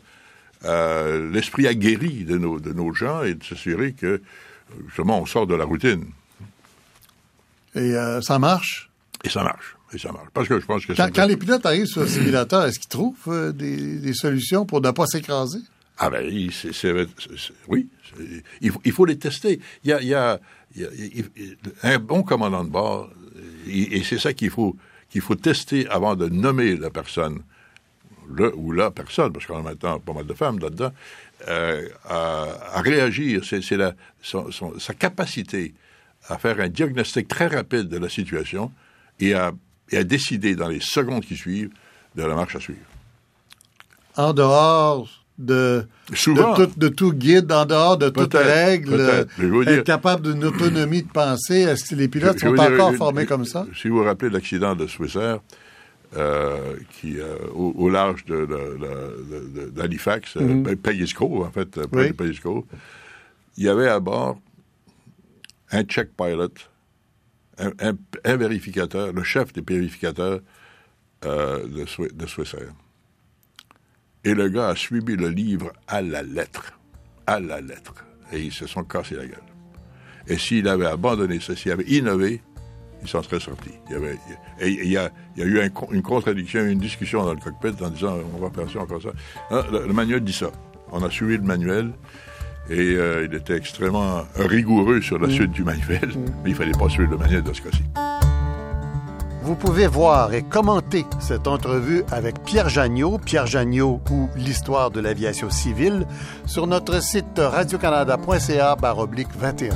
euh, 0.64 1.30
l'esprit 1.32 1.66
aguerri 1.66 2.24
de 2.24 2.36
nos, 2.36 2.60
de 2.60 2.72
nos 2.72 2.92
gens 2.92 3.22
et 3.22 3.34
de 3.34 3.42
s'assurer 3.42 3.92
que, 3.92 4.20
justement, 4.86 5.20
on 5.20 5.26
sort 5.26 5.46
de 5.46 5.54
la 5.54 5.64
routine. 5.64 6.04
Et 7.74 7.96
euh, 7.96 8.20
ça 8.20 8.38
marche? 8.38 8.90
Et 9.24 9.28
ça 9.28 9.42
marche. 9.42 9.76
Et 9.92 9.98
ça 9.98 10.12
marche. 10.12 10.28
Parce 10.32 10.48
que 10.48 10.60
je 10.60 10.66
pense 10.66 10.86
que 10.86 10.92
quand, 10.92 11.26
les 11.26 11.36
pilotes 11.36 11.64
arrivent 11.66 11.86
sur 11.86 12.02
le 12.02 12.08
simulateur, 12.08 12.64
est-ce 12.64 12.78
qu'ils 12.78 12.88
trouvent 12.88 13.16
euh, 13.28 13.52
des, 13.52 14.12
solutions 14.14 14.66
pour 14.66 14.80
ne 14.80 14.90
pas 14.90 15.06
s'écraser? 15.06 15.60
Ah 16.02 16.08
ben, 16.08 16.50
c'est, 16.50 16.94
oui, 17.68 17.88
il 18.62 18.92
faut, 18.92 19.04
les 19.04 19.18
tester. 19.18 19.60
Il 19.84 19.90
y 19.90 20.14
a, 20.14 20.40
un 21.82 21.98
bon 21.98 22.22
commandant 22.22 22.64
de 22.64 22.70
bord, 22.70 23.10
et, 23.68 24.02
c'est 24.02 24.18
ça 24.18 24.32
qu'il 24.32 24.48
faut, 24.50 24.76
qu'il 25.10 25.20
faut 25.20 25.34
tester 25.34 25.86
avant 25.88 26.16
de 26.16 26.28
nommer 26.28 26.76
la 26.76 26.88
personne, 26.88 27.42
le 28.32 28.56
ou 28.56 28.72
la 28.72 28.90
personne, 28.90 29.30
parce 29.30 29.44
qu'on 29.44 29.58
a 29.58 29.62
maintenant 29.62 29.98
pas 30.00 30.14
mal 30.14 30.26
de 30.26 30.32
femmes 30.32 30.58
là-dedans, 30.58 30.92
euh, 31.48 31.86
à, 32.04 32.80
réagir. 32.80 33.44
C'est, 33.44 33.60
sa 33.62 34.94
capacité 34.94 35.74
à 36.28 36.38
faire 36.38 36.60
un 36.60 36.68
diagnostic 36.68 37.28
très 37.28 37.48
rapide 37.48 37.88
de 37.88 37.98
la 37.98 38.08
situation 38.08 38.72
et 39.18 39.34
à 39.34 39.52
et 39.90 39.98
à 39.98 40.04
décider 40.04 40.54
dans 40.54 40.68
les 40.68 40.80
secondes 40.80 41.24
qui 41.24 41.36
suivent 41.36 41.72
de 42.14 42.22
la 42.22 42.34
marche 42.34 42.56
à 42.56 42.60
suivre. 42.60 42.80
En 44.16 44.32
dehors 44.32 45.19
de, 45.40 45.84
Souvent. 46.14 46.54
de, 46.56 46.64
tout, 46.66 46.72
de 46.76 46.88
tout 46.88 47.12
guide, 47.12 47.50
en 47.52 47.64
dehors 47.66 47.96
de 47.98 48.08
toute 48.08 48.34
règle, 48.34 49.26
dire- 49.38 49.68
être 49.68 49.84
capable 49.84 50.32
d'une 50.32 50.44
autonomie 50.44 51.02
de 51.02 51.08
pensée. 51.10 51.60
Est-ce 51.62 51.90
que 51.90 51.94
les 51.94 52.08
pilotes 52.08 52.34
Je- 52.38 52.40
je 52.44 52.46
sont 52.48 52.54
dire, 52.54 52.72
encore 52.72 52.92
je- 52.92 52.96
formés 52.96 53.26
comme 53.26 53.44
ça? 53.44 53.66
Si 53.74 53.88
vous 53.88 53.98
vous 53.98 54.04
rappelez 54.04 54.28
de 54.28 54.34
l'accident 54.34 54.74
de 54.76 54.86
Swissair, 54.86 55.40
euh, 56.16 56.74
qui, 57.00 57.18
euh, 57.20 57.36
au, 57.54 57.72
au 57.76 57.88
large 57.88 58.24
de, 58.24 58.36
de- 58.36 58.44
de- 58.46 59.60
de- 59.66 59.70
d'Halifax, 59.70 60.36
euh, 60.36 60.40
Mhm. 60.40 60.62
ben, 60.64 61.06
Cove, 61.16 61.42
en 61.46 61.50
fait, 61.50 61.78
euh, 61.78 61.86
près 61.86 62.12
Oui. 62.18 62.38
Cove, 62.38 62.64
il 63.56 63.64
y 63.64 63.68
avait 63.68 63.88
à 63.88 64.00
bord 64.00 64.38
un 65.72 65.82
check 65.84 66.10
pilot, 66.16 66.48
un, 67.58 67.70
un- 67.80 67.96
un 68.24 68.36
vérificateur, 68.36 69.12
le 69.12 69.22
chef 69.22 69.52
des 69.52 69.62
vérificateurs 69.66 70.40
euh, 71.24 71.64
de 71.68 72.26
Swissair. 72.26 72.72
Et 74.24 74.34
le 74.34 74.48
gars 74.48 74.68
a 74.68 74.76
suivi 74.76 75.16
le 75.16 75.28
livre 75.28 75.72
à 75.88 76.02
la 76.02 76.22
lettre. 76.22 76.78
À 77.26 77.40
la 77.40 77.60
lettre. 77.60 77.94
Et 78.32 78.40
ils 78.40 78.52
se 78.52 78.66
sont 78.66 78.84
cassés 78.84 79.16
la 79.16 79.26
gueule. 79.26 79.38
Et 80.26 80.36
s'il 80.36 80.68
avait 80.68 80.86
abandonné 80.86 81.40
ça, 81.40 81.56
s'il 81.56 81.72
avait 81.72 81.84
innové, 81.84 82.42
il 83.02 83.08
s'en 83.08 83.22
serait 83.22 83.40
sorti. 83.40 83.70
Il 83.88 83.92
y 83.92 83.94
avait, 83.96 84.18
et 84.60 84.68
il 84.68 84.90
y 84.90 84.96
a, 84.96 85.10
il 85.36 85.40
y 85.40 85.42
a 85.42 85.46
eu 85.46 85.60
un 85.60 85.70
une 85.90 86.02
contradiction, 86.02 86.62
une 86.64 86.78
discussion 86.78 87.24
dans 87.24 87.32
le 87.32 87.40
cockpit 87.40 87.82
en 87.82 87.88
disant 87.88 88.18
on 88.34 88.38
va 88.38 88.50
faire 88.50 88.70
ça, 88.70 88.80
encore 88.80 89.02
ça. 89.02 89.10
Hein, 89.50 89.64
le, 89.72 89.86
le 89.86 89.92
manuel 89.92 90.20
dit 90.20 90.34
ça. 90.34 90.50
On 90.92 91.02
a 91.02 91.10
suivi 91.10 91.38
le 91.38 91.44
manuel 91.44 91.92
et 92.68 92.96
euh, 92.96 93.26
il 93.28 93.34
était 93.34 93.56
extrêmement 93.56 94.24
rigoureux 94.36 95.00
sur 95.00 95.18
la 95.18 95.30
suite 95.30 95.52
du 95.52 95.64
manuel, 95.64 96.10
mais 96.44 96.50
il 96.50 96.54
fallait 96.54 96.72
pas 96.72 96.88
suivre 96.88 97.10
le 97.10 97.16
manuel 97.16 97.42
de 97.42 97.52
ce 97.52 97.62
cas-ci. 97.62 97.82
Vous 99.50 99.56
pouvez 99.56 99.88
voir 99.88 100.32
et 100.32 100.44
commenter 100.44 101.04
cette 101.18 101.48
entrevue 101.48 102.04
avec 102.12 102.44
Pierre 102.44 102.68
Jagnot, 102.68 103.18
Pierre 103.18 103.48
Jagnot 103.48 104.00
ou 104.08 104.28
l'histoire 104.36 104.92
de 104.92 105.00
l'aviation 105.00 105.50
civile 105.50 106.06
sur 106.46 106.68
notre 106.68 107.02
site 107.02 107.36
radiocanada.ca 107.36 108.76
baroblique 108.76 109.26
21. 109.36 109.74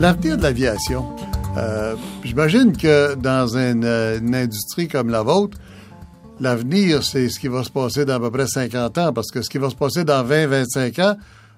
L'avenir 0.00 0.38
de 0.38 0.42
l'aviation. 0.42 1.04
Euh, 1.58 1.94
J'imagine 2.24 2.74
que 2.74 3.16
dans 3.16 3.54
une, 3.58 3.84
une 3.84 4.34
industrie 4.34 4.88
comme 4.88 5.10
la 5.10 5.20
vôtre, 5.20 5.58
l'avenir, 6.40 7.04
c'est 7.04 7.28
ce 7.28 7.38
qui 7.38 7.48
va 7.48 7.62
se 7.64 7.70
passer 7.70 8.06
dans 8.06 8.14
à 8.14 8.20
peu 8.20 8.30
près 8.30 8.46
50 8.46 8.96
ans, 8.96 9.12
parce 9.12 9.30
que 9.30 9.42
ce 9.42 9.50
qui 9.50 9.58
va 9.58 9.68
se 9.68 9.76
passer 9.76 10.04
dans 10.04 10.24
20-25 10.24 11.02
ans, 11.02 11.16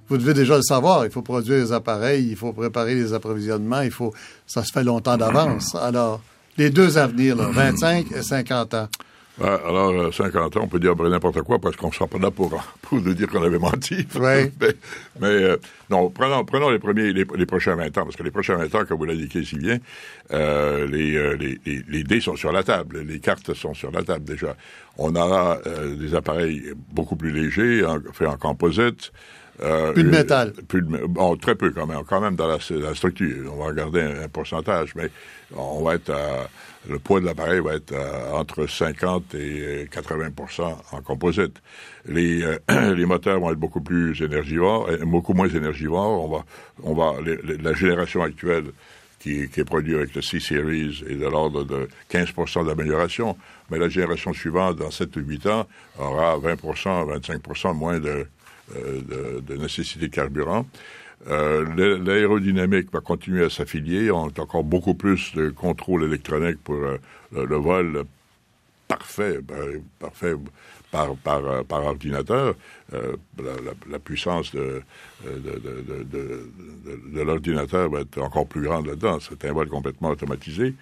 vous 0.09 0.19
devez 0.19 0.35
déjà 0.35 0.57
le 0.57 0.63
savoir. 0.63 1.05
Il 1.05 1.11
faut 1.11 1.23
produire 1.23 1.57
les 1.57 1.73
appareils, 1.73 2.29
il 2.31 2.37
faut 2.37 2.53
préparer 2.53 2.95
les 2.95 3.13
approvisionnements, 3.13 3.83
il 3.83 3.91
faut, 3.91 4.13
ça 4.47 4.63
se 4.65 4.73
fait 4.73 4.85
longtemps 4.85 5.17
d'avance. 5.17 5.75
Alors, 5.81 6.21
les 6.57 6.71
deux 6.71 6.99
avenirs, 6.99 7.37
là, 7.37 7.49
25 7.53 8.13
et 8.13 8.23
50 8.23 8.75
ans. 8.75 8.89
Ouais, 9.41 9.47
alors, 9.47 9.91
euh, 9.91 10.11
50 10.11 10.57
ans, 10.57 10.61
on 10.65 10.67
peut 10.67 10.81
dire 10.81 10.97
n'importe 10.97 11.43
quoi 11.43 11.61
parce 11.61 11.77
qu'on 11.77 11.89
ne 11.89 11.93
sera 11.93 12.09
pas 12.09 12.19
là 12.19 12.33
pour, 12.33 12.51
pour 12.83 13.01
nous 13.01 13.15
dire 13.15 13.29
qu'on 13.29 13.43
avait 13.45 13.59
menti. 13.59 14.05
Ouais. 14.19 14.51
mais 14.61 14.75
mais, 15.21 15.27
euh, 15.29 15.57
non, 15.91 16.11
prenons, 16.11 16.45
prenons 16.45 16.71
les 16.71 16.81
premiers, 16.81 17.13
les, 17.13 17.25
les 17.37 17.47
prochains 17.47 17.77
20 17.77 17.87
ans, 17.99 18.05
parce 18.05 18.17
que 18.17 18.25
les 18.25 18.33
prochains 18.33 18.57
20 18.57 18.75
ans, 18.75 18.85
comme 18.85 18.99
vous 18.99 19.05
l'indiquez 19.05 19.45
si 19.45 19.57
bien, 19.57 19.79
euh, 20.33 20.89
les, 20.89 21.15
euh, 21.15 21.37
les, 21.37 21.61
les, 21.65 21.85
les 21.89 22.03
dés 22.03 22.21
sont 22.21 22.35
sur 22.35 22.51
la 22.51 22.65
table, 22.65 23.03
les 23.07 23.21
cartes 23.21 23.55
sont 23.55 23.75
sur 23.75 23.93
la 23.93 24.03
table 24.03 24.25
déjà. 24.25 24.57
On 24.97 25.15
aura 25.15 25.59
euh, 25.67 25.95
des 25.95 26.17
appareils 26.17 26.73
beaucoup 26.91 27.15
plus 27.15 27.31
légers, 27.31 27.85
en, 27.85 28.01
faits 28.13 28.27
en 28.27 28.37
composite. 28.37 29.13
Euh, 29.61 29.93
Plus 29.93 30.05
de 30.05 30.09
euh, 30.09 30.13
métal. 30.13 30.53
Plus 30.69 30.83
de, 30.83 31.07
bon, 31.07 31.37
très 31.37 31.55
peu 31.55 31.71
quand 31.71 31.87
même, 31.87 32.03
quand 32.09 32.21
même 32.21 32.37
dans 32.37 32.47
la, 32.47 32.59
la 32.71 32.95
structure. 32.95 33.53
On 33.53 33.57
va 33.59 33.67
regarder 33.67 34.01
un, 34.03 34.23
un 34.23 34.29
pourcentage, 34.29 34.95
mais 34.95 35.11
on 35.57 35.83
va 35.83 35.95
être 35.97 36.11
à, 36.11 36.49
le 36.89 36.99
poids 36.99 37.21
de 37.21 37.27
l'appareil 37.27 37.61
va 37.61 37.75
être 37.75 37.93
à 37.95 38.37
entre 38.39 38.67
50 38.67 39.35
et 39.35 39.89
80 39.91 40.29
en 40.93 41.03
composite. 41.03 41.57
Les, 42.07 42.43
euh, 42.43 42.95
les 42.95 43.05
moteurs 43.05 43.41
vont 43.41 43.51
être 43.51 43.59
beaucoup 43.59 43.81
plus 43.81 44.21
énergivores, 44.23 44.89
euh, 44.91 44.99
beaucoup 45.05 45.35
moins 45.35 45.49
énergivores. 45.49 46.25
On 46.25 46.29
va, 46.29 46.45
on 46.83 46.95
va, 46.95 47.21
les- 47.21 47.37
les- 47.43 47.59
la 47.59 47.73
génération 47.75 48.23
actuelle 48.23 48.67
qui, 49.19 49.49
qui 49.49 49.61
est 49.61 49.65
produite 49.65 49.97
avec 49.97 50.15
le 50.15 50.23
C-Series 50.23 51.03
est 51.09 51.17
de 51.17 51.27
l'ordre 51.27 51.65
de 51.65 51.89
15 52.09 52.29
d'amélioration, 52.65 53.37
mais 53.71 53.79
la 53.79 53.89
génération 53.89 54.33
suivante, 54.33 54.77
dans 54.77 54.93
7 54.93 55.17
ou 55.17 55.21
8 55.21 55.47
ans, 55.49 55.67
aura 55.99 56.39
20% 56.39 57.05
25% 57.19 57.75
moins 57.75 57.99
de, 57.99 58.09
euh, 58.09 58.25
de, 58.75 59.41
de 59.41 59.57
nécessité 59.57 60.09
de 60.09 60.15
carburant. 60.15 60.67
Euh, 61.29 61.65
l'a- 61.77 61.99
L'aérodynamique 61.99 62.93
va 62.93 63.01
continuer 63.01 63.45
à 63.45 63.51
s'affilier. 63.51 64.11
On 64.11 64.29
a 64.29 64.41
encore 64.41 64.65
beaucoup 64.65 64.95
plus 64.95 65.35
de 65.35 65.51
contrôle 65.51 66.05
électronique 66.05 66.59
pour 66.63 66.77
euh, 66.77 66.99
le, 67.33 67.57
vol 67.57 68.05
parfait, 68.87 69.41
ben, 69.43 69.83
parfait 69.99 70.35
par, 70.91 71.17
par, 71.17 71.45
euh, 71.45 71.63
ordinateur. 71.71 72.55
Euh, 72.95 73.17
la, 73.91 73.99
puissance 73.99 74.55
de, 74.55 74.81
l'ordinateur 77.15 77.91
va 77.91 78.01
être 78.01 78.19
encore 78.23 78.47
plus 78.47 78.63
grande 78.63 78.87
là-dedans. 78.87 79.19
C'est 79.21 79.45
un 79.45 79.53
vol 79.53 79.69
complètement 79.69 80.11
automatisé. 80.11 80.75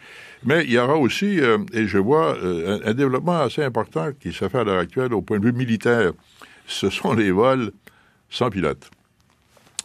Mais 0.45 0.65
il 0.65 0.73
y 0.73 0.79
aura 0.79 0.97
aussi, 0.97 1.41
euh, 1.41 1.59
et 1.73 1.87
je 1.87 1.99
vois, 1.99 2.37
euh, 2.37 2.79
un 2.85 2.95
développement 2.95 3.41
assez 3.41 3.65
important 3.65 4.11
qui 4.21 4.33
se 4.33 4.49
fait 4.49 4.59
à 4.59 4.65
l'heure 4.65 4.79
actuelle 4.81 5.13
au 5.15 5.23
point 5.23 5.39
de 5.39 5.47
vue 5.47 5.53
militaire. 5.53 6.13
Ce 6.67 6.91
sont 6.91 7.15
les 7.15 7.31
vols 7.31 7.73
sans 8.31 8.51
pilote. 8.51 8.91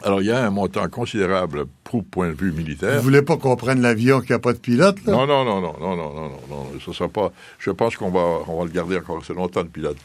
Alors, 0.04 0.20
il 0.20 0.26
y 0.26 0.32
a 0.32 0.44
un 0.44 0.50
montant 0.50 0.88
considérable 0.88 1.66
pour 1.84 2.04
point 2.04 2.30
de 2.30 2.34
vue 2.34 2.50
militaire. 2.50 2.96
Vous 2.96 3.02
voulez 3.02 3.22
pas 3.22 3.36
qu'on 3.36 3.54
prenne 3.54 3.80
l'avion 3.80 4.20
qui 4.20 4.32
n'a 4.32 4.40
pas 4.40 4.52
de 4.52 4.58
pilote, 4.58 4.96
là? 5.06 5.12
Non, 5.12 5.26
non, 5.28 5.44
non, 5.44 5.60
non, 5.60 5.74
non, 5.78 5.96
non, 5.96 6.12
non, 6.12 6.28
non, 6.28 6.40
non, 6.50 6.66
ce 6.84 6.92
sera 6.92 7.08
pas. 7.08 7.32
Je 7.60 7.70
pense 7.70 7.96
qu'on 7.96 8.10
va, 8.10 8.40
on 8.48 8.58
va 8.58 8.64
le 8.64 8.70
garder 8.70 8.98
encore 8.98 9.18
assez 9.18 9.32
longtemps 9.32 9.62
le 9.62 9.68
pilote. 9.68 9.98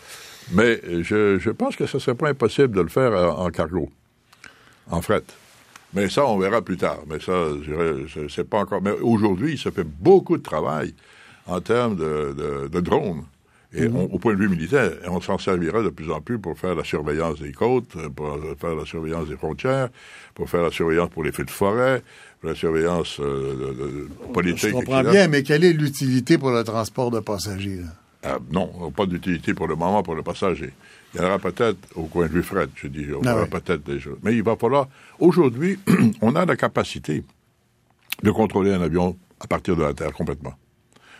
Mais 0.51 0.79
euh, 0.85 1.01
je, 1.03 1.39
je 1.39 1.49
pense 1.49 1.75
que 1.75 1.87
ce 1.87 1.97
serait 1.97 2.15
pas 2.15 2.29
impossible 2.29 2.75
de 2.75 2.81
le 2.81 2.89
faire 2.89 3.11
en, 3.11 3.45
en 3.45 3.49
cargo, 3.49 3.89
en 4.91 5.01
fret. 5.01 5.23
Mais 5.95 6.09
ça, 6.09 6.27
on 6.27 6.37
verra 6.37 6.61
plus 6.61 6.77
tard. 6.77 6.99
Mais 7.07 7.19
ça, 7.19 7.33
sais 8.29 8.43
pas 8.43 8.59
encore. 8.59 8.81
Mais 8.83 8.91
aujourd'hui, 8.91 9.57
se 9.57 9.71
fait 9.71 9.83
beaucoup 9.83 10.37
de 10.37 10.43
travail 10.43 10.93
en 11.47 11.59
termes 11.59 11.95
de, 11.95 12.35
de, 12.37 12.67
de 12.67 12.79
drones. 12.81 13.23
Et 13.77 13.87
on- 13.87 14.05
au 14.13 14.17
point 14.19 14.33
de 14.33 14.39
vue 14.39 14.49
militaire, 14.49 14.91
on 15.07 15.21
s'en 15.21 15.37
servira 15.37 15.81
de 15.83 15.89
plus 15.89 16.09
en 16.11 16.19
plus 16.21 16.39
pour 16.39 16.57
faire 16.57 16.75
la 16.75 16.83
surveillance 16.83 17.39
des 17.39 17.51
côtes, 17.51 17.95
pour 18.15 18.39
faire 18.59 18.75
la 18.75 18.85
surveillance 18.85 19.27
des 19.29 19.37
frontières, 19.37 19.89
pour 20.33 20.49
faire 20.49 20.63
la 20.63 20.71
surveillance 20.71 21.09
pour 21.09 21.23
les 21.23 21.31
feux 21.31 21.45
de 21.45 21.51
forêt, 21.51 22.01
pour 22.41 22.49
la 22.49 22.55
surveillance 22.55 23.19
euh, 23.19 23.53
de- 23.53 23.73
de- 24.27 24.31
politique. 24.33 24.69
Je 24.69 24.73
comprends 24.73 24.99
etc. 25.01 25.11
bien, 25.11 25.27
mais 25.27 25.43
quelle 25.43 25.63
est 25.63 25.73
l'utilité 25.73 26.37
pour 26.37 26.51
le 26.51 26.63
transport 26.63 27.11
de 27.11 27.19
passagers? 27.19 27.77
là? 27.77 27.89
Ah, 28.23 28.39
non, 28.51 28.91
pas 28.91 29.05
d'utilité 29.05 29.53
pour 29.53 29.67
le 29.67 29.75
moment 29.75 30.01
pour 30.03 30.15
le 30.15 30.23
passager. 30.23 30.73
Il 31.13 31.21
y 31.21 31.23
en 31.23 31.27
aura 31.27 31.39
peut-être 31.39 31.77
au 31.95 32.03
coin 32.05 32.25
de 32.27 32.31
vue 32.31 32.43
fret, 32.43 32.67
je 32.75 32.87
dis. 32.87 33.05
On 33.15 33.21
Ah 33.25 33.33
aura 33.33 33.43
ouais. 33.43 33.47
peut-être 33.49 33.83
des 33.85 33.99
choses. 33.99 34.17
Mais 34.23 34.33
il 34.35 34.43
va 34.43 34.55
falloir. 34.55 34.87
Aujourd'hui, 35.19 35.79
on 36.21 36.35
a 36.35 36.45
la 36.45 36.55
capacité 36.55 37.23
de 38.23 38.31
contrôler 38.31 38.73
un 38.73 38.81
avion 38.81 39.15
à 39.39 39.47
partir 39.47 39.75
de 39.75 39.83
la 39.83 39.93
Terre 39.93 40.11
complètement. 40.13 40.53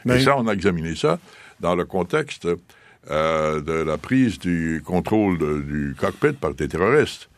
Mais- 0.06 0.20
Et 0.22 0.24
ça, 0.26 0.36
on 0.38 0.48
a 0.48 0.54
examiné 0.54 0.96
ça 0.96 1.20
dans 1.60 1.76
le 1.76 1.86
contexte 1.86 2.48
euh, 3.10 3.62
de 3.62 3.72
la 3.72 3.98
prise 3.98 4.38
du 4.40 4.82
contrôle 4.86 5.38
de- 5.38 5.62
du 5.62 5.96
cockpit 5.98 6.34
par 6.34 6.54
des 6.54 6.68
terroristes. 6.68 7.30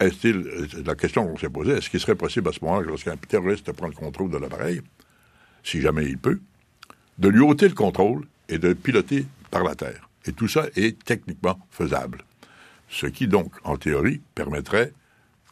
Est-il, 0.00 0.44
la 0.84 0.94
question 0.94 1.26
qu'on 1.26 1.38
s'est 1.38 1.48
posée, 1.48 1.72
est-ce 1.72 1.88
qu'il 1.88 2.00
serait 2.00 2.14
possible 2.14 2.48
à 2.48 2.52
ce 2.52 2.58
moment-là, 2.64 2.86
lorsqu'un 2.86 3.16
terroriste 3.16 3.72
prend 3.72 3.86
le 3.88 3.94
contrôle 3.94 4.30
de 4.30 4.36
l'appareil, 4.36 4.82
si 5.64 5.80
jamais 5.80 6.04
il 6.06 6.18
peut, 6.18 6.38
de 7.18 7.28
lui 7.28 7.40
ôter 7.40 7.68
le 7.68 7.74
contrôle 7.74 8.26
et 8.48 8.58
de 8.58 8.68
le 8.68 8.74
piloter 8.74 9.26
par 9.50 9.64
la 9.64 9.74
terre? 9.74 10.08
Et 10.26 10.32
tout 10.32 10.48
ça 10.48 10.66
est 10.76 11.02
techniquement 11.02 11.58
faisable. 11.70 12.22
Ce 12.90 13.06
qui 13.06 13.26
donc, 13.26 13.52
en 13.64 13.76
théorie, 13.76 14.20
permettrait 14.34 14.92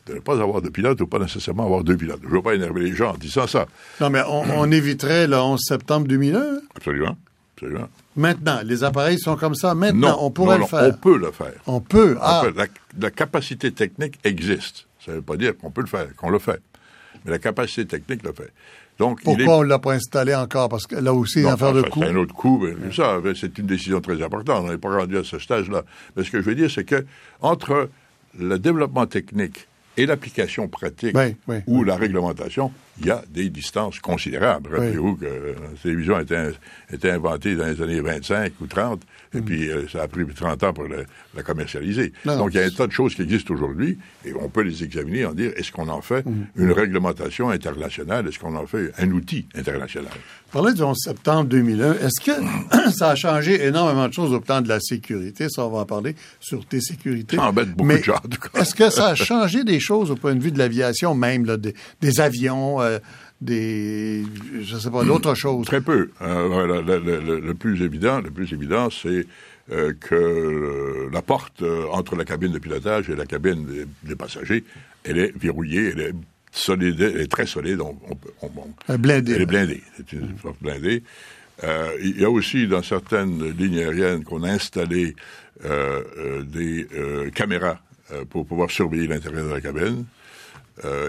de 0.07 0.14
ne 0.14 0.18
pas 0.20 0.40
avoir 0.42 0.61
de 0.61 0.68
pilote 0.68 1.01
ou 1.01 1.07
pas 1.07 1.18
nécessairement 1.18 1.64
avoir 1.64 1.82
deux 1.82 1.97
pilotes. 1.97 2.20
Je 2.22 2.28
ne 2.28 2.32
veux 2.32 2.42
pas 2.42 2.55
énerver 2.55 2.82
les 2.82 2.95
gens 2.95 3.12
en 3.14 3.16
disant 3.16 3.47
ça. 3.47 3.66
Non, 4.01 4.11
mais 4.11 4.20
on, 4.28 4.42
on 4.59 4.70
éviterait 4.70 5.26
le 5.26 5.36
11 5.36 5.59
septembre 5.66 6.07
2001. 6.07 6.38
hein? 6.38 6.61
Absolument. 6.76 7.16
Absolument. 7.57 7.88
Maintenant, 8.16 8.61
les 8.64 8.82
appareils 8.84 9.18
sont 9.18 9.36
comme 9.36 9.55
ça. 9.55 9.74
Maintenant, 9.74 10.11
Non, 10.11 10.16
on 10.20 10.30
pourrait 10.30 10.57
non, 10.59 10.62
le 10.64 10.68
faire. 10.68 10.88
On 10.88 10.92
peut 10.96 11.18
le 11.18 11.30
faire. 11.30 11.52
On 11.66 11.80
peut. 11.80 12.16
On 12.18 12.22
Ah, 12.22 12.42
peut. 12.44 12.52
La, 12.57 12.66
la 13.00 13.11
capacité 13.11 13.70
technique 13.72 14.18
existe. 14.24 14.86
Ça 15.05 15.12
ne 15.12 15.16
veut 15.16 15.22
pas 15.22 15.36
dire 15.36 15.57
qu'on 15.57 15.70
peut 15.70 15.82
le 15.82 15.86
faire, 15.86 16.09
qu'on 16.16 16.30
le 16.30 16.38
fait. 16.38 16.61
Mais 17.24 17.30
la 17.30 17.38
capacité 17.38 17.86
technique 17.86 18.22
le 18.24 18.32
fait. 18.32 18.52
Donc, 18.98 19.20
il 19.24 19.30
est 19.32 19.36
pourquoi 19.36 19.59
on 19.59 19.62
ne 19.64 19.68
l'a 19.68 19.78
pas 19.78 19.92
installé 19.94 20.34
encore? 20.34 20.68
Parce 20.68 20.86
que 20.86 20.94
là 20.96 21.12
aussi, 21.12 21.40
une 21.40 21.46
Non, 21.46 21.52
affaire 21.55 21.72
de 21.72 21.82
coût. 21.82 22.00
C'est 22.02 22.09
un 22.11 22.16
autre 22.16 22.34
coup. 22.34 22.64
mais 22.80 22.92
ça, 22.92 23.18
c'est 23.38 23.59
une 23.59 23.66
décision 23.66 24.00
très 24.00 24.22
importante. 24.22 24.64
On 24.66 24.70
n'est 24.70 24.78
pas 24.78 24.96
rendu 24.96 25.16
à 25.18 25.24
ce 25.24 25.38
stage-là. 25.38 25.82
Mais 26.16 26.22
ce 26.24 26.30
que 26.30 26.40
je 26.40 26.44
veux 26.46 26.55
dire, 26.55 26.70
c'est 26.70 26.84
que 26.84 27.05
entre 27.40 27.88
le 28.38 28.59
développement 28.59 29.07
technique 29.07 29.66
et 29.96 30.07
l'application 30.07 30.68
pratique 30.68 31.16
Oui, 31.16 31.36
oui, 31.48 31.57
ou 31.66 31.82
la 31.84 31.96
réglementation, 31.96 32.72
il 33.01 33.07
y 33.07 33.11
a 33.11 33.22
des 33.28 33.49
distances 33.49 33.99
considérables. 33.99 34.70
Rappelez-vous 34.74 35.16
que 35.16 35.24
la 35.24 35.78
télévision 35.82 36.16
a 36.16 36.22
été, 36.22 37.11
inventée 37.11 37.57
dans 37.57 37.66
les 37.66 37.82
années 37.82 38.01
25 38.01 38.53
ou 38.61 38.66
30, 38.66 39.03
et 39.34 39.38
mm. 39.38 39.45
puis 39.45 39.70
euh, 39.70 39.88
ça 39.88 40.03
a 40.03 40.09
pris 40.09 40.24
30 40.26 40.62
ans 40.62 40.72
pour 40.72 40.84
la 41.34 41.42
commercialiser. 41.42 42.12
Donc 42.24 42.55
il 42.55 42.61
y 42.61 42.62
a 42.62 42.66
un 42.66 42.70
tas 42.70 42.86
de 42.86 42.92
choses 42.92 43.14
qui 43.14 43.22
existent 43.22 43.55
aujourd'hui, 43.55 43.99
et 44.24 44.32
on 44.34 44.49
peut 44.49 44.62
les 44.62 44.84
examiner 44.84 45.24
en 45.26 45.32
dire, 45.32 45.53
est-ce 45.57 45.72
qu'on 45.72 45.88
en 45.88 46.03
fait 46.03 46.24
mm. 46.24 46.47
une 46.57 46.72
réglementation 46.72 47.51
internationale, 47.51 48.28
est-ce 48.28 48.38
qu'on 48.38 48.57
en 48.57 48.66
fait 48.66 48.92
un 48.99 49.11
outil 49.11 49.47
international? 49.55 50.12
Parlez 50.55 50.72
du 50.72 50.84
11 50.84 50.97
septembre 50.97 51.49
2001. 51.49 51.95
Est-ce 51.95 52.20
que 52.24 52.90
ça 52.92 53.11
a 53.11 53.14
changé 53.16 53.66
énormément 53.66 54.07
de 54.07 54.12
choses 54.12 54.32
au 54.32 54.40
plan 54.40 54.61
de 54.61 54.68
la 54.68 54.78
sécurité? 54.78 55.49
Ça, 55.51 55.66
on 55.66 55.70
va 55.70 55.80
en 55.80 55.84
parler. 55.84 56.14
Sûreté, 56.38 56.80
sécurité. 56.80 57.34
Ça 57.34 57.49
embête 57.49 57.70
beaucoup 57.70 57.90
de 57.90 57.99
gens, 57.99 58.20
Est-ce 58.55 58.72
que 58.72 58.88
ça 58.88 59.09
a 59.09 59.14
changé 59.16 59.64
des 59.64 59.80
choses 59.80 60.12
au 60.12 60.14
point 60.14 60.36
de 60.36 60.40
vue 60.40 60.53
de 60.53 60.59
l'aviation 60.59 61.16
même, 61.16 61.45
là, 61.45 61.57
des, 61.57 62.20
avions, 62.20 62.80
euh, 62.85 62.99
des, 63.41 64.24
je 64.61 64.76
sais 64.76 64.91
pas, 64.91 65.05
d'autres 65.05 65.35
choses? 65.35 65.66
Très 65.66 65.80
peu. 65.80 66.11
Euh, 66.22 66.82
le, 66.82 67.55
plus 67.55 67.82
évident, 67.82 68.20
le 68.20 68.30
plus 68.30 68.53
évident, 68.53 68.89
c'est 68.91 69.26
euh, 69.72 69.93
que 69.99 71.09
la 71.12 71.22
porte 71.22 71.62
entre 71.91 72.16
la 72.16 72.24
cabine 72.24 72.53
de 72.53 72.59
pilotage 72.59 73.11
et 73.11 73.16
la 73.16 73.26
cabine 73.26 73.87
des, 74.03 74.16
passagers, 74.16 74.64
elle 75.05 75.18
est 75.18 75.37
verrouillée, 75.37 75.93
elle 75.93 76.01
est 76.01 76.14
solide, 76.53 77.01
elle 77.01 77.20
est 77.20 77.30
très 77.30 77.47
solide. 77.47 77.80
On, 77.80 77.97
on, 78.43 78.49
on, 78.89 78.99
blindé. 78.99 79.32
Elle 79.32 79.43
est 79.43 79.47
blindée. 79.47 79.82
C'est 79.97 80.12
une 80.12 80.39
sorte 80.41 80.57
blindée. 80.62 81.03
Euh, 81.62 81.97
il 82.01 82.20
y 82.20 82.24
a 82.24 82.30
aussi 82.30 82.66
dans 82.66 82.82
certaines 82.82 83.51
lignes 83.53 83.78
aériennes 83.78 84.24
qu'on 84.24 84.43
a 84.43 84.51
installé 84.51 85.14
euh, 85.64 86.03
euh, 86.18 86.43
des 86.43 87.30
caméras 87.30 87.78
pour 88.28 88.47
pouvoir 88.47 88.70
surveiller 88.70 89.07
l'intérieur 89.07 89.47
de 89.47 89.55
la 89.55 89.61
cabine 89.61 90.05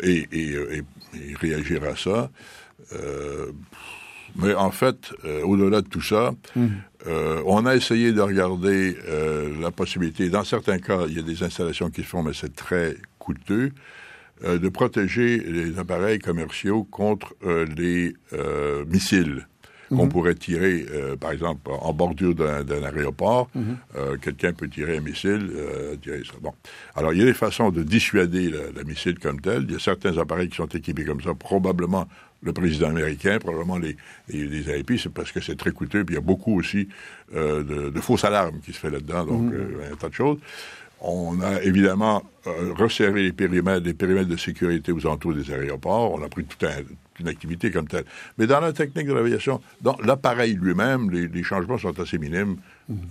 et, 0.04 0.28
et, 0.32 0.54
et, 0.54 0.84
et, 1.14 1.36
réagir 1.40 1.84
à 1.84 1.96
ça. 1.96 2.30
mais 4.36 4.54
en 4.54 4.72
fait, 4.72 5.14
au-delà 5.44 5.82
de 5.82 5.88
tout 5.88 6.02
ça, 6.02 6.34
mmh. 6.56 6.68
on 7.46 7.66
a 7.66 7.76
essayé 7.76 8.12
de 8.12 8.22
regarder 8.22 8.96
la 9.60 9.72
possibilité. 9.72 10.30
Dans 10.30 10.44
certains 10.44 10.80
cas, 10.80 11.06
il 11.08 11.16
y 11.16 11.20
a 11.20 11.24
des 11.24 11.44
installations 11.44 11.90
qui 11.90 12.02
se 12.02 12.08
font, 12.08 12.24
mais 12.24 12.34
c'est 12.34 12.56
très 12.56 12.96
coûteux. 13.18 13.72
Euh, 14.44 14.60
de 14.60 14.68
protéger 14.68 15.38
les 15.38 15.80
appareils 15.80 16.20
commerciaux 16.20 16.84
contre 16.84 17.34
euh, 17.46 17.66
les 17.78 18.14
euh, 18.34 18.84
missiles 19.90 19.98
qu'on 19.98 20.06
mhm. 20.06 20.10
pourrait 20.10 20.36
tirer, 20.36 20.86
par 21.20 21.32
exemple, 21.32 21.70
en 21.72 21.94
bordure 21.94 22.36
d'un 22.36 22.84
aéroport. 22.84 23.50
Mhm. 23.56 23.78
Quelqu'un 24.22 24.54
peut 24.54 24.68
tirer 24.68 24.98
un 24.98 25.02
missile, 25.02 25.52
tirer 26.02 26.24
ça. 26.26 26.34
Bon. 26.42 26.54
Alors, 26.96 27.14
il 27.14 27.20
y 27.20 27.22
a 27.22 27.26
des 27.26 27.34
façons 27.34 27.72
de 27.72 27.84
dissuader 27.84 28.50
le, 28.50 28.84
missile 28.84 29.20
comme 29.20 29.42
tel. 29.42 29.66
Il 29.68 29.74
y 29.74 29.76
a 29.76 29.80
certains 29.80 30.18
appareils 30.18 30.50
qui 30.50 30.58
sont 30.58 30.68
équipés 30.68 31.06
comme 31.06 31.22
ça. 31.22 31.34
Probablement 31.34 32.08
le 32.42 32.54
président 32.54 32.90
américain, 32.90 33.40
probablement 33.40 33.78
les, 33.78 33.96
les, 34.30 34.46
les 34.48 34.98
c'est 34.98 35.10
parce 35.10 35.32
que 35.32 35.42
c'est 35.42 35.56
très 35.56 35.72
coûteux. 35.72 36.04
Puis 36.04 36.16
il 36.16 36.18
y 36.18 36.22
a 36.22 36.26
beaucoup 36.26 36.58
aussi 36.58 36.88
de, 37.34 37.90
de, 37.90 38.02
fausses 38.02 38.24
alarmes 38.24 38.60
qui 38.64 38.74
se 38.74 38.80
fait 38.80 38.92
là-dedans, 38.92 39.26
donc 39.26 39.54
mhm. 39.54 39.78
un 39.92 39.96
tas 39.96 40.10
de 40.10 40.14
choses. 40.14 40.38
On 41.08 41.40
a 41.42 41.62
évidemment 41.62 42.24
euh, 42.48 42.74
resserré 42.76 43.24
les 43.24 43.32
périmètres, 43.32 43.86
les 43.86 43.94
périmètres 43.94 44.30
de 44.30 44.38
sécurité 44.38 44.92
aux 44.92 45.06
alentours 45.06 45.36
des 45.36 45.52
aéroports. 45.52 46.14
On 46.14 46.24
a 46.24 46.30
pris 46.30 46.44
toute 46.46 46.68
une 47.20 47.28
activité 47.28 47.70
comme 47.70 47.88
telle. 47.88 48.06
Mais 48.40 48.48
dans 48.48 48.60
la 48.60 48.74
technique 48.74 49.08
de 49.08 49.14
l'aviation, 49.14 49.62
dans 49.82 49.96
l'appareil 50.04 50.58
lui-même, 50.60 51.12
les, 51.12 51.44
changements 51.44 51.78
sont 51.78 52.00
assez 52.00 52.18
minimes, 52.18 52.58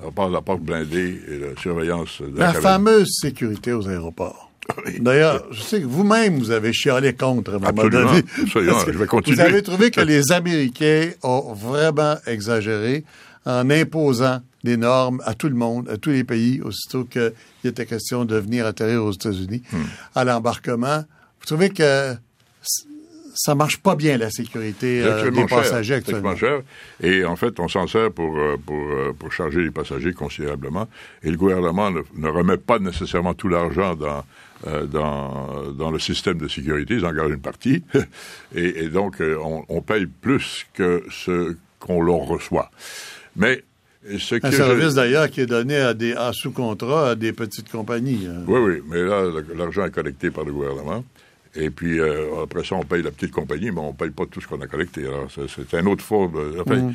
à 0.04 0.10
part 0.10 0.28
la 0.28 0.40
porte 0.40 0.62
blindée 0.62 1.20
et 1.28 1.38
la 1.38 1.60
surveillance 1.60 2.20
de 2.20 2.36
la, 2.36 2.52
fameuse 2.52 3.16
sécurité 3.20 3.72
aux 3.72 3.88
aéroports. 3.88 4.50
D'ailleurs, 4.98 5.44
je 5.52 5.60
sais 5.60 5.80
que 5.80 5.86
vous-même, 5.86 6.38
vous 6.38 6.50
avez 6.50 6.72
chialé 6.72 7.12
contre 7.12 7.52
à 7.52 7.56
un 7.56 7.58
moment 7.60 7.88
donné. 7.88 8.22
Absolument, 8.42 8.78
je 8.86 8.98
vais 8.98 9.06
continuer. 9.06 9.36
Vous 9.36 9.42
avez 9.42 9.62
trouvé 9.62 9.90
que 9.90 10.00
les 10.00 10.32
Américains 10.32 11.10
ont 11.22 11.52
vraiment 11.52 12.16
exagéré 12.26 13.04
en 13.46 13.70
imposant 13.70 14.40
des 14.64 14.76
normes 14.76 15.22
à 15.24 15.34
tout 15.34 15.48
le 15.48 15.54
monde, 15.54 15.88
à 15.88 15.98
tous 15.98 16.10
les 16.10 16.24
pays, 16.24 16.60
aussitôt 16.62 17.04
qu'il 17.04 17.32
était 17.64 17.86
question 17.86 18.24
de 18.24 18.36
venir 18.36 18.66
atterrir 18.66 19.04
aux 19.04 19.12
États-Unis 19.12 19.62
hmm. 19.70 19.82
à 20.14 20.24
l'embarquement. 20.24 21.04
Vous 21.40 21.46
trouvez 21.46 21.70
que 21.70 22.16
ça 23.34 23.54
marche 23.54 23.78
pas 23.78 23.96
bien 23.96 24.16
la 24.16 24.30
sécurité 24.30 25.02
euh, 25.02 25.30
des 25.30 25.44
passagers 25.46 25.94
actuellement. 25.94 26.36
cher. 26.36 26.62
Et 27.02 27.24
en 27.24 27.36
fait, 27.36 27.58
on 27.58 27.68
s'en 27.68 27.86
sert 27.86 28.12
pour, 28.12 28.38
euh, 28.38 28.56
pour, 28.64 28.76
euh, 28.76 29.12
pour 29.18 29.32
charger 29.32 29.62
les 29.62 29.70
passagers 29.70 30.12
considérablement. 30.12 30.88
Et 31.22 31.30
le 31.30 31.36
gouvernement 31.36 31.90
ne, 31.90 32.28
remet 32.28 32.56
pas 32.56 32.78
nécessairement 32.78 33.34
tout 33.34 33.48
l'argent 33.48 33.96
dans, 33.96 34.24
dans, 34.86 35.72
dans 35.72 35.90
le 35.90 35.98
système 35.98 36.38
de 36.38 36.48
sécurité. 36.48 36.94
Ils 36.94 37.04
en 37.04 37.12
gardent 37.12 37.32
une 37.32 37.40
partie. 37.40 37.82
et, 38.54 38.84
et, 38.84 38.88
donc, 38.88 39.16
on, 39.20 39.64
on, 39.68 39.82
paye 39.82 40.06
plus 40.06 40.66
que 40.72 41.02
ce 41.10 41.56
qu'on 41.80 42.00
leur 42.00 42.20
reçoit. 42.20 42.70
Mais 43.36 43.64
ce 44.18 44.34
un 44.42 44.50
service 44.50 44.94
d'ailleurs 44.94 45.30
qui 45.30 45.40
est 45.40 45.46
donné 45.46 45.76
à 45.76 45.94
des 45.94 46.14
sous-contrat 46.32 47.10
à 47.10 47.14
des 47.14 47.32
petites 47.32 47.70
compagnies. 47.70 48.26
Hein. 48.28 48.44
Oui, 48.46 48.60
oui, 48.60 48.82
mais 48.88 49.02
là, 49.02 49.24
l'argent 49.56 49.84
est 49.84 49.90
collecté 49.90 50.30
par 50.30 50.44
le 50.44 50.52
gouvernement. 50.52 51.04
Et 51.56 51.70
puis, 51.70 52.00
euh, 52.00 52.42
après 52.42 52.64
ça, 52.64 52.74
on 52.74 52.82
paye 52.82 53.02
la 53.02 53.12
petite 53.12 53.30
compagnie, 53.30 53.70
mais 53.70 53.78
on 53.78 53.92
ne 53.92 53.96
paye 53.96 54.10
pas 54.10 54.24
tout 54.26 54.40
ce 54.40 54.48
qu'on 54.48 54.60
a 54.60 54.66
collecté. 54.66 55.04
C'est 55.48 55.76
un 55.76 55.86
autre 55.86 56.02
forme. 56.02 56.32
Mm. 56.66 56.94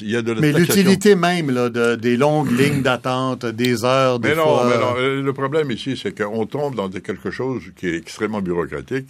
il 0.00 0.10
y 0.10 0.16
a 0.16 0.22
de 0.22 0.32
Mais 0.34 0.52
l'utilité 0.52 1.14
même, 1.14 1.50
là, 1.50 1.68
de, 1.68 1.94
des 1.94 2.16
longues 2.16 2.50
lignes 2.58 2.82
d'attente, 2.82 3.44
des 3.44 3.84
heures, 3.84 4.18
des 4.18 4.30
mais 4.30 4.34
non, 4.36 4.64
Mais 4.64 4.78
non, 4.78 4.94
euh, 4.96 5.22
le 5.22 5.32
problème 5.34 5.70
ici, 5.70 5.98
c'est 6.02 6.16
qu'on 6.16 6.46
tombe 6.46 6.74
dans 6.74 6.88
quelque 6.88 7.30
chose 7.30 7.64
qui 7.76 7.88
est 7.88 7.96
extrêmement 7.96 8.40
bureaucratique. 8.40 9.08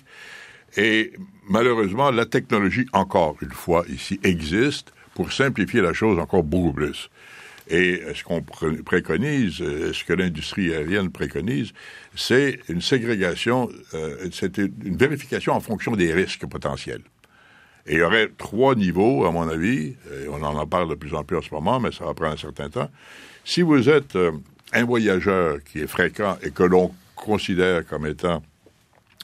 Et 0.76 1.12
malheureusement, 1.48 2.10
la 2.10 2.26
technologie, 2.26 2.86
encore 2.92 3.36
une 3.40 3.52
fois, 3.52 3.84
ici, 3.88 4.18
existe 4.24 4.92
pour 5.16 5.32
simplifier 5.32 5.80
la 5.80 5.94
chose 5.94 6.18
encore 6.18 6.42
beaucoup 6.42 6.74
plus. 6.74 7.10
Et 7.68 8.00
ce 8.14 8.22
qu'on 8.22 8.42
préconise, 8.42 9.60
euh, 9.60 9.92
ce 9.92 10.04
que 10.04 10.12
l'industrie 10.12 10.72
aérienne 10.72 11.10
préconise, 11.10 11.72
c'est 12.14 12.60
une 12.68 12.80
ségrégation, 12.80 13.68
euh, 13.94 14.28
c'est 14.30 14.58
une 14.58 14.96
vérification 14.96 15.54
en 15.54 15.60
fonction 15.60 15.96
des 15.96 16.12
risques 16.12 16.46
potentiels. 16.46 17.02
Et 17.86 17.94
il 17.94 17.98
y 17.98 18.02
aurait 18.02 18.28
trois 18.36 18.74
niveaux, 18.74 19.24
à 19.24 19.32
mon 19.32 19.48
avis, 19.48 19.96
et 20.12 20.28
on 20.28 20.42
en 20.42 20.66
parle 20.66 20.90
de 20.90 20.94
plus 20.94 21.14
en 21.14 21.24
plus 21.24 21.38
en 21.38 21.42
ce 21.42 21.52
moment, 21.52 21.80
mais 21.80 21.92
ça 21.92 22.04
va 22.04 22.14
prendre 22.14 22.34
un 22.34 22.36
certain 22.36 22.68
temps. 22.68 22.90
Si 23.44 23.62
vous 23.62 23.88
êtes 23.88 24.16
euh, 24.16 24.32
un 24.72 24.84
voyageur 24.84 25.58
qui 25.64 25.80
est 25.80 25.86
fréquent 25.86 26.36
et 26.42 26.50
que 26.50 26.62
l'on 26.62 26.92
considère 27.14 27.86
comme 27.86 28.06
étant 28.06 28.42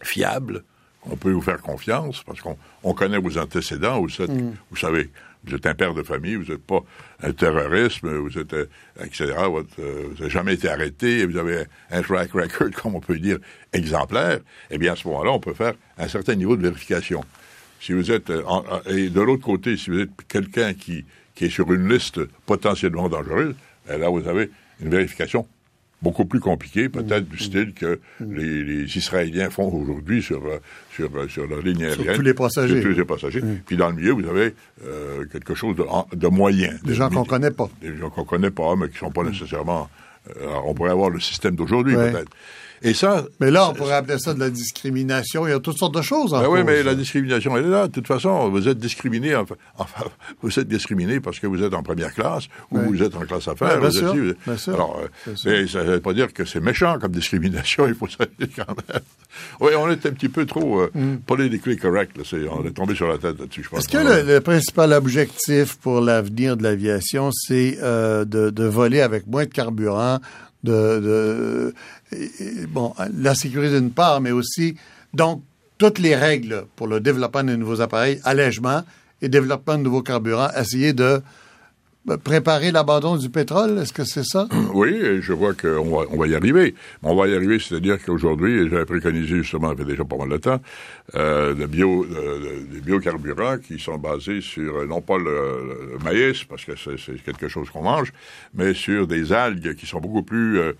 fiable, 0.03 0.64
on 1.05 1.16
peut 1.16 1.32
vous 1.32 1.43
faire 1.43 1.61
confiance 1.61 2.22
parce 2.24 2.40
qu'on 2.40 2.95
connaît 2.95 3.18
vos 3.18 3.36
antécédents, 3.38 4.01
vous, 4.01 4.24
mm. 4.24 4.55
vous 4.70 4.76
savez, 4.76 5.11
vous 5.45 5.55
êtes 5.55 5.66
un 5.66 5.74
père 5.74 5.95
de 5.95 6.03
famille, 6.03 6.36
vous 6.36 6.53
n'êtes 6.53 6.64
pas 6.64 6.80
un 7.22 7.32
terroriste, 7.32 8.05
vous 8.05 8.38
êtes, 8.38 8.53
euh, 8.53 8.66
etc. 9.05 9.32
Euh, 9.36 9.62
vous 9.78 10.14
n'avez 10.18 10.30
jamais 10.30 10.55
été 10.55 10.68
arrêté, 10.68 11.26
vous 11.26 11.36
avez 11.36 11.64
un 11.90 12.03
track 12.03 12.32
record, 12.32 12.70
comme 12.82 12.95
on 12.95 13.01
peut 13.01 13.18
dire, 13.18 13.38
exemplaire. 13.72 14.40
Eh 14.70 14.78
bien, 14.78 14.93
à 14.93 14.97
ce 14.97 15.07
moment-là, 15.09 15.32
on 15.32 15.40
peut 15.40 15.55
faire 15.55 15.74
un 15.99 16.09
certain 16.09 16.34
niveau 16.34 16.57
de 16.57 16.62
vérification. 16.62 17.24
Si 17.80 17.93
vous 17.93 18.11
êtes, 18.12 18.30
euh, 18.30 18.43
et 18.86 19.09
de 19.11 19.20
l'autre 19.20 19.45
côté, 19.45 19.76
si 19.76 19.90
vous 19.90 20.01
êtes 20.01 20.11
quelqu'un 20.28 20.74
qui, 20.74 21.05
qui 21.34 21.47
est 21.47 21.51
sur 21.51 21.72
une 21.72 21.88
liste 21.88 22.20
potentiellement 22.47 23.09
dangereuse, 23.09 23.55
eh 23.90 23.99
là, 23.99 24.09
vous 24.09 24.26
avez 24.28 24.51
une 24.80 24.90
vérification 24.90 25.47
beaucoup 26.03 26.24
plus 26.24 26.40
compliqué, 26.40 26.88
peut-être 26.88 27.28
du 27.28 27.38
style 27.38 27.72
que 27.72 28.00
les, 28.20 28.84
Israéliens 28.96 29.50
font 29.50 29.72
aujourd'hui 29.72 30.22
sur, 30.22 30.44
euh, 30.44 30.59
sur, 30.94 31.09
euh, 31.16 31.28
sur 31.28 31.46
leur 31.46 31.62
ligne 31.62 31.84
aérienne. 31.84 32.05
Sur 32.05 32.16
tous 32.16 32.22
les 32.22 32.34
passagers. 32.34 32.80
Sur 32.80 32.90
tous 32.90 32.98
les 32.98 33.05
passagers. 33.05 33.42
Puis 33.66 33.76
dans 33.76 33.88
le 33.88 33.94
milieu, 33.94 34.12
vous 34.12 34.28
avez 34.28 34.55
euh, 34.84 35.24
quelque 35.30 35.55
chose 35.55 35.76
de, 35.76 35.84
de 36.16 36.26
moyen. 36.26 36.74
Des 36.84 36.94
gens 36.94 37.09
qu'on 37.09 37.24
connaît 37.24 37.53
pas. 37.53 37.70
Des 37.80 37.96
gens 37.96 38.11
qu'on 38.11 38.24
connaît 38.24 38.50
pas, 38.50 38.74
mais 38.76 38.88
qui 38.88 38.98
sont 38.98 39.11
pas 39.11 39.22
nécessairement... 39.22 39.88
on 40.66 40.74
pourrait 40.74 40.90
avoir 40.90 41.11
le 41.11 41.20
système 41.20 41.55
d'aujourd'hui, 41.55 41.94
peut-être. 41.94 42.30
Et 42.84 42.94
ça. 42.94 43.24
Mais 43.40 43.50
là, 43.50 43.68
on 43.68 43.74
pourrait 43.74 43.94
appeler 43.94 44.18
ça 44.18 44.34
de 44.34 44.40
la 44.40 44.50
discrimination. 44.50 45.46
Il 45.46 45.50
y 45.50 45.52
a 45.52 45.60
toutes 45.60 45.78
sortes 45.78 45.94
de 45.94 46.02
choses. 46.02 46.34
En 46.34 46.40
ben 46.40 46.48
oui, 46.48 46.64
mais 46.64 46.82
la 46.82 46.94
discrimination, 46.94 47.56
elle 47.56 47.66
est 47.66 47.70
là. 47.70 47.86
De 47.86 47.92
toute 47.92 48.08
façon, 48.08 48.48
vous 48.48 48.68
êtes 48.68 48.78
discriminé. 48.78 49.36
Enfin, 49.36 49.54
vous 50.42 50.58
êtes 50.58 50.68
discriminé 50.68 51.20
parce 51.20 51.38
que 51.38 51.46
vous 51.46 51.62
êtes 51.62 51.74
en 51.74 51.82
première 51.82 52.12
classe 52.12 52.48
ou 52.72 52.78
vous 52.78 53.02
êtes 53.02 53.14
en 53.14 53.20
classe 53.20 53.46
affaires. 53.46 53.78
bien, 53.78 53.90
sûr, 53.90 54.14
bien 54.14 54.56
sûr. 54.56 54.74
Alors, 54.74 55.00
euh, 55.00 55.34
mais 55.44 55.66
ça 55.68 55.84
ne 55.84 55.92
veut 55.92 56.00
pas 56.00 56.12
dire 56.12 56.32
que 56.32 56.44
c'est 56.44 56.60
méchant 56.60 56.98
comme 56.98 57.12
discrimination. 57.12 57.86
Il 57.92 57.94
faut 57.94 58.08
ça 58.08 58.24
quand 58.56 58.74
même. 58.88 59.02
Oui, 59.60 59.72
on 59.78 59.88
est 59.88 60.04
un 60.04 60.10
petit 60.10 60.28
peu 60.28 60.44
trop 60.44 60.80
euh, 60.80 60.90
mm. 60.92 61.18
politically 61.18 61.76
correct. 61.76 62.16
Là. 62.16 62.24
on 62.50 62.66
est 62.66 62.72
tombé 62.72 62.94
sur 62.96 63.06
la 63.06 63.18
tête 63.18 63.38
là-dessus, 63.38 63.62
je 63.62 63.68
pense. 63.68 63.80
Est-ce 63.80 63.88
que 63.88 63.98
le, 64.26 64.40
principal 64.40 64.92
objectif 64.92 65.76
pour 65.76 66.00
l'avenir 66.00 66.56
de 66.56 66.64
l'aviation, 66.64 67.30
c'est 67.32 67.78
euh, 67.80 68.24
de, 68.24 68.50
de 68.50 68.64
voler 68.64 69.00
avec 69.00 69.26
moins 69.28 69.44
de 69.44 69.50
carburant, 69.50 70.18
de, 70.62 71.74
bon, 72.68 72.94
la 73.16 73.34
sécurité 73.34 73.80
d'une 73.80 73.90
part, 73.90 74.20
mais 74.20 74.30
aussi 74.30 74.76
donc 75.14 75.42
toutes 75.78 75.98
les 75.98 76.14
règles 76.14 76.64
pour 76.76 76.86
le 76.86 77.00
développement 77.00 77.44
de 77.44 77.56
nouveaux 77.56 77.80
appareils, 77.80 78.20
allègement 78.24 78.82
et 79.20 79.28
développement 79.28 79.78
de 79.78 79.82
nouveaux 79.82 80.02
carburants, 80.02 80.50
essayer 80.56 80.92
de 80.92 81.22
préparer 82.24 82.72
l'abandon 82.72 83.16
du 83.16 83.30
pétrole, 83.30 83.78
est-ce 83.78 83.92
que 83.92 84.05
c'est 84.05 84.24
ça? 84.24 84.48
Oui, 84.74 85.20
je 85.20 85.32
vois 85.32 85.53
qu'on 85.55 85.96
va, 85.96 86.07
on 86.11 86.16
va 86.16 86.26
y 86.26 86.34
arriver. 86.34 86.74
On 87.03 87.14
va 87.14 87.28
y 87.28 87.34
arriver, 87.34 87.59
c'est-à-dire 87.59 88.03
qu'aujourd'hui, 88.03 88.68
j'avais 88.68 88.86
préconisé 88.86 89.36
justement, 89.36 89.70
ça 89.70 89.76
fait 89.76 89.84
déjà 89.84 90.05
pas 90.05 90.16
mal 90.16 90.30
de 90.30 90.38
temps, 90.38 90.61
euh, 91.14 91.55
bio, 91.66 92.07
des 92.07 92.80
biocarburants 92.80 93.59
qui 93.59 93.78
sont 93.78 93.98
basés 93.98 94.40
sur, 94.40 94.86
non 94.86 95.00
pas 95.00 95.18
le, 95.18 95.98
maïs, 96.03 96.44
parce 96.44 96.64
que 96.64 96.72
c'est 96.76 97.22
quelque 97.22 97.48
chose 97.48 97.70
qu'on 97.70 97.82
mange, 97.82 98.12
mais 98.55 98.74
sur 98.74 99.07
des 99.07 99.32
algues 99.32 99.74
qui 99.74 99.86
sont 99.86 100.00
beaucoup 100.00 100.22
plus 100.22 100.59
euh, 100.59 100.72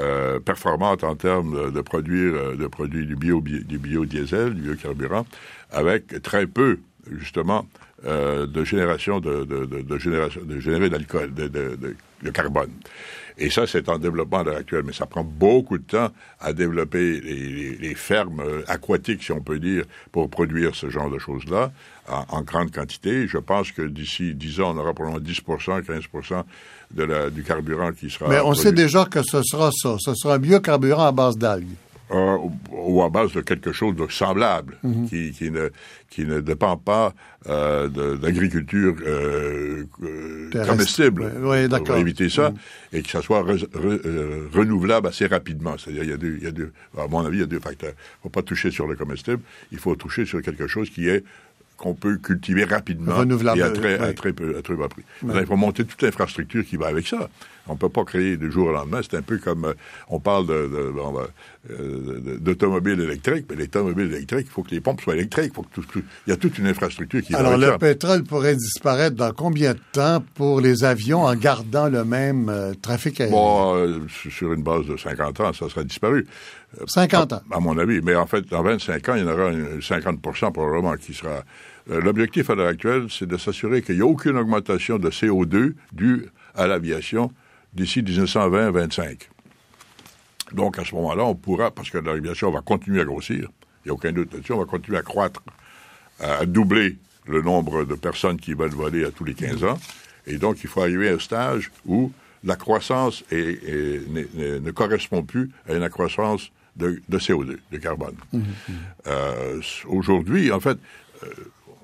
euh 0.00 0.40
performantes 0.40 1.04
en 1.04 1.14
termes 1.14 1.70
de, 1.70 1.80
produire, 1.80 2.34
euh, 2.34 2.56
de 2.56 2.66
produire 2.66 3.06
du, 3.06 3.16
bio, 3.16 3.40
du 3.40 3.78
biodiesel, 3.78 4.54
du 4.54 4.62
biocarburant, 4.62 5.26
avec 5.70 6.22
très 6.22 6.46
peu, 6.46 6.78
justement, 7.10 7.66
euh, 8.06 8.46
de 8.46 8.64
génération 8.64 9.20
de, 9.20 9.44
de, 9.44 9.64
de, 9.64 9.98
génération, 9.98 10.40
de 10.44 10.60
générer 10.60 10.90
d'alcool, 10.90 11.32
de, 11.32 11.48
de, 11.48 12.30
carbone. 12.30 12.70
Et 13.36 13.50
ça, 13.50 13.66
c'est 13.66 13.88
en 13.88 13.98
développement 13.98 14.38
à 14.38 14.44
l'heure 14.44 14.56
actuelle, 14.56 14.84
mais 14.86 14.92
ça 14.92 15.06
prend 15.06 15.24
beaucoup 15.24 15.76
de 15.78 15.82
temps 15.82 16.10
à 16.40 16.52
développer 16.52 17.20
les, 17.20 17.76
les, 17.76 17.94
fermes 17.94 18.42
aquatiques, 18.66 19.22
si 19.22 19.32
on 19.32 19.40
peut 19.40 19.58
dire, 19.58 19.84
pour 20.12 20.30
produire 20.30 20.74
ce 20.74 20.88
genre 20.88 21.10
de 21.10 21.18
choses-là 21.18 21.72
en, 22.08 22.42
grande 22.42 22.70
quantité. 22.70 23.26
Je 23.26 23.38
pense 23.38 23.72
que 23.72 23.82
d'ici 23.82 24.34
10 24.34 24.60
ans, 24.60 24.74
on 24.74 24.78
aura 24.78 24.92
probablement 24.92 25.20
10 25.20 25.40
15 25.86 26.04
de 26.90 27.02
la, 27.02 27.30
du 27.30 27.42
carburant 27.42 27.92
qui 27.92 28.10
sera. 28.10 28.28
Mais 28.28 28.40
on 28.40 28.54
sait 28.54 28.72
déjà 28.72 29.04
que 29.04 29.22
ce 29.22 29.42
sera 29.42 29.70
ça. 29.72 29.96
Ce 29.98 30.14
sera 30.14 30.34
un 30.34 30.38
biocarburant 30.38 31.06
à 31.06 31.12
base 31.12 31.36
d'algues. 31.36 31.74
Euh, 32.14 32.38
ou 32.70 33.02
à 33.02 33.08
base 33.08 33.32
de 33.32 33.40
quelque 33.40 33.72
chose 33.72 33.96
de 33.96 34.06
semblable, 34.08 34.76
mhm. 34.84 35.08
qui, 35.08 35.32
qui, 35.32 35.50
ne, 35.50 35.70
qui 36.10 36.24
ne 36.24 36.40
dépend 36.40 36.76
pas 36.76 37.12
euh, 37.48 37.88
d'agriculture 38.18 38.94
euh, 39.04 39.84
comestible. 40.66 41.32
Oui, 41.42 41.68
d'accord. 41.68 41.96
Va 41.96 42.00
éviter 42.00 42.28
ça 42.28 42.50
mhm. 42.50 42.56
et 42.92 43.02
que 43.02 43.10
ça 43.10 43.20
soit 43.20 43.44
renouvelable 44.52 45.08
assez 45.08 45.26
rapidement. 45.26 45.76
C'est-à-dire, 45.76 46.04
il 46.04 46.10
y 46.10 46.12
a 46.12 46.16
deux, 46.16 46.36
il 46.38 46.44
y 46.44 46.46
a 46.46 46.52
deux, 46.52 46.72
à 46.96 47.08
mon 47.08 47.24
avis, 47.24 47.38
il 47.38 47.40
y 47.40 47.44
a 47.44 47.46
deux 47.46 47.60
facteurs. 47.60 47.94
Il 47.94 48.18
ne 48.18 48.22
faut 48.24 48.28
pas 48.28 48.42
toucher 48.42 48.70
sur 48.70 48.86
le 48.86 48.94
comestible, 48.94 49.40
il 49.72 49.78
faut 49.78 49.96
toucher 49.96 50.24
sur 50.24 50.40
quelque 50.40 50.68
chose 50.68 50.90
qui 50.90 51.08
est 51.08 51.24
qu'on 51.76 51.94
peut 51.94 52.16
cultiver 52.18 52.64
rapidement 52.64 53.16
Renouvelable, 53.16 53.58
et 53.58 53.62
à 53.62 53.70
très, 53.70 53.98
à 53.98 54.12
très, 54.12 54.32
peu, 54.32 54.56
à 54.56 54.62
très 54.62 54.74
bas 54.74 54.88
prix. 54.88 55.02
Il 55.22 55.46
faut 55.46 55.56
monter 55.56 55.84
toute 55.84 56.00
l'infrastructure 56.02 56.64
qui 56.64 56.76
va 56.76 56.86
avec 56.86 57.06
ça. 57.06 57.28
On 57.66 57.72
ne 57.72 57.78
peut 57.78 57.88
pas 57.88 58.04
créer 58.04 58.36
du 58.36 58.50
jour 58.50 58.68
au 58.68 58.72
lendemain. 58.72 59.00
C'est 59.02 59.16
un 59.16 59.22
peu 59.22 59.38
comme 59.38 59.64
euh, 59.64 59.74
on 60.08 60.20
parle 60.20 60.46
de, 60.46 60.70
euh, 61.70 62.38
d'automobiles 62.38 63.00
électriques, 63.00 63.46
mais 63.48 63.56
les 63.56 63.64
automobiles 63.64 64.12
électriques, 64.12 64.46
il 64.48 64.52
faut 64.52 64.62
que 64.62 64.70
les 64.70 64.82
pompes 64.82 65.00
soient 65.00 65.14
électriques. 65.14 65.54
Faut 65.54 65.62
que 65.62 65.80
tout, 65.80 65.84
il 66.26 66.30
y 66.30 66.32
a 66.32 66.36
toute 66.36 66.58
une 66.58 66.66
infrastructure 66.66 67.22
qui 67.22 67.34
Alors, 67.34 67.56
le 67.56 67.78
pétrole 67.78 68.22
pourrait 68.24 68.56
disparaître 68.56 69.16
dans 69.16 69.32
combien 69.32 69.72
de 69.72 69.80
temps 69.92 70.22
pour 70.34 70.60
les 70.60 70.84
avions 70.84 71.24
en 71.24 71.34
gardant 71.34 71.88
le 71.88 72.04
même 72.04 72.50
euh, 72.50 72.74
trafic 72.74 73.20
aérien? 73.22 73.34
Bon, 73.34 74.06
sur 74.08 74.52
une 74.52 74.62
base 74.62 74.84
de 74.84 74.98
50 74.98 75.40
ans, 75.40 75.52
ça 75.54 75.68
serait 75.70 75.84
disparu. 75.84 76.26
50 76.86 77.32
ans? 77.32 77.42
À, 77.50 77.60
mon 77.60 77.78
avis. 77.78 78.02
Mais 78.02 78.14
en 78.14 78.26
fait, 78.26 78.46
dans 78.50 78.62
25 78.62 79.08
ans, 79.08 79.14
il 79.14 79.22
y 79.22 79.24
en 79.24 79.32
aura 79.32 79.52
50% 79.52 80.52
probablement 80.52 80.96
qui 80.96 81.14
sera... 81.14 81.44
L'objectif 81.86 82.48
à 82.48 82.54
l'heure 82.54 82.68
actuelle, 82.68 83.08
c'est 83.10 83.26
de 83.26 83.36
s'assurer 83.36 83.82
qu'il 83.82 83.96
n'y 83.96 84.00
a 84.00 84.06
aucune 84.06 84.38
augmentation 84.38 84.98
de 84.98 85.10
CO2 85.10 85.74
due 85.92 86.26
à 86.54 86.66
l'aviation 86.66 87.30
d'ici 87.74 88.02
1920-25. 88.02 89.28
Donc, 90.52 90.78
à 90.78 90.84
ce 90.84 90.94
moment-là, 90.94 91.24
on 91.24 91.34
pourra, 91.34 91.70
parce 91.70 91.90
que 91.90 91.98
l'aviation 91.98 92.50
va 92.50 92.60
continuer 92.60 93.00
à 93.00 93.04
grossir, 93.04 93.48
il 93.84 93.88
n'y 93.88 93.90
a 93.90 93.94
aucun 93.94 94.12
doute 94.12 94.32
là-dessus, 94.32 94.52
on 94.52 94.58
va 94.58 94.64
continuer 94.64 94.98
à 94.98 95.02
croître, 95.02 95.42
à 96.20 96.46
doubler 96.46 96.96
le 97.26 97.42
nombre 97.42 97.84
de 97.84 97.94
personnes 97.94 98.38
qui 98.38 98.54
veulent 98.54 98.70
voler 98.70 99.04
à 99.04 99.10
tous 99.10 99.24
les 99.24 99.34
15 99.34 99.64
ans. 99.64 99.78
Et 100.26 100.36
donc, 100.36 100.62
il 100.62 100.68
faut 100.68 100.80
arriver 100.80 101.08
à 101.08 101.14
un 101.14 101.18
stage 101.18 101.70
où 101.86 102.12
la 102.44 102.56
croissance 102.56 103.24
ne 103.30 104.70
correspond 104.70 105.22
plus 105.22 105.50
à 105.68 105.74
une 105.74 105.88
croissance 105.88 106.50
de, 106.76 107.00
CO2, 107.10 107.58
de 107.70 107.78
carbone. 107.78 108.16
Mmh, 108.32 108.38
mmh. 108.38 108.72
Euh, 109.06 109.60
aujourd'hui, 109.86 110.50
en 110.50 110.60
fait, 110.60 110.78
euh, 111.22 111.28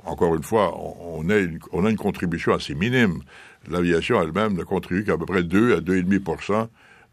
encore 0.05 0.35
une 0.35 0.43
fois, 0.43 0.77
on, 0.77 1.29
a 1.31 1.37
une, 1.37 1.59
on 1.73 1.85
a 1.85 1.91
une 1.91 1.97
contribution 1.97 2.55
assez 2.55 2.75
minime 2.75 3.21
l'aviation 3.69 4.23
elle-même 4.23 4.55
ne 4.55 4.63
contribue 4.63 5.05
qu'à 5.05 5.17
peu 5.17 5.27
près 5.27 5.43
2 5.43 5.77
à 5.77 5.81
2,5% 5.81 6.69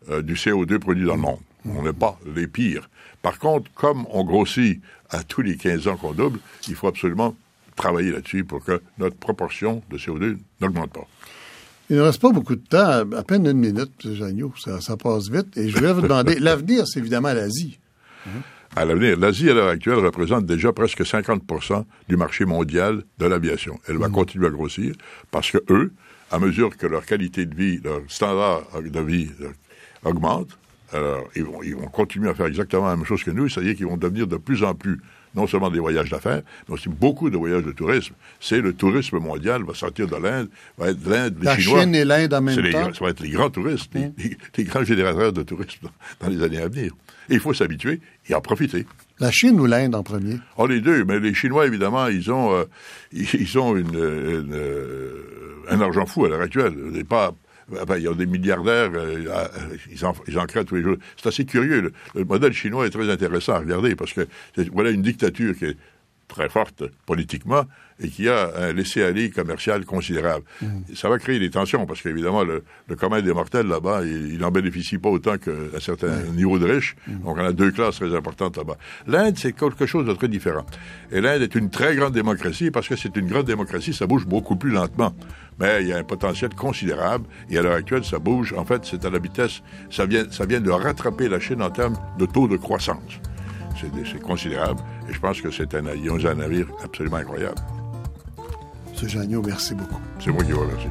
euh, 0.09 0.21
du 0.21 0.35
CO2 0.35 0.79
produit 0.79 1.05
dans 1.05 1.15
le 1.15 1.21
monde. 1.21 1.39
On 1.65 1.83
n'est 1.83 1.93
pas 1.93 2.17
les 2.35 2.47
pires. 2.47 2.89
Par 3.21 3.39
contre, 3.39 3.69
comme 3.73 4.05
on 4.11 4.23
grossit 4.23 4.81
à 5.09 5.23
tous 5.23 5.41
les 5.41 5.57
15 5.57 5.87
ans 5.87 5.97
qu'on 5.97 6.13
double, 6.13 6.39
il 6.67 6.75
faut 6.75 6.87
absolument 6.87 7.35
travailler 7.75 8.11
là-dessus 8.11 8.43
pour 8.43 8.63
que 8.63 8.81
notre 8.97 9.15
proportion 9.15 9.81
de 9.89 9.97
CO2 9.97 10.37
n'augmente 10.61 10.91
pas. 10.91 11.07
Il 11.89 11.95
ne 11.95 12.01
reste 12.01 12.21
pas 12.21 12.31
beaucoup 12.31 12.55
de 12.55 12.61
temps, 12.61 13.09
à 13.15 13.23
peine 13.23 13.47
une 13.47 13.57
minute, 13.57 13.91
M. 14.03 14.15
Jagnot, 14.15 14.53
ça, 14.57 14.81
ça, 14.81 14.97
passe 14.97 15.29
vite. 15.29 15.55
Et 15.57 15.69
je 15.69 15.77
voulais 15.77 15.93
vous 15.93 16.01
demander, 16.01 16.35
l'avenir, 16.39 16.85
c'est 16.85 16.99
évidemment 16.99 17.31
l'Asie. 17.31 17.79
À 18.75 18.83
l'avenir, 18.83 19.17
l'Asie, 19.17 19.49
à 19.49 19.53
l'heure 19.53 19.69
actuelle, 19.69 19.99
représente 19.99 20.45
déjà 20.45 20.73
presque 20.73 21.01
50% 21.01 21.85
du 22.09 22.17
marché 22.17 22.43
mondial 22.45 23.03
de 23.19 23.25
l'aviation. 23.25 23.79
Elle 23.87 23.97
va 23.97 24.09
mmh. 24.09 24.11
continuer 24.11 24.47
à 24.47 24.49
grossir 24.49 24.93
parce 25.31 25.49
que 25.49 25.59
eux, 25.69 25.93
à 26.32 26.39
mesure 26.39 26.75
que 26.75 26.88
leur 26.88 27.05
qualité 27.05 27.45
de 27.45 27.55
vie, 27.55 27.80
leur 27.84 28.01
standard 28.07 28.63
de 28.82 28.99
vie 28.99 29.30
augmente, 30.03 30.57
alors 30.93 31.30
ils 31.36 31.43
vont, 31.43 31.63
ils 31.63 31.75
vont 31.75 31.88
continuer 31.88 32.30
à 32.30 32.34
faire 32.34 32.45
exactement 32.45 32.88
la 32.88 32.95
même 32.95 33.05
chose 33.05 33.23
que 33.23 33.32
nous, 33.32 33.49
c'est-à-dire 33.49 33.75
qu'ils 33.75 33.88
vont 33.88 33.97
devenir 33.97 34.28
de 34.28 34.38
plus 34.38 34.63
en 34.63 34.73
plus 34.73 35.01
non 35.38 35.47
seulement 35.47 35.69
des 35.69 35.79
voyages 35.79 36.09
d'affaires, 36.09 36.41
mais 36.67 36.73
aussi 36.73 36.89
beaucoup 36.89 37.29
de 37.29 37.38
voyages 37.38 37.63
de 37.63 37.71
tourisme. 37.71 38.13
C'est 38.39 38.59
le 38.59 38.73
tourisme 38.73 39.19
mondial 39.19 39.63
va 39.63 39.73
sortir 39.75 40.07
de 40.07 40.15
l'Inde, 40.15 40.49
va 40.77 40.89
être 40.89 41.07
l'Inde, 41.07 41.38
les 41.39 41.45
La 41.45 41.57
Chinois. 41.57 41.81
Chine 41.83 41.95
et 41.95 42.03
l'Inde 42.03 42.33
en 42.33 42.41
même 42.41 42.71
temps. 42.71 42.93
ça 42.93 43.05
va 43.05 43.11
être 43.11 43.21
les 43.21 43.29
grands 43.29 43.51
touristes, 43.51 43.93
les, 43.93 44.05
hein? 44.05 44.63
grands 44.63 44.83
générateurs 44.83 45.31
de 45.31 45.43
tourisme 45.43 45.89
dans, 46.19 46.27
les 46.27 46.41
années 46.43 46.59
à 46.59 46.67
venir. 46.67 46.91
Et 47.29 47.35
il 47.35 47.39
faut 47.39 47.53
s'habituer 47.53 48.01
et 48.27 48.33
en 48.33 48.41
profiter. 48.41 48.85
La 49.19 49.31
Chine 49.31 49.59
ou 49.59 49.67
l'Inde 49.67 49.95
en 49.95 50.03
premier? 50.03 50.38
Oh, 50.57 50.65
les 50.65 50.81
deux. 50.81 51.05
Mais 51.05 51.19
les 51.19 51.33
Chinois, 51.33 51.67
évidemment, 51.67 52.07
ils 52.07 52.31
ont, 52.31 52.53
euh, 52.53 52.65
ils 53.11 53.59
ont 53.59 53.75
une, 53.75 53.88
une, 53.88 54.53
euh, 54.53 55.63
un 55.69 55.81
argent 55.81 56.05
fou 56.05 56.25
à 56.25 56.29
l'heure 56.29 56.41
actuelle. 56.41 56.73
Pas, 57.07 57.33
il 57.72 58.03
y 58.03 58.07
a 58.07 58.13
des 58.13 58.26
milliardaires, 58.26 58.91
euh, 58.93 59.47
ils, 59.91 60.05
en, 60.05 60.13
ils, 60.28 60.39
en, 60.39 60.45
créent 60.45 60.65
tous 60.65 60.76
les 60.76 60.84
jours. 60.84 60.97
C'est 61.18 61.28
assez 61.28 61.45
curieux. 61.45 61.91
Le, 62.15 62.26
modèle 62.26 62.53
chinois 62.53 62.86
est 62.86 62.89
très 62.89 63.09
intéressant 63.09 63.53
à 63.53 63.59
regarder 63.59 63.95
parce 63.95 64.13
que 64.13 64.28
voilà 64.72 64.91
une 64.91 65.01
dictature 65.01 65.55
qui 65.55 65.65
est 65.65 65.78
très 66.28 66.49
forte 66.49 66.84
politiquement 67.05 67.65
et 67.99 68.09
qui 68.09 68.29
a 68.29 68.51
un 68.55 68.73
laisser-aller 68.73 69.29
commercial 69.29 69.85
considérable. 69.85 70.45
Mmh. 70.61 70.67
Ça 70.95 71.09
va 71.09 71.17
créer 71.17 71.39
des 71.39 71.49
tensions 71.49 71.85
parce 71.85 72.01
qu'évidemment, 72.01 72.43
le, 72.43 72.63
le 72.87 72.95
commun 72.95 73.21
des 73.21 73.33
mortels 73.33 73.67
là-bas, 73.67 74.03
il 74.05 74.37
n'en 74.37 74.51
bénéficie 74.51 74.97
pas 74.97 75.09
autant 75.09 75.37
qu'un 75.37 75.79
certain 75.79 76.07
mmh. 76.07 76.35
niveau 76.35 76.59
de 76.59 76.65
riches. 76.65 76.95
Mmh. 77.07 77.19
Donc, 77.19 77.37
on 77.37 77.45
a 77.45 77.53
deux 77.53 77.71
classes 77.71 77.95
très 77.95 78.15
importantes 78.15 78.57
là-bas. 78.57 78.77
L'Inde, 79.07 79.37
c'est 79.37 79.53
quelque 79.53 79.85
chose 79.85 80.05
de 80.05 80.13
très 80.13 80.27
différent. 80.27 80.65
Et 81.11 81.21
l'Inde 81.21 81.41
est 81.41 81.55
une 81.55 81.69
très 81.69 81.95
grande 81.95 82.13
démocratie 82.13 82.71
parce 82.71 82.87
que 82.87 82.95
c'est 82.95 83.15
une 83.15 83.27
grande 83.27 83.45
démocratie, 83.45 83.93
ça 83.93 84.05
bouge 84.05 84.25
beaucoup 84.25 84.55
plus 84.55 84.71
lentement. 84.71 85.13
Mais 85.59 85.81
il 85.81 85.87
y 85.87 85.93
a 85.93 85.97
un 85.97 86.03
potentiel 86.03 86.53
considérable 86.53 87.25
et 87.49 87.57
à 87.57 87.63
l'heure 87.63 87.73
actuelle, 87.73 88.03
ça 88.05 88.19
bouge. 88.19 88.53
En 88.53 88.65
fait, 88.65 88.85
c'est 88.85 89.03
à 89.05 89.09
la 89.09 89.17
vitesse, 89.17 89.63
ça 89.89 90.05
vient, 90.05 90.29
ça 90.29 90.45
vient 90.45 90.61
de 90.61 90.69
rattraper 90.69 91.29
la 91.29 91.39
Chine 91.39 91.63
en 91.63 91.71
termes 91.71 91.97
de 92.19 92.25
taux 92.27 92.47
de 92.47 92.57
croissance. 92.57 93.19
C'est 93.79 94.21
considérable 94.21 94.79
et 95.07 95.13
je 95.13 95.19
pense 95.19 95.39
que 95.39 95.51
c'est 95.51 95.75
un, 95.75 95.85
un 95.85 96.35
navire 96.35 96.67
absolument 96.83 97.17
incroyable. 97.17 97.57
Merci 99.45 99.75
beaucoup. 99.75 100.01
C'est 100.19 100.31
moi 100.31 100.43
qui 100.43 100.51
vous 100.51 100.61
remercie. 100.61 100.87